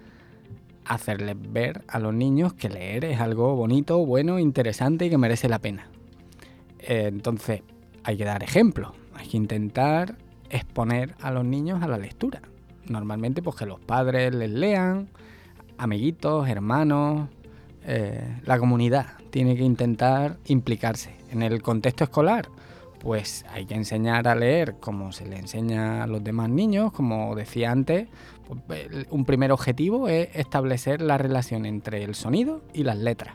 hacerles 0.84 1.36
ver 1.38 1.84
a 1.88 1.98
los 1.98 2.14
niños 2.14 2.54
que 2.54 2.68
leer 2.68 3.04
es 3.04 3.20
algo 3.20 3.54
bonito, 3.54 4.04
bueno, 4.04 4.38
interesante 4.38 5.06
y 5.06 5.10
que 5.10 5.18
merece 5.18 5.48
la 5.48 5.58
pena. 5.58 5.88
Eh, 6.80 7.06
entonces, 7.06 7.62
hay 8.04 8.16
que 8.16 8.24
dar 8.24 8.42
ejemplos, 8.42 8.92
hay 9.14 9.28
que 9.28 9.36
intentar 9.36 10.16
exponer 10.50 11.14
a 11.20 11.30
los 11.30 11.44
niños 11.44 11.82
a 11.82 11.88
la 11.88 11.98
lectura. 11.98 12.42
Normalmente, 12.88 13.42
pues 13.42 13.56
que 13.56 13.66
los 13.66 13.80
padres 13.80 14.34
les 14.34 14.50
lean, 14.50 15.08
amiguitos, 15.78 16.48
hermanos, 16.48 17.28
eh, 17.84 18.38
la 18.44 18.58
comunidad 18.58 19.06
tiene 19.30 19.56
que 19.56 19.62
intentar 19.62 20.38
implicarse. 20.46 21.14
En 21.30 21.42
el 21.42 21.62
contexto 21.62 22.04
escolar, 22.04 22.48
pues 23.02 23.44
hay 23.52 23.66
que 23.66 23.74
enseñar 23.74 24.28
a 24.28 24.34
leer 24.36 24.76
como 24.78 25.10
se 25.10 25.26
le 25.26 25.36
enseña 25.36 26.04
a 26.04 26.06
los 26.06 26.22
demás 26.22 26.48
niños, 26.48 26.92
como 26.92 27.34
decía 27.34 27.72
antes, 27.72 28.06
pues, 28.68 28.86
un 29.10 29.24
primer 29.24 29.50
objetivo 29.50 30.08
es 30.08 30.28
establecer 30.34 31.02
la 31.02 31.18
relación 31.18 31.66
entre 31.66 32.04
el 32.04 32.14
sonido 32.14 32.62
y 32.72 32.84
las 32.84 32.96
letras. 32.96 33.34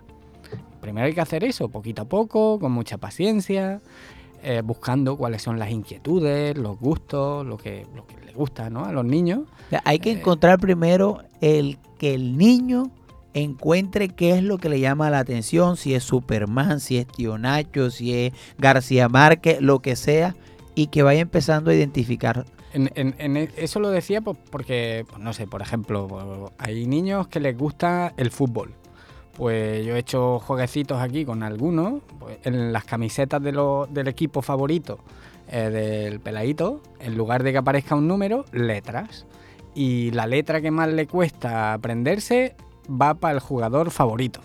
Primero 0.80 1.07
hay 1.07 1.13
que 1.13 1.20
hacer 1.22 1.43
eso, 1.43 1.68
poquito 1.68 2.03
a 2.03 2.05
poco, 2.05 2.59
con 2.59 2.72
mucha 2.72 2.97
paciencia, 2.97 3.82
eh, 4.41 4.61
buscando 4.63 5.18
cuáles 5.18 5.41
son 5.41 5.59
las 5.59 5.70
inquietudes, 5.70 6.57
los 6.57 6.80
gustos, 6.80 7.45
lo 7.45 7.57
que, 7.57 7.86
lo 7.93 8.07
que 8.07 8.15
les 8.26 8.36
gusta 8.36 8.70
¿no? 8.70 8.86
a 8.86 8.93
los 8.93 9.03
niños. 9.03 9.39
O 9.39 9.70
sea, 9.72 9.82
hay 9.84 9.99
que 9.99 10.11
Eh. 10.11 10.20
encontrar 10.20 10.59
primero 10.59 11.24
el 11.41 11.78
que 11.97 12.13
el 12.13 12.38
niño 12.38 12.91
encuentre 13.39 14.09
qué 14.09 14.31
es 14.31 14.43
lo 14.43 14.57
que 14.57 14.69
le 14.69 14.79
llama 14.79 15.09
la 15.09 15.19
atención, 15.19 15.77
si 15.77 15.93
es 15.93 16.03
Superman, 16.03 16.79
si 16.79 16.97
es 16.97 17.07
Tío 17.07 17.38
Nacho, 17.38 17.91
si 17.91 18.13
es 18.13 18.33
García 18.57 19.09
Márquez, 19.09 19.61
lo 19.61 19.79
que 19.79 19.95
sea, 19.95 20.35
y 20.75 20.88
que 20.88 21.03
vaya 21.03 21.21
empezando 21.21 21.71
a 21.71 21.73
identificar. 21.73 22.45
En, 22.73 23.35
e- 23.38 23.49
eso 23.57 23.79
lo 23.79 23.89
decía 23.89 24.21
porque, 24.21 25.05
pues, 25.09 25.19
no 25.19 25.33
sé, 25.33 25.47
por 25.47 25.61
ejemplo, 25.61 26.51
hay 26.57 26.85
niños 26.85 27.27
que 27.27 27.39
les 27.39 27.57
gusta 27.57 28.13
el 28.17 28.29
fútbol. 28.29 28.75
Pues 29.33 29.85
yo 29.85 29.95
he 29.95 29.99
hecho 29.99 30.39
jueguecitos 30.39 30.99
aquí 30.99 31.23
con 31.25 31.43
algunos, 31.43 32.01
pues, 32.19 32.38
en 32.43 32.73
las 32.73 32.85
camisetas 32.85 33.41
del 33.41 34.07
equipo 34.07 34.41
favorito 34.41 34.99
eh, 35.47 35.69
del 35.69 36.19
peladito, 36.19 36.81
en 36.99 37.15
lugar 37.15 37.43
de 37.43 37.51
que 37.51 37.57
aparezca 37.59 37.95
un 37.95 38.07
número, 38.07 38.45
letras. 38.51 39.25
Y 39.73 40.11
la 40.11 40.25
letra 40.25 40.59
que 40.59 40.71
más 40.71 40.89
le 40.89 41.07
cuesta 41.07 41.73
aprenderse 41.73 42.55
va 42.89 43.13
para 43.15 43.35
el 43.35 43.39
jugador 43.39 43.91
favorito, 43.91 44.41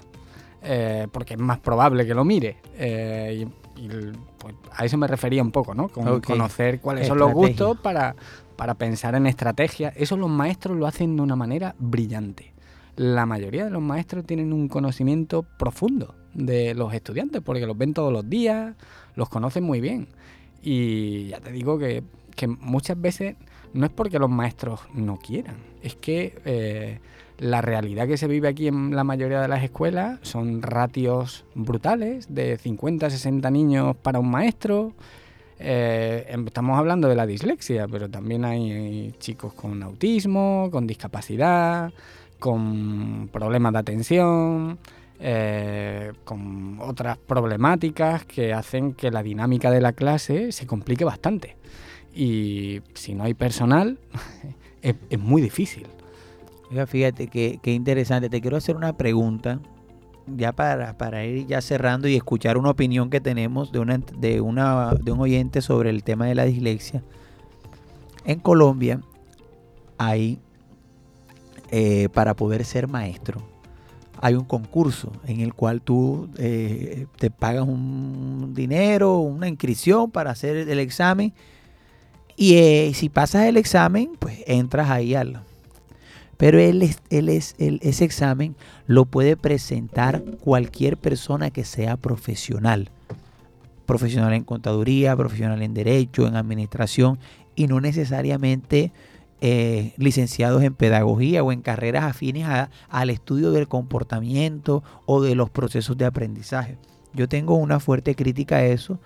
eh, 0.62 1.09
porque 1.12 1.34
es 1.34 1.40
más 1.40 1.59
probable 1.59 2.07
que 2.07 2.14
lo 2.14 2.24
mire. 2.24 2.57
Eh, 2.76 3.47
y, 3.76 3.88
pues, 4.38 4.55
a 4.72 4.84
eso 4.84 4.97
me 4.97 5.07
refería 5.07 5.43
un 5.43 5.51
poco, 5.51 5.74
¿no? 5.74 5.88
Con 5.88 6.20
conocer 6.20 6.80
cuáles 6.80 7.09
son 7.09 7.18
los 7.18 7.32
gustos 7.32 7.78
para, 7.78 8.14
para 8.57 8.74
pensar 8.74 9.14
en 9.14 9.26
estrategia. 9.26 9.93
Eso 9.97 10.16
los 10.16 10.30
maestros 10.30 10.76
lo 10.76 10.86
hacen 10.86 11.16
de 11.16 11.22
una 11.22 11.36
manera 11.36 11.74
brillante. 11.78 12.53
La 12.97 13.24
mayoría 13.24 13.64
de 13.64 13.70
los 13.70 13.82
maestros 13.82 14.24
tienen 14.26 14.53
un 14.53 14.68
conocimiento 14.68 15.45
profundo 15.59 16.14
de 16.34 16.74
los 16.74 16.93
estudiantes, 16.93 17.40
porque 17.43 17.66
los 17.66 17.76
ven 17.76 17.95
todos 17.95 18.12
los 18.12 18.28
días, 18.28 18.74
los 19.14 19.28
conocen 19.28 19.64
muy 19.64 19.80
bien. 19.80 20.09
Y 20.62 21.28
ya 21.28 21.40
te 21.40 21.51
digo 21.51 21.78
que, 21.78 22.05
que 22.36 22.47
muchas 22.47 23.01
veces 23.01 23.36
no 23.72 23.86
es 23.86 23.93
porque 23.93 24.18
los 24.18 24.30
maestros 24.30 24.80
no 24.95 25.18
quieran, 25.18 25.57
es 25.82 25.97
que 25.97 26.40
eh, 26.45 27.01
la 27.43 27.61
realidad 27.61 28.07
que 28.07 28.16
se 28.16 28.28
vive 28.28 28.47
aquí 28.47 28.68
en 28.68 28.95
la 28.95 29.03
mayoría 29.03 29.40
de 29.40 29.49
las 29.49 29.64
escuelas 29.64 30.20
son 30.22 30.62
ratios 30.62 31.45
brutales, 31.57 32.32
de 32.32 32.57
50 32.57 33.11
60 33.11 33.51
niños 33.51 33.97
para 33.97 34.20
un 34.20 34.30
maestro. 34.30 34.93
Eh, 35.59 36.24
em- 36.28 36.47
estamos 36.47 36.78
hablando 36.78 37.09
de 37.09 37.16
la 37.16 37.26
dislexia, 37.26 37.88
pero 37.88 38.09
también 38.09 38.45
hay 38.45 39.12
chicos 39.18 39.55
con 39.55 39.82
autismo, 39.82 40.68
con 40.70 40.86
discapacidad, 40.86 41.93
con 42.38 43.28
problemas 43.32 43.72
de 43.72 43.78
atención, 43.80 44.78
eh, 45.18 46.12
con 46.24 46.78
otras 46.80 47.18
problemáticas 47.18 48.24
que 48.24 48.53
hacen 48.53 48.95
que 48.95 49.11
la 49.11 49.24
dinámica 49.24 49.72
de 49.72 49.80
la 49.80 49.93
clase 49.95 50.53
se 50.53 50.66
complique 50.68 51.05
bastante. 51.05 51.57
Y 52.14 52.82
si 52.95 53.14
no 53.14 53.24
hay 53.24 53.34
personal, 53.34 53.99
es, 54.82 54.95
es 55.11 55.18
muy 55.18 55.43
difícil. 55.43 55.88
Oiga, 56.73 56.87
fíjate 56.87 57.29
que, 57.29 57.59
que 57.61 57.75
interesante. 57.75 58.31
Te 58.31 58.41
quiero 58.41 58.57
hacer 58.57 58.77
una 58.77 58.97
pregunta, 58.97 59.61
ya 60.27 60.53
para, 60.53 60.97
para 60.97 61.23
ir 61.27 61.47
ya 61.47 61.61
cerrando 61.61 62.09
y 62.09 62.16
escuchar 62.16 62.57
una 62.57 62.70
opinión 62.70 63.11
que 63.11 63.20
tenemos 63.20 63.73
de, 63.73 63.79
una, 63.79 64.95
de 64.95 65.12
un 65.12 65.20
oyente 65.20 65.61
sobre 65.61 65.91
el 65.91 66.03
tema 66.03 66.25
de 66.25 66.35
la 66.35 66.47
dislexia. 66.47 67.03
En 68.25 68.41
Colombia 68.41 69.03
hay, 69.99 70.39
eh, 71.70 72.09
para 72.14 72.33
poder 72.33 72.64
ser 72.64 72.89
maestro, 72.89 73.43
hay 74.23 74.33
un 74.33 74.45
concurso 74.45 75.12
en 75.27 75.41
el 75.41 75.53
cual 75.53 75.83
tú 75.83 76.31
eh, 76.39 77.05
te 77.18 77.31
pagas 77.31 77.68
un 77.68 78.55
dinero, 78.55 79.18
una 79.18 79.47
inscripción 79.47 80.11
para 80.11 80.31
hacer 80.31 80.57
el 80.57 80.79
examen. 80.79 81.35
Y 82.35 82.55
eh, 82.55 82.93
si 82.95 83.11
pasas 83.11 83.45
el 83.45 83.59
examen, 83.59 84.12
pues 84.18 84.39
entras 84.47 84.89
ahí 84.89 85.14
al, 85.14 85.43
pero 86.37 86.59
él 86.59 86.83
es, 86.83 86.99
él 87.11 87.28
es, 87.28 87.55
ese 87.59 88.05
examen 88.05 88.57
lo 88.87 89.05
puede 89.05 89.37
presentar 89.37 90.22
cualquier 90.41 90.97
persona 90.97 91.51
que 91.51 91.64
sea 91.64 91.97
profesional. 91.97 92.91
Profesional 93.87 94.33
en 94.33 94.45
contaduría, 94.45 95.16
profesional 95.16 95.61
en 95.62 95.74
derecho, 95.74 96.26
en 96.26 96.37
administración 96.37 97.18
y 97.57 97.66
no 97.66 97.80
necesariamente 97.80 98.93
eh, 99.45 99.93
licenciados 99.97 100.62
en 100.62 100.74
pedagogía 100.74 101.43
o 101.43 101.51
en 101.51 101.62
carreras 101.62 102.05
afines 102.05 102.47
a- 102.47 102.70
al 102.89 103.11
estudio 103.11 103.51
del 103.51 103.66
comportamiento 103.66 104.85
o 105.05 105.20
de 105.20 105.35
los 105.35 105.51
procesos 105.51 105.97
de 105.99 106.05
aprendizaje. 106.05 106.76
Yo 107.12 107.28
tengo 107.28 107.57
una 107.57 107.80
fuerte 107.80 108.14
crítica 108.14 108.57
a 108.57 108.64
eso 108.64 109.01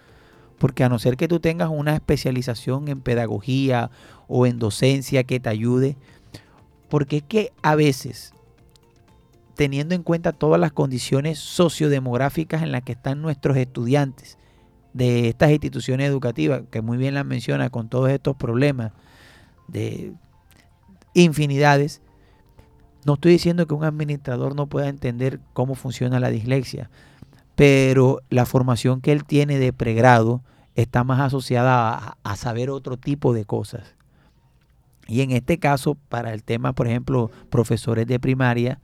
porque 0.59 0.85
a 0.85 0.89
no 0.91 0.99
ser 0.99 1.17
que 1.17 1.27
tú 1.27 1.41
tengas 1.41 1.71
una 1.71 1.95
especialización 1.95 2.89
en 2.89 3.01
pedagogía 3.01 3.91
o 4.29 4.47
en 4.47 4.59
docencia 4.59 5.25
que 5.25 5.41
te 5.41 5.49
ayude, 5.49 5.97
porque 6.89 7.21
que 7.21 7.53
a 7.63 7.75
veces, 7.75 8.33
teniendo 9.55 9.95
en 9.95 10.03
cuenta 10.03 10.33
todas 10.33 10.61
las 10.61 10.73
condiciones 10.73 11.39
sociodemográficas 11.39 12.63
en 12.63 12.73
las 12.73 12.83
que 12.83 12.93
están 12.93 13.23
nuestros 13.23 13.57
estudiantes 13.57 14.39
de 14.93 15.29
estas 15.29 15.51
instituciones 15.51 16.09
educativas, 16.09 16.63
que 16.71 16.81
muy 16.81 16.97
bien 16.97 17.15
las 17.15 17.27
menciona 17.27 17.71
con 17.71 17.89
todos 17.89 18.11
estos 18.11 18.37
problemas 18.37 18.93
de 19.69 20.15
infinidades, 21.13 22.01
no 23.05 23.15
estoy 23.15 23.33
diciendo 23.33 23.67
que 23.67 23.75
un 23.75 23.85
administrador 23.85 24.55
no 24.55 24.67
pueda 24.67 24.89
entender 24.89 25.41
cómo 25.53 25.75
funciona 25.75 26.19
la 26.19 26.31
dislexia, 26.31 26.91
pero 27.55 28.21
la 28.31 28.47
formación 28.47 29.01
que 29.01 29.13
él 29.13 29.25
tiene 29.25 29.59
de 29.59 29.73
pregrado 29.73 30.43
está 30.75 31.05
más 31.05 31.21
asociada 31.21 31.95
a, 31.95 32.17
a 32.23 32.37
saber 32.37 32.71
otro 32.71 32.97
tipo 32.97 33.33
de 33.33 33.45
cosas. 33.45 33.96
Y 35.09 35.21
en 35.21 35.31
este 35.31 35.59
caso, 35.59 35.97
para 36.09 36.33
el 36.33 36.43
tema, 36.43 36.73
por 36.73 36.89
ejemplo, 36.89 37.31
profesores 37.51 38.07
de 38.07 38.19
primaria, 38.19 38.81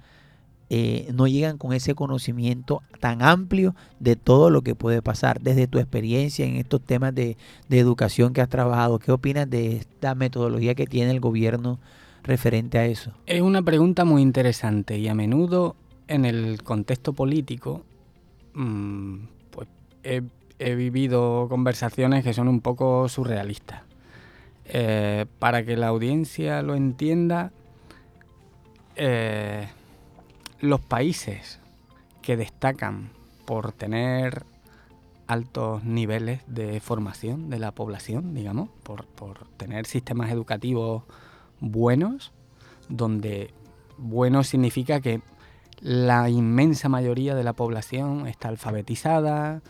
eh, 0.74 1.10
no 1.12 1.26
llegan 1.26 1.58
con 1.58 1.74
ese 1.74 1.94
conocimiento 1.94 2.82
tan 2.98 3.20
amplio 3.20 3.74
de 4.00 4.16
todo 4.16 4.48
lo 4.48 4.62
que 4.62 4.74
puede 4.74 5.02
pasar. 5.02 5.40
Desde 5.42 5.66
tu 5.66 5.78
experiencia 5.78 6.46
en 6.46 6.56
estos 6.56 6.80
temas 6.80 7.14
de, 7.14 7.36
de 7.68 7.78
educación 7.78 8.32
que 8.32 8.40
has 8.40 8.48
trabajado, 8.48 8.98
¿qué 8.98 9.12
opinas 9.12 9.50
de 9.50 9.76
esta 9.76 10.14
metodología 10.14 10.74
que 10.74 10.86
tiene 10.86 11.10
el 11.10 11.20
gobierno 11.20 11.78
referente 12.22 12.78
a 12.78 12.86
eso? 12.86 13.12
Es 13.26 13.42
una 13.42 13.60
pregunta 13.60 14.06
muy 14.06 14.22
interesante 14.22 14.98
y 14.98 15.08
a 15.08 15.14
menudo 15.14 15.76
en 16.08 16.24
el 16.24 16.62
contexto 16.62 17.12
político 17.12 17.82
mm, 18.54 19.16
pues 19.50 19.68
he, 20.04 20.22
he 20.58 20.74
vivido 20.74 21.48
conversaciones 21.50 22.24
que 22.24 22.32
son 22.32 22.48
un 22.48 22.62
poco 22.62 23.10
surrealistas. 23.10 23.91
Eh, 24.74 25.26
para 25.38 25.66
que 25.66 25.76
la 25.76 25.88
audiencia 25.88 26.62
lo 26.62 26.74
entienda, 26.74 27.52
eh, 28.96 29.68
los 30.60 30.80
países 30.80 31.60
que 32.22 32.38
destacan 32.38 33.10
por 33.44 33.72
tener 33.72 34.46
altos 35.26 35.84
niveles 35.84 36.40
de 36.46 36.80
formación 36.80 37.50
de 37.50 37.58
la 37.58 37.72
población, 37.72 38.32
digamos, 38.32 38.70
por, 38.82 39.04
por 39.04 39.46
tener 39.58 39.84
sistemas 39.84 40.30
educativos 40.30 41.02
buenos, 41.60 42.32
donde 42.88 43.52
bueno 43.98 44.42
significa 44.42 45.02
que 45.02 45.20
la 45.82 46.30
inmensa 46.30 46.88
mayoría 46.88 47.34
de 47.34 47.44
la 47.44 47.52
población 47.52 48.26
está 48.26 48.48
alfabetizada, 48.48 49.60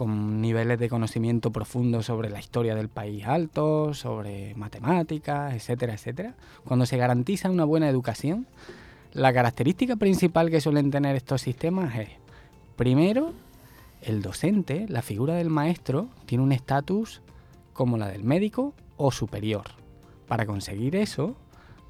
con 0.00 0.40
niveles 0.40 0.78
de 0.78 0.88
conocimiento 0.88 1.50
profundo 1.50 2.02
sobre 2.02 2.30
la 2.30 2.40
historia 2.40 2.74
del 2.74 2.88
país 2.88 3.26
altos, 3.26 3.98
sobre 3.98 4.54
matemáticas, 4.54 5.52
etcétera, 5.52 5.92
etcétera. 5.92 6.36
Cuando 6.64 6.86
se 6.86 6.96
garantiza 6.96 7.50
una 7.50 7.66
buena 7.66 7.86
educación, 7.86 8.46
la 9.12 9.30
característica 9.34 9.96
principal 9.96 10.48
que 10.48 10.62
suelen 10.62 10.90
tener 10.90 11.16
estos 11.16 11.42
sistemas 11.42 11.98
es, 11.98 12.08
primero, 12.76 13.34
el 14.00 14.22
docente, 14.22 14.86
la 14.88 15.02
figura 15.02 15.34
del 15.34 15.50
maestro, 15.50 16.08
tiene 16.24 16.44
un 16.44 16.52
estatus 16.52 17.20
como 17.74 17.98
la 17.98 18.08
del 18.08 18.24
médico 18.24 18.72
o 18.96 19.12
superior. 19.12 19.64
Para 20.26 20.46
conseguir 20.46 20.96
eso, 20.96 21.36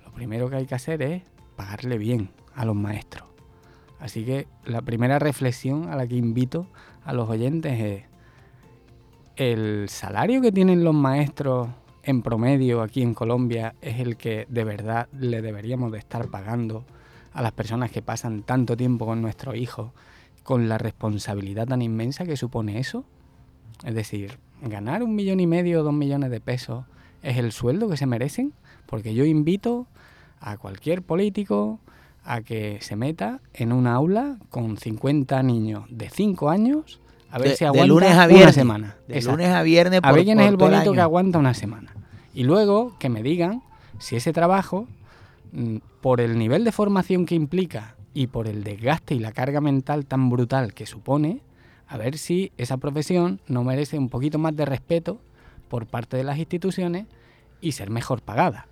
lo 0.04 0.10
primero 0.10 0.50
que 0.50 0.56
hay 0.56 0.66
que 0.66 0.74
hacer 0.74 1.00
es 1.02 1.22
pagarle 1.54 1.96
bien 1.96 2.30
a 2.56 2.64
los 2.64 2.74
maestros. 2.74 3.28
Así 4.00 4.24
que 4.24 4.48
la 4.64 4.82
primera 4.82 5.20
reflexión 5.20 5.90
a 5.90 5.94
la 5.94 6.08
que 6.08 6.16
invito 6.16 6.66
a 7.10 7.12
los 7.12 7.28
oyentes 7.28 7.80
es 7.80 8.02
el 9.34 9.88
salario 9.88 10.40
que 10.40 10.52
tienen 10.52 10.84
los 10.84 10.94
maestros 10.94 11.68
en 12.04 12.22
promedio 12.22 12.82
aquí 12.82 13.02
en 13.02 13.14
Colombia 13.14 13.74
es 13.80 13.98
el 13.98 14.16
que 14.16 14.46
de 14.48 14.62
verdad 14.62 15.08
le 15.18 15.42
deberíamos 15.42 15.90
de 15.90 15.98
estar 15.98 16.28
pagando 16.28 16.84
a 17.32 17.42
las 17.42 17.50
personas 17.50 17.90
que 17.90 18.00
pasan 18.00 18.44
tanto 18.44 18.76
tiempo 18.76 19.06
con 19.06 19.22
nuestros 19.22 19.56
hijos 19.56 19.90
con 20.44 20.68
la 20.68 20.78
responsabilidad 20.78 21.66
tan 21.66 21.82
inmensa 21.82 22.24
que 22.24 22.36
supone 22.36 22.78
eso. 22.78 23.04
Es 23.84 23.94
decir, 23.96 24.38
ganar 24.62 25.02
un 25.02 25.16
millón 25.16 25.40
y 25.40 25.48
medio 25.48 25.80
o 25.80 25.82
dos 25.82 25.92
millones 25.92 26.30
de 26.30 26.40
pesos 26.40 26.84
es 27.24 27.38
el 27.38 27.50
sueldo 27.50 27.88
que 27.88 27.96
se 27.96 28.06
merecen, 28.06 28.52
porque 28.86 29.14
yo 29.14 29.24
invito 29.24 29.88
a 30.38 30.58
cualquier 30.58 31.02
político 31.02 31.80
a 32.24 32.42
que 32.42 32.78
se 32.80 32.96
meta 32.96 33.40
en 33.54 33.72
un 33.72 33.86
aula 33.86 34.36
con 34.50 34.76
50 34.76 35.42
niños 35.42 35.84
de 35.90 36.10
5 36.10 36.50
años 36.50 37.00
a 37.30 37.38
ver 37.38 37.50
De- 37.50 37.56
si 37.56 37.64
de 37.64 37.68
aguanta 37.68 37.86
lunes 37.86 38.10
a 38.12 38.14
una 38.16 38.26
viernes. 38.26 38.54
semana. 38.54 38.96
De 39.08 39.14
Exacto. 39.16 39.36
lunes 39.38 39.52
a 39.54 39.62
viernes 39.62 39.98
A 40.02 40.08
por- 40.08 40.14
ver 40.16 40.24
quién 40.24 40.40
es 40.40 40.48
el 40.48 40.56
bonito 40.56 40.92
que 40.92 41.00
aguanta 41.00 41.38
una 41.38 41.54
semana. 41.54 41.94
Y 42.34 42.42
luego 42.44 42.96
que 42.98 43.08
me 43.08 43.22
digan 43.22 43.62
si 43.98 44.16
ese 44.16 44.32
trabajo, 44.32 44.86
mm, 45.52 45.76
por 46.00 46.20
el 46.20 46.38
nivel 46.38 46.64
de 46.64 46.72
formación 46.72 47.26
que 47.26 47.34
implica 47.34 47.94
y 48.14 48.26
por 48.26 48.48
el 48.48 48.64
desgaste 48.64 49.14
y 49.14 49.18
la 49.20 49.32
carga 49.32 49.60
mental 49.60 50.06
tan 50.06 50.28
brutal 50.30 50.74
que 50.74 50.86
supone, 50.86 51.40
a 51.86 51.96
ver 51.96 52.18
si 52.18 52.52
esa 52.56 52.76
profesión 52.78 53.40
no 53.46 53.62
merece 53.64 53.98
un 53.98 54.08
poquito 54.08 54.38
más 54.38 54.54
de 54.56 54.64
respeto 54.64 55.20
por 55.68 55.86
parte 55.86 56.16
de 56.16 56.24
las 56.24 56.38
instituciones 56.38 57.06
y 57.60 57.72
ser 57.72 57.90
mejor 57.90 58.22
pagada. 58.22 58.66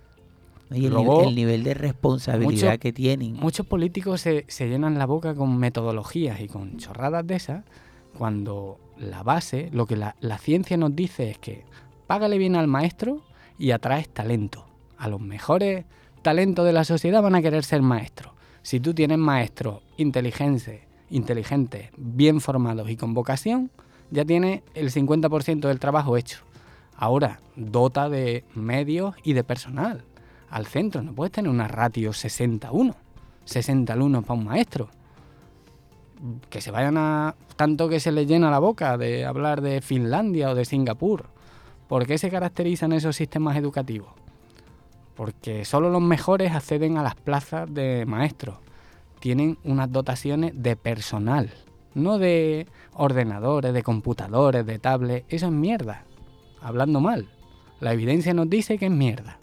Y 0.71 0.85
el, 0.85 0.93
Luego, 0.93 1.23
el 1.23 1.35
nivel 1.35 1.63
de 1.63 1.73
responsabilidad 1.73 2.69
mucho- 2.71 2.79
que 2.79 2.93
tienen. 2.93 3.33
Muchos 3.33 3.65
políticos 3.65 4.21
se, 4.21 4.45
se 4.47 4.67
llenan 4.67 4.99
la 4.99 5.05
boca 5.05 5.33
con 5.33 5.57
metodologías 5.57 6.41
y 6.41 6.47
con 6.47 6.77
chorradas 6.77 7.25
de 7.25 7.35
esas, 7.35 7.63
cuando 8.17 8.79
la 8.97 9.23
base, 9.23 9.69
lo 9.71 9.85
que 9.85 9.95
la, 9.95 10.15
la 10.19 10.37
ciencia 10.37 10.77
nos 10.77 10.95
dice 10.95 11.31
es 11.31 11.37
que 11.39 11.63
págale 12.07 12.37
bien 12.37 12.55
al 12.55 12.67
maestro 12.67 13.21
y 13.57 13.71
atraes 13.71 14.09
talento. 14.09 14.65
A 14.97 15.07
los 15.07 15.21
mejores 15.21 15.85
talentos 16.21 16.65
de 16.65 16.73
la 16.73 16.83
sociedad 16.83 17.21
van 17.21 17.35
a 17.35 17.41
querer 17.41 17.63
ser 17.63 17.81
maestros. 17.81 18.33
Si 18.61 18.79
tú 18.79 18.93
tienes 18.93 19.17
maestros 19.17 19.81
inteligentes, 19.97 20.81
inteligentes, 21.09 21.89
bien 21.97 22.41
formados 22.41 22.89
y 22.89 22.95
con 22.97 23.13
vocación, 23.13 23.71
ya 24.11 24.25
tienes 24.25 24.61
el 24.73 24.91
50% 24.91 25.67
del 25.67 25.79
trabajo 25.79 26.17
hecho. 26.17 26.39
Ahora, 26.95 27.39
dota 27.55 28.09
de 28.09 28.43
medios 28.53 29.15
y 29.23 29.33
de 29.33 29.43
personal 29.45 30.03
al 30.49 30.65
centro. 30.65 31.01
No 31.01 31.13
puedes 31.13 31.31
tener 31.31 31.49
una 31.49 31.67
ratio 31.67 32.13
61. 32.13 32.95
60 33.45 33.93
alumnos 33.93 34.23
para 34.23 34.39
un 34.39 34.45
maestro. 34.45 34.89
Que 36.49 36.61
se 36.61 36.71
vayan 36.71 36.97
a... 36.97 37.35
Tanto 37.55 37.89
que 37.89 37.99
se 37.99 38.11
les 38.11 38.27
llena 38.27 38.51
la 38.51 38.59
boca 38.59 38.97
de 38.97 39.25
hablar 39.25 39.61
de 39.61 39.81
Finlandia 39.81 40.49
o 40.49 40.55
de 40.55 40.65
Singapur. 40.65 41.25
¿Por 41.87 42.05
qué 42.05 42.17
se 42.17 42.29
caracterizan 42.29 42.93
esos 42.93 43.15
sistemas 43.15 43.57
educativos? 43.57 44.09
Porque 45.15 45.65
solo 45.65 45.89
los 45.89 46.01
mejores 46.01 46.53
acceden 46.53 46.97
a 46.97 47.03
las 47.03 47.15
plazas 47.15 47.73
de 47.73 48.05
maestros. 48.05 48.57
Tienen 49.19 49.57
unas 49.63 49.91
dotaciones 49.91 50.53
de 50.55 50.77
personal, 50.77 51.49
no 51.93 52.19
de 52.19 52.67
ordenadores, 52.93 53.73
de 53.73 53.83
computadores, 53.83 54.65
de 54.65 54.79
tablets. 54.79 55.25
Eso 55.27 55.47
es 55.47 55.51
mierda. 55.51 56.05
Hablando 56.61 57.01
mal. 57.01 57.27
La 57.81 57.91
evidencia 57.91 58.33
nos 58.33 58.49
dice 58.49 58.77
que 58.77 58.85
es 58.85 58.91
mierda 58.91 59.39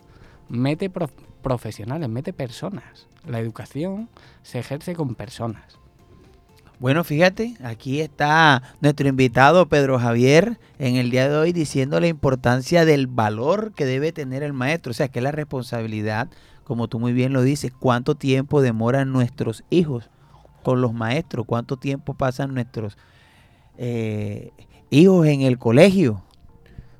mete 0.48 0.90
prof- 0.90 1.12
profesionales, 1.42 2.08
mete 2.08 2.32
personas. 2.32 3.06
La 3.26 3.40
educación 3.40 4.08
se 4.42 4.58
ejerce 4.58 4.94
con 4.94 5.14
personas. 5.14 5.78
Bueno, 6.78 7.04
fíjate, 7.04 7.56
aquí 7.64 8.00
está 8.02 8.62
nuestro 8.82 9.08
invitado 9.08 9.66
Pedro 9.66 9.98
Javier 9.98 10.58
en 10.78 10.96
el 10.96 11.10
día 11.10 11.28
de 11.28 11.36
hoy 11.36 11.52
diciendo 11.52 11.98
la 12.00 12.06
importancia 12.06 12.84
del 12.84 13.06
valor 13.06 13.72
que 13.72 13.86
debe 13.86 14.12
tener 14.12 14.42
el 14.42 14.52
maestro. 14.52 14.90
O 14.90 14.94
sea, 14.94 15.08
que 15.08 15.20
es 15.20 15.22
la 15.22 15.32
responsabilidad, 15.32 16.28
como 16.64 16.86
tú 16.86 16.98
muy 16.98 17.14
bien 17.14 17.32
lo 17.32 17.40
dices, 17.42 17.72
cuánto 17.72 18.14
tiempo 18.14 18.60
demoran 18.60 19.10
nuestros 19.10 19.64
hijos 19.70 20.10
con 20.62 20.82
los 20.82 20.92
maestros, 20.92 21.46
cuánto 21.46 21.78
tiempo 21.78 22.12
pasan 22.12 22.52
nuestros 22.52 22.98
eh, 23.78 24.50
hijos 24.90 25.26
en 25.26 25.42
el 25.42 25.58
colegio 25.58 26.24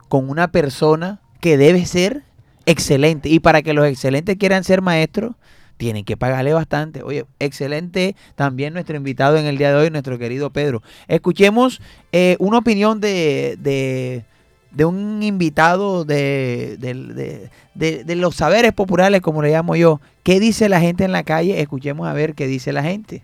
con 0.09 0.31
una 0.31 0.53
persona 0.53 1.21
que 1.41 1.59
debe 1.59 1.85
ser 1.85 2.25
excelente. 2.67 3.29
Y 3.29 3.41
para 3.41 3.63
que 3.63 3.73
los 3.73 3.87
excelentes 3.87 4.37
quieran 4.37 4.65
ser 4.65 4.83
maestros, 4.83 5.35
tienen 5.77 6.05
que 6.05 6.17
pagarle 6.17 6.53
bastante. 6.53 7.03
Oye, 7.03 7.25
excelente 7.39 8.17
también 8.35 8.73
nuestro 8.75 8.97
invitado 8.97 9.37
en 9.37 9.47
el 9.47 9.59
día 9.59 9.71
de 9.71 9.77
hoy, 9.77 9.91
nuestro 9.91 10.19
querido 10.19 10.51
Pedro. 10.51 10.83
Escuchemos 11.09 11.81
eh, 12.13 12.37
una 12.39 12.59
opinión 12.59 13.01
de, 13.01 13.57
de, 13.61 14.25
de 14.71 14.85
un 14.85 15.23
invitado 15.23 16.05
de- 16.07 16.77
de- 16.79 18.05
de 18.05 18.17
los 18.17 18.37
saberes 18.37 18.73
populares, 18.73 19.21
como 19.21 19.43
le 19.43 19.51
llamo 19.51 19.77
yo. 19.77 20.01
¿Qué 20.23 20.41
dice 20.41 20.69
la 20.71 20.81
gente 20.81 21.05
en 21.05 21.13
la 21.13 21.25
calle? 21.25 21.61
Escuchemos 21.61 22.09
a 22.09 22.15
ver 22.15 22.35
qué 22.35 22.47
dice 22.47 22.73
la 22.73 22.83
gente. 22.83 23.23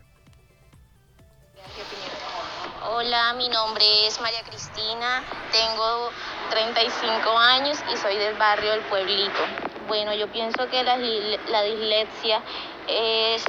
Mi 3.36 3.48
nombre 3.48 4.06
es 4.06 4.20
María 4.20 4.42
Cristina, 4.42 5.22
tengo 5.52 6.10
35 6.50 7.38
años 7.38 7.78
y 7.90 7.96
soy 7.96 8.16
del 8.16 8.34
barrio 8.34 8.72
del 8.72 8.80
Pueblito. 8.82 9.40
Bueno, 9.88 10.12
yo 10.12 10.28
pienso 10.28 10.68
que 10.68 10.82
la, 10.82 10.98
la 10.98 11.62
dislexia 11.62 12.42
es 12.86 13.42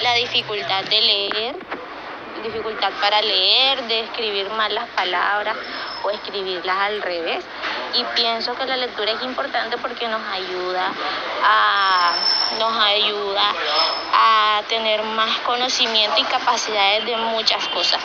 la 0.00 0.14
dificultad 0.14 0.82
de 0.84 1.00
leer, 1.02 1.56
dificultad 2.42 2.90
para 3.02 3.20
leer, 3.20 3.82
de 3.82 4.00
escribir 4.00 4.48
mal 4.50 4.74
las 4.74 4.88
palabras 4.90 5.56
o 6.04 6.10
escribirlas 6.10 6.78
al 6.78 7.02
revés. 7.02 7.44
Y 7.94 8.04
pienso 8.16 8.54
que 8.54 8.64
la 8.64 8.78
lectura 8.78 9.12
es 9.12 9.22
importante 9.22 9.76
porque 9.76 10.08
nos 10.08 10.22
ayuda 10.26 10.90
a, 11.44 12.14
nos 12.58 12.76
ayuda 12.78 13.52
a 14.14 14.62
tener 14.68 15.02
más 15.02 15.38
conocimiento 15.40 16.18
y 16.18 16.24
capacidades 16.24 17.04
de 17.04 17.16
muchas 17.16 17.68
cosas. 17.68 18.00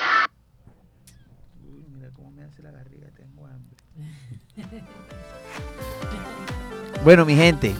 Bueno, 7.03 7.25
mi 7.25 7.35
gente, 7.35 7.75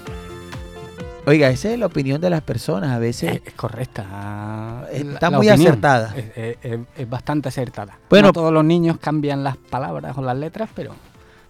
Oiga, 1.26 1.50
esa 1.50 1.72
es 1.72 1.80
la 1.80 1.86
opinión 1.86 2.20
de 2.20 2.30
las 2.30 2.42
personas. 2.42 2.90
A 2.92 3.00
veces 3.00 3.42
Es, 3.46 3.54
correcta. 3.54 4.86
Está 4.92 5.28
La- 5.28 5.30
la 5.32 5.38
muy 5.38 5.48
opinión 5.48 5.68
acertada. 5.72 6.14
Es, 6.18 6.58
es- 6.98 7.10
bastante 7.10 7.48
acertada. 7.48 7.98
Bueno- 8.10 8.28
no 8.28 8.34
todos 8.34 8.52
los 8.52 8.66
niños 8.66 8.98
cambian 9.00 9.42
las 9.42 9.56
palabras 9.56 10.18
o 10.18 10.22
las 10.22 10.38
letras, 10.38 10.70
pero, 10.76 10.94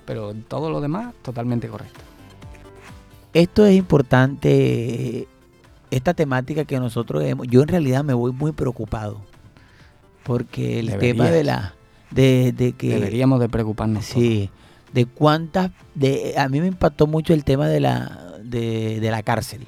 pero 0.05 0.31
todo 0.47 0.69
lo 0.69 0.79
demás 0.79 1.15
totalmente 1.23 1.67
correcto. 1.67 2.01
esto 3.33 3.65
es 3.65 3.75
importante, 3.75 5.27
esta 5.89 6.13
temática 6.13 6.65
que 6.65 6.79
nosotros 6.79 7.23
hemos, 7.23 7.47
yo 7.47 7.63
en 7.63 7.67
realidad 7.67 8.03
me 8.03 8.13
voy 8.13 8.31
muy 8.31 8.51
preocupado, 8.51 9.21
porque 10.21 10.79
el 10.81 10.95
tema 10.99 11.31
de 11.31 11.43
la, 11.43 11.73
de, 12.11 12.51
de 12.55 12.73
que, 12.73 12.89
Deberíamos 12.89 13.39
de 13.39 13.49
preocuparnos. 13.49 14.05
sí, 14.05 14.51
de 14.93 15.05
cuántas, 15.05 15.71
de, 15.95 16.35
a 16.37 16.47
mí 16.49 16.61
me 16.61 16.67
impactó 16.67 17.07
mucho 17.07 17.33
el 17.33 17.43
tema 17.43 17.67
de 17.67 17.79
la, 17.79 18.37
de, 18.43 18.99
la 19.09 19.23
cárcel, 19.23 19.65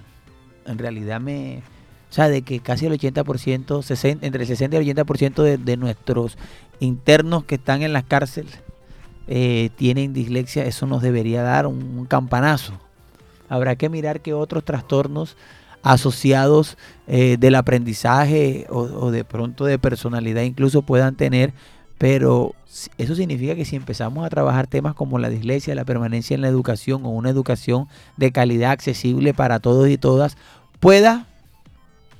en 0.65 0.77
realidad 0.77 1.19
me, 1.19 1.63
o 2.09 2.13
sea, 2.13 2.29
de 2.29 2.43
que 2.43 2.59
casi 2.59 2.85
el 2.85 2.93
80%, 2.93 3.81
60, 3.81 4.25
entre 4.25 4.41
el 4.43 4.47
60 4.47 4.81
y 4.81 4.89
el 4.89 4.95
80% 4.95 5.43
de, 5.43 5.57
de 5.57 5.77
nuestros 5.77 6.37
internos 6.79 7.45
que 7.45 7.55
están 7.55 7.81
en 7.81 7.93
las 7.93 8.03
cárceles 8.03 8.59
eh, 9.27 9.69
tienen 9.75 10.13
dislexia, 10.13 10.65
eso 10.65 10.85
nos 10.85 11.01
debería 11.01 11.41
dar 11.41 11.65
un, 11.65 11.97
un 11.97 12.05
campanazo. 12.05 12.73
Habrá 13.49 13.75
que 13.75 13.89
mirar 13.89 14.21
qué 14.21 14.33
otros 14.33 14.63
trastornos 14.63 15.35
asociados 15.81 16.77
eh, 17.07 17.37
del 17.39 17.55
aprendizaje 17.55 18.65
o, 18.69 18.79
o 18.79 19.11
de 19.11 19.23
pronto 19.23 19.65
de 19.65 19.77
personalidad 19.77 20.41
incluso 20.41 20.81
puedan 20.81 21.15
tener, 21.15 21.53
pero 21.97 22.53
eso 22.97 23.15
significa 23.15 23.55
que 23.55 23.65
si 23.65 23.75
empezamos 23.75 24.25
a 24.25 24.29
trabajar 24.29 24.67
temas 24.67 24.95
como 24.95 25.17
la 25.17 25.29
dislexia, 25.29 25.75
la 25.75 25.85
permanencia 25.85 26.35
en 26.35 26.41
la 26.41 26.47
educación 26.47 27.05
o 27.05 27.09
una 27.09 27.29
educación 27.29 27.87
de 28.17 28.31
calidad 28.31 28.71
accesible 28.71 29.33
para 29.33 29.59
todos 29.59 29.87
y 29.89 29.97
todas, 29.97 30.37
pueda 30.79 31.25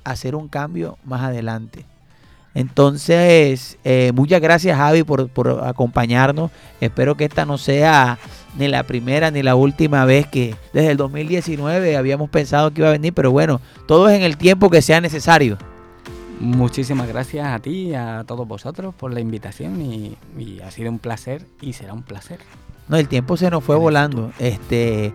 hacer 0.04 0.34
un 0.34 0.48
cambio 0.48 0.98
más 1.04 1.22
adelante. 1.22 1.84
Entonces, 2.54 3.76
eh, 3.84 4.12
muchas 4.14 4.40
gracias 4.40 4.78
Javi 4.78 5.02
por, 5.02 5.28
por 5.28 5.62
acompañarnos. 5.64 6.50
Espero 6.80 7.14
que 7.14 7.26
esta 7.26 7.44
no 7.44 7.58
sea 7.58 8.18
ni 8.56 8.66
la 8.68 8.84
primera 8.84 9.30
ni 9.30 9.42
la 9.42 9.56
última 9.56 10.06
vez 10.06 10.26
que 10.26 10.54
desde 10.72 10.92
el 10.92 10.96
2019 10.96 11.98
habíamos 11.98 12.30
pensado 12.30 12.72
que 12.72 12.80
iba 12.80 12.88
a 12.88 12.92
venir, 12.92 13.12
pero 13.12 13.30
bueno, 13.30 13.60
todo 13.86 14.08
es 14.08 14.16
en 14.16 14.22
el 14.22 14.38
tiempo 14.38 14.70
que 14.70 14.80
sea 14.80 15.02
necesario. 15.02 15.58
Muchísimas 16.38 17.08
gracias 17.08 17.46
a 17.46 17.58
ti 17.58 17.88
y 17.88 17.94
a 17.94 18.24
todos 18.26 18.46
vosotros 18.46 18.94
por 18.94 19.12
la 19.12 19.20
invitación 19.20 19.80
y, 19.80 20.16
y 20.38 20.60
ha 20.60 20.70
sido 20.70 20.90
un 20.90 20.98
placer 20.98 21.46
y 21.60 21.72
será 21.72 21.94
un 21.94 22.02
placer. 22.02 22.40
No, 22.88 22.96
el 22.96 23.08
tiempo 23.08 23.36
se 23.36 23.50
nos 23.50 23.64
fue 23.64 23.76
volando. 23.76 24.32
Este, 24.38 25.12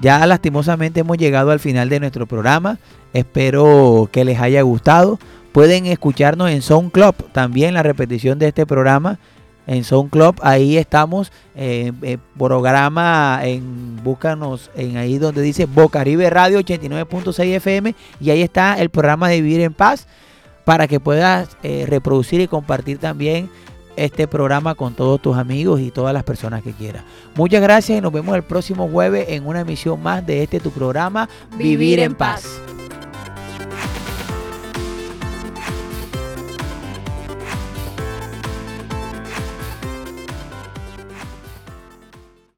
ya 0.00 0.26
lastimosamente 0.26 1.00
hemos 1.00 1.16
llegado 1.16 1.50
al 1.50 1.60
final 1.60 1.88
de 1.88 2.00
nuestro 2.00 2.26
programa. 2.26 2.78
Espero 3.12 4.08
que 4.12 4.24
les 4.24 4.40
haya 4.40 4.62
gustado. 4.62 5.18
Pueden 5.52 5.86
escucharnos 5.86 6.50
en 6.50 6.62
SoundClub, 6.62 7.30
también 7.32 7.74
la 7.74 7.84
repetición 7.84 8.40
de 8.40 8.48
este 8.48 8.66
programa 8.66 9.20
en 9.66 9.84
SoundClub. 9.84 10.34
Ahí 10.42 10.76
estamos, 10.76 11.30
eh, 11.54 11.92
eh, 12.02 12.18
programa 12.36 13.40
en 13.44 14.02
búscanos 14.02 14.70
en 14.74 14.96
ahí 14.96 15.18
donde 15.18 15.42
dice 15.42 15.66
Bocaribe 15.66 16.28
Radio 16.28 16.58
89.6 16.58 17.44
FM 17.54 17.94
y 18.20 18.30
ahí 18.30 18.42
está 18.42 18.78
el 18.80 18.90
programa 18.90 19.28
de 19.28 19.40
Vivir 19.40 19.60
en 19.60 19.72
Paz 19.72 20.08
para 20.64 20.88
que 20.88 21.00
puedas 21.00 21.56
eh, 21.62 21.86
reproducir 21.88 22.40
y 22.40 22.48
compartir 22.48 22.98
también 22.98 23.50
este 23.96 24.26
programa 24.26 24.74
con 24.74 24.94
todos 24.94 25.20
tus 25.22 25.36
amigos 25.36 25.80
y 25.80 25.90
todas 25.90 26.12
las 26.12 26.24
personas 26.24 26.62
que 26.62 26.72
quieras. 26.72 27.04
Muchas 27.36 27.62
gracias 27.62 27.98
y 27.98 28.00
nos 28.00 28.12
vemos 28.12 28.34
el 28.34 28.42
próximo 28.42 28.88
jueves 28.88 29.26
en 29.28 29.46
una 29.46 29.60
emisión 29.60 30.02
más 30.02 30.26
de 30.26 30.42
este 30.42 30.60
tu 30.60 30.70
programa 30.70 31.28
Vivir 31.56 32.00
en 32.00 32.14
paz. 32.14 32.60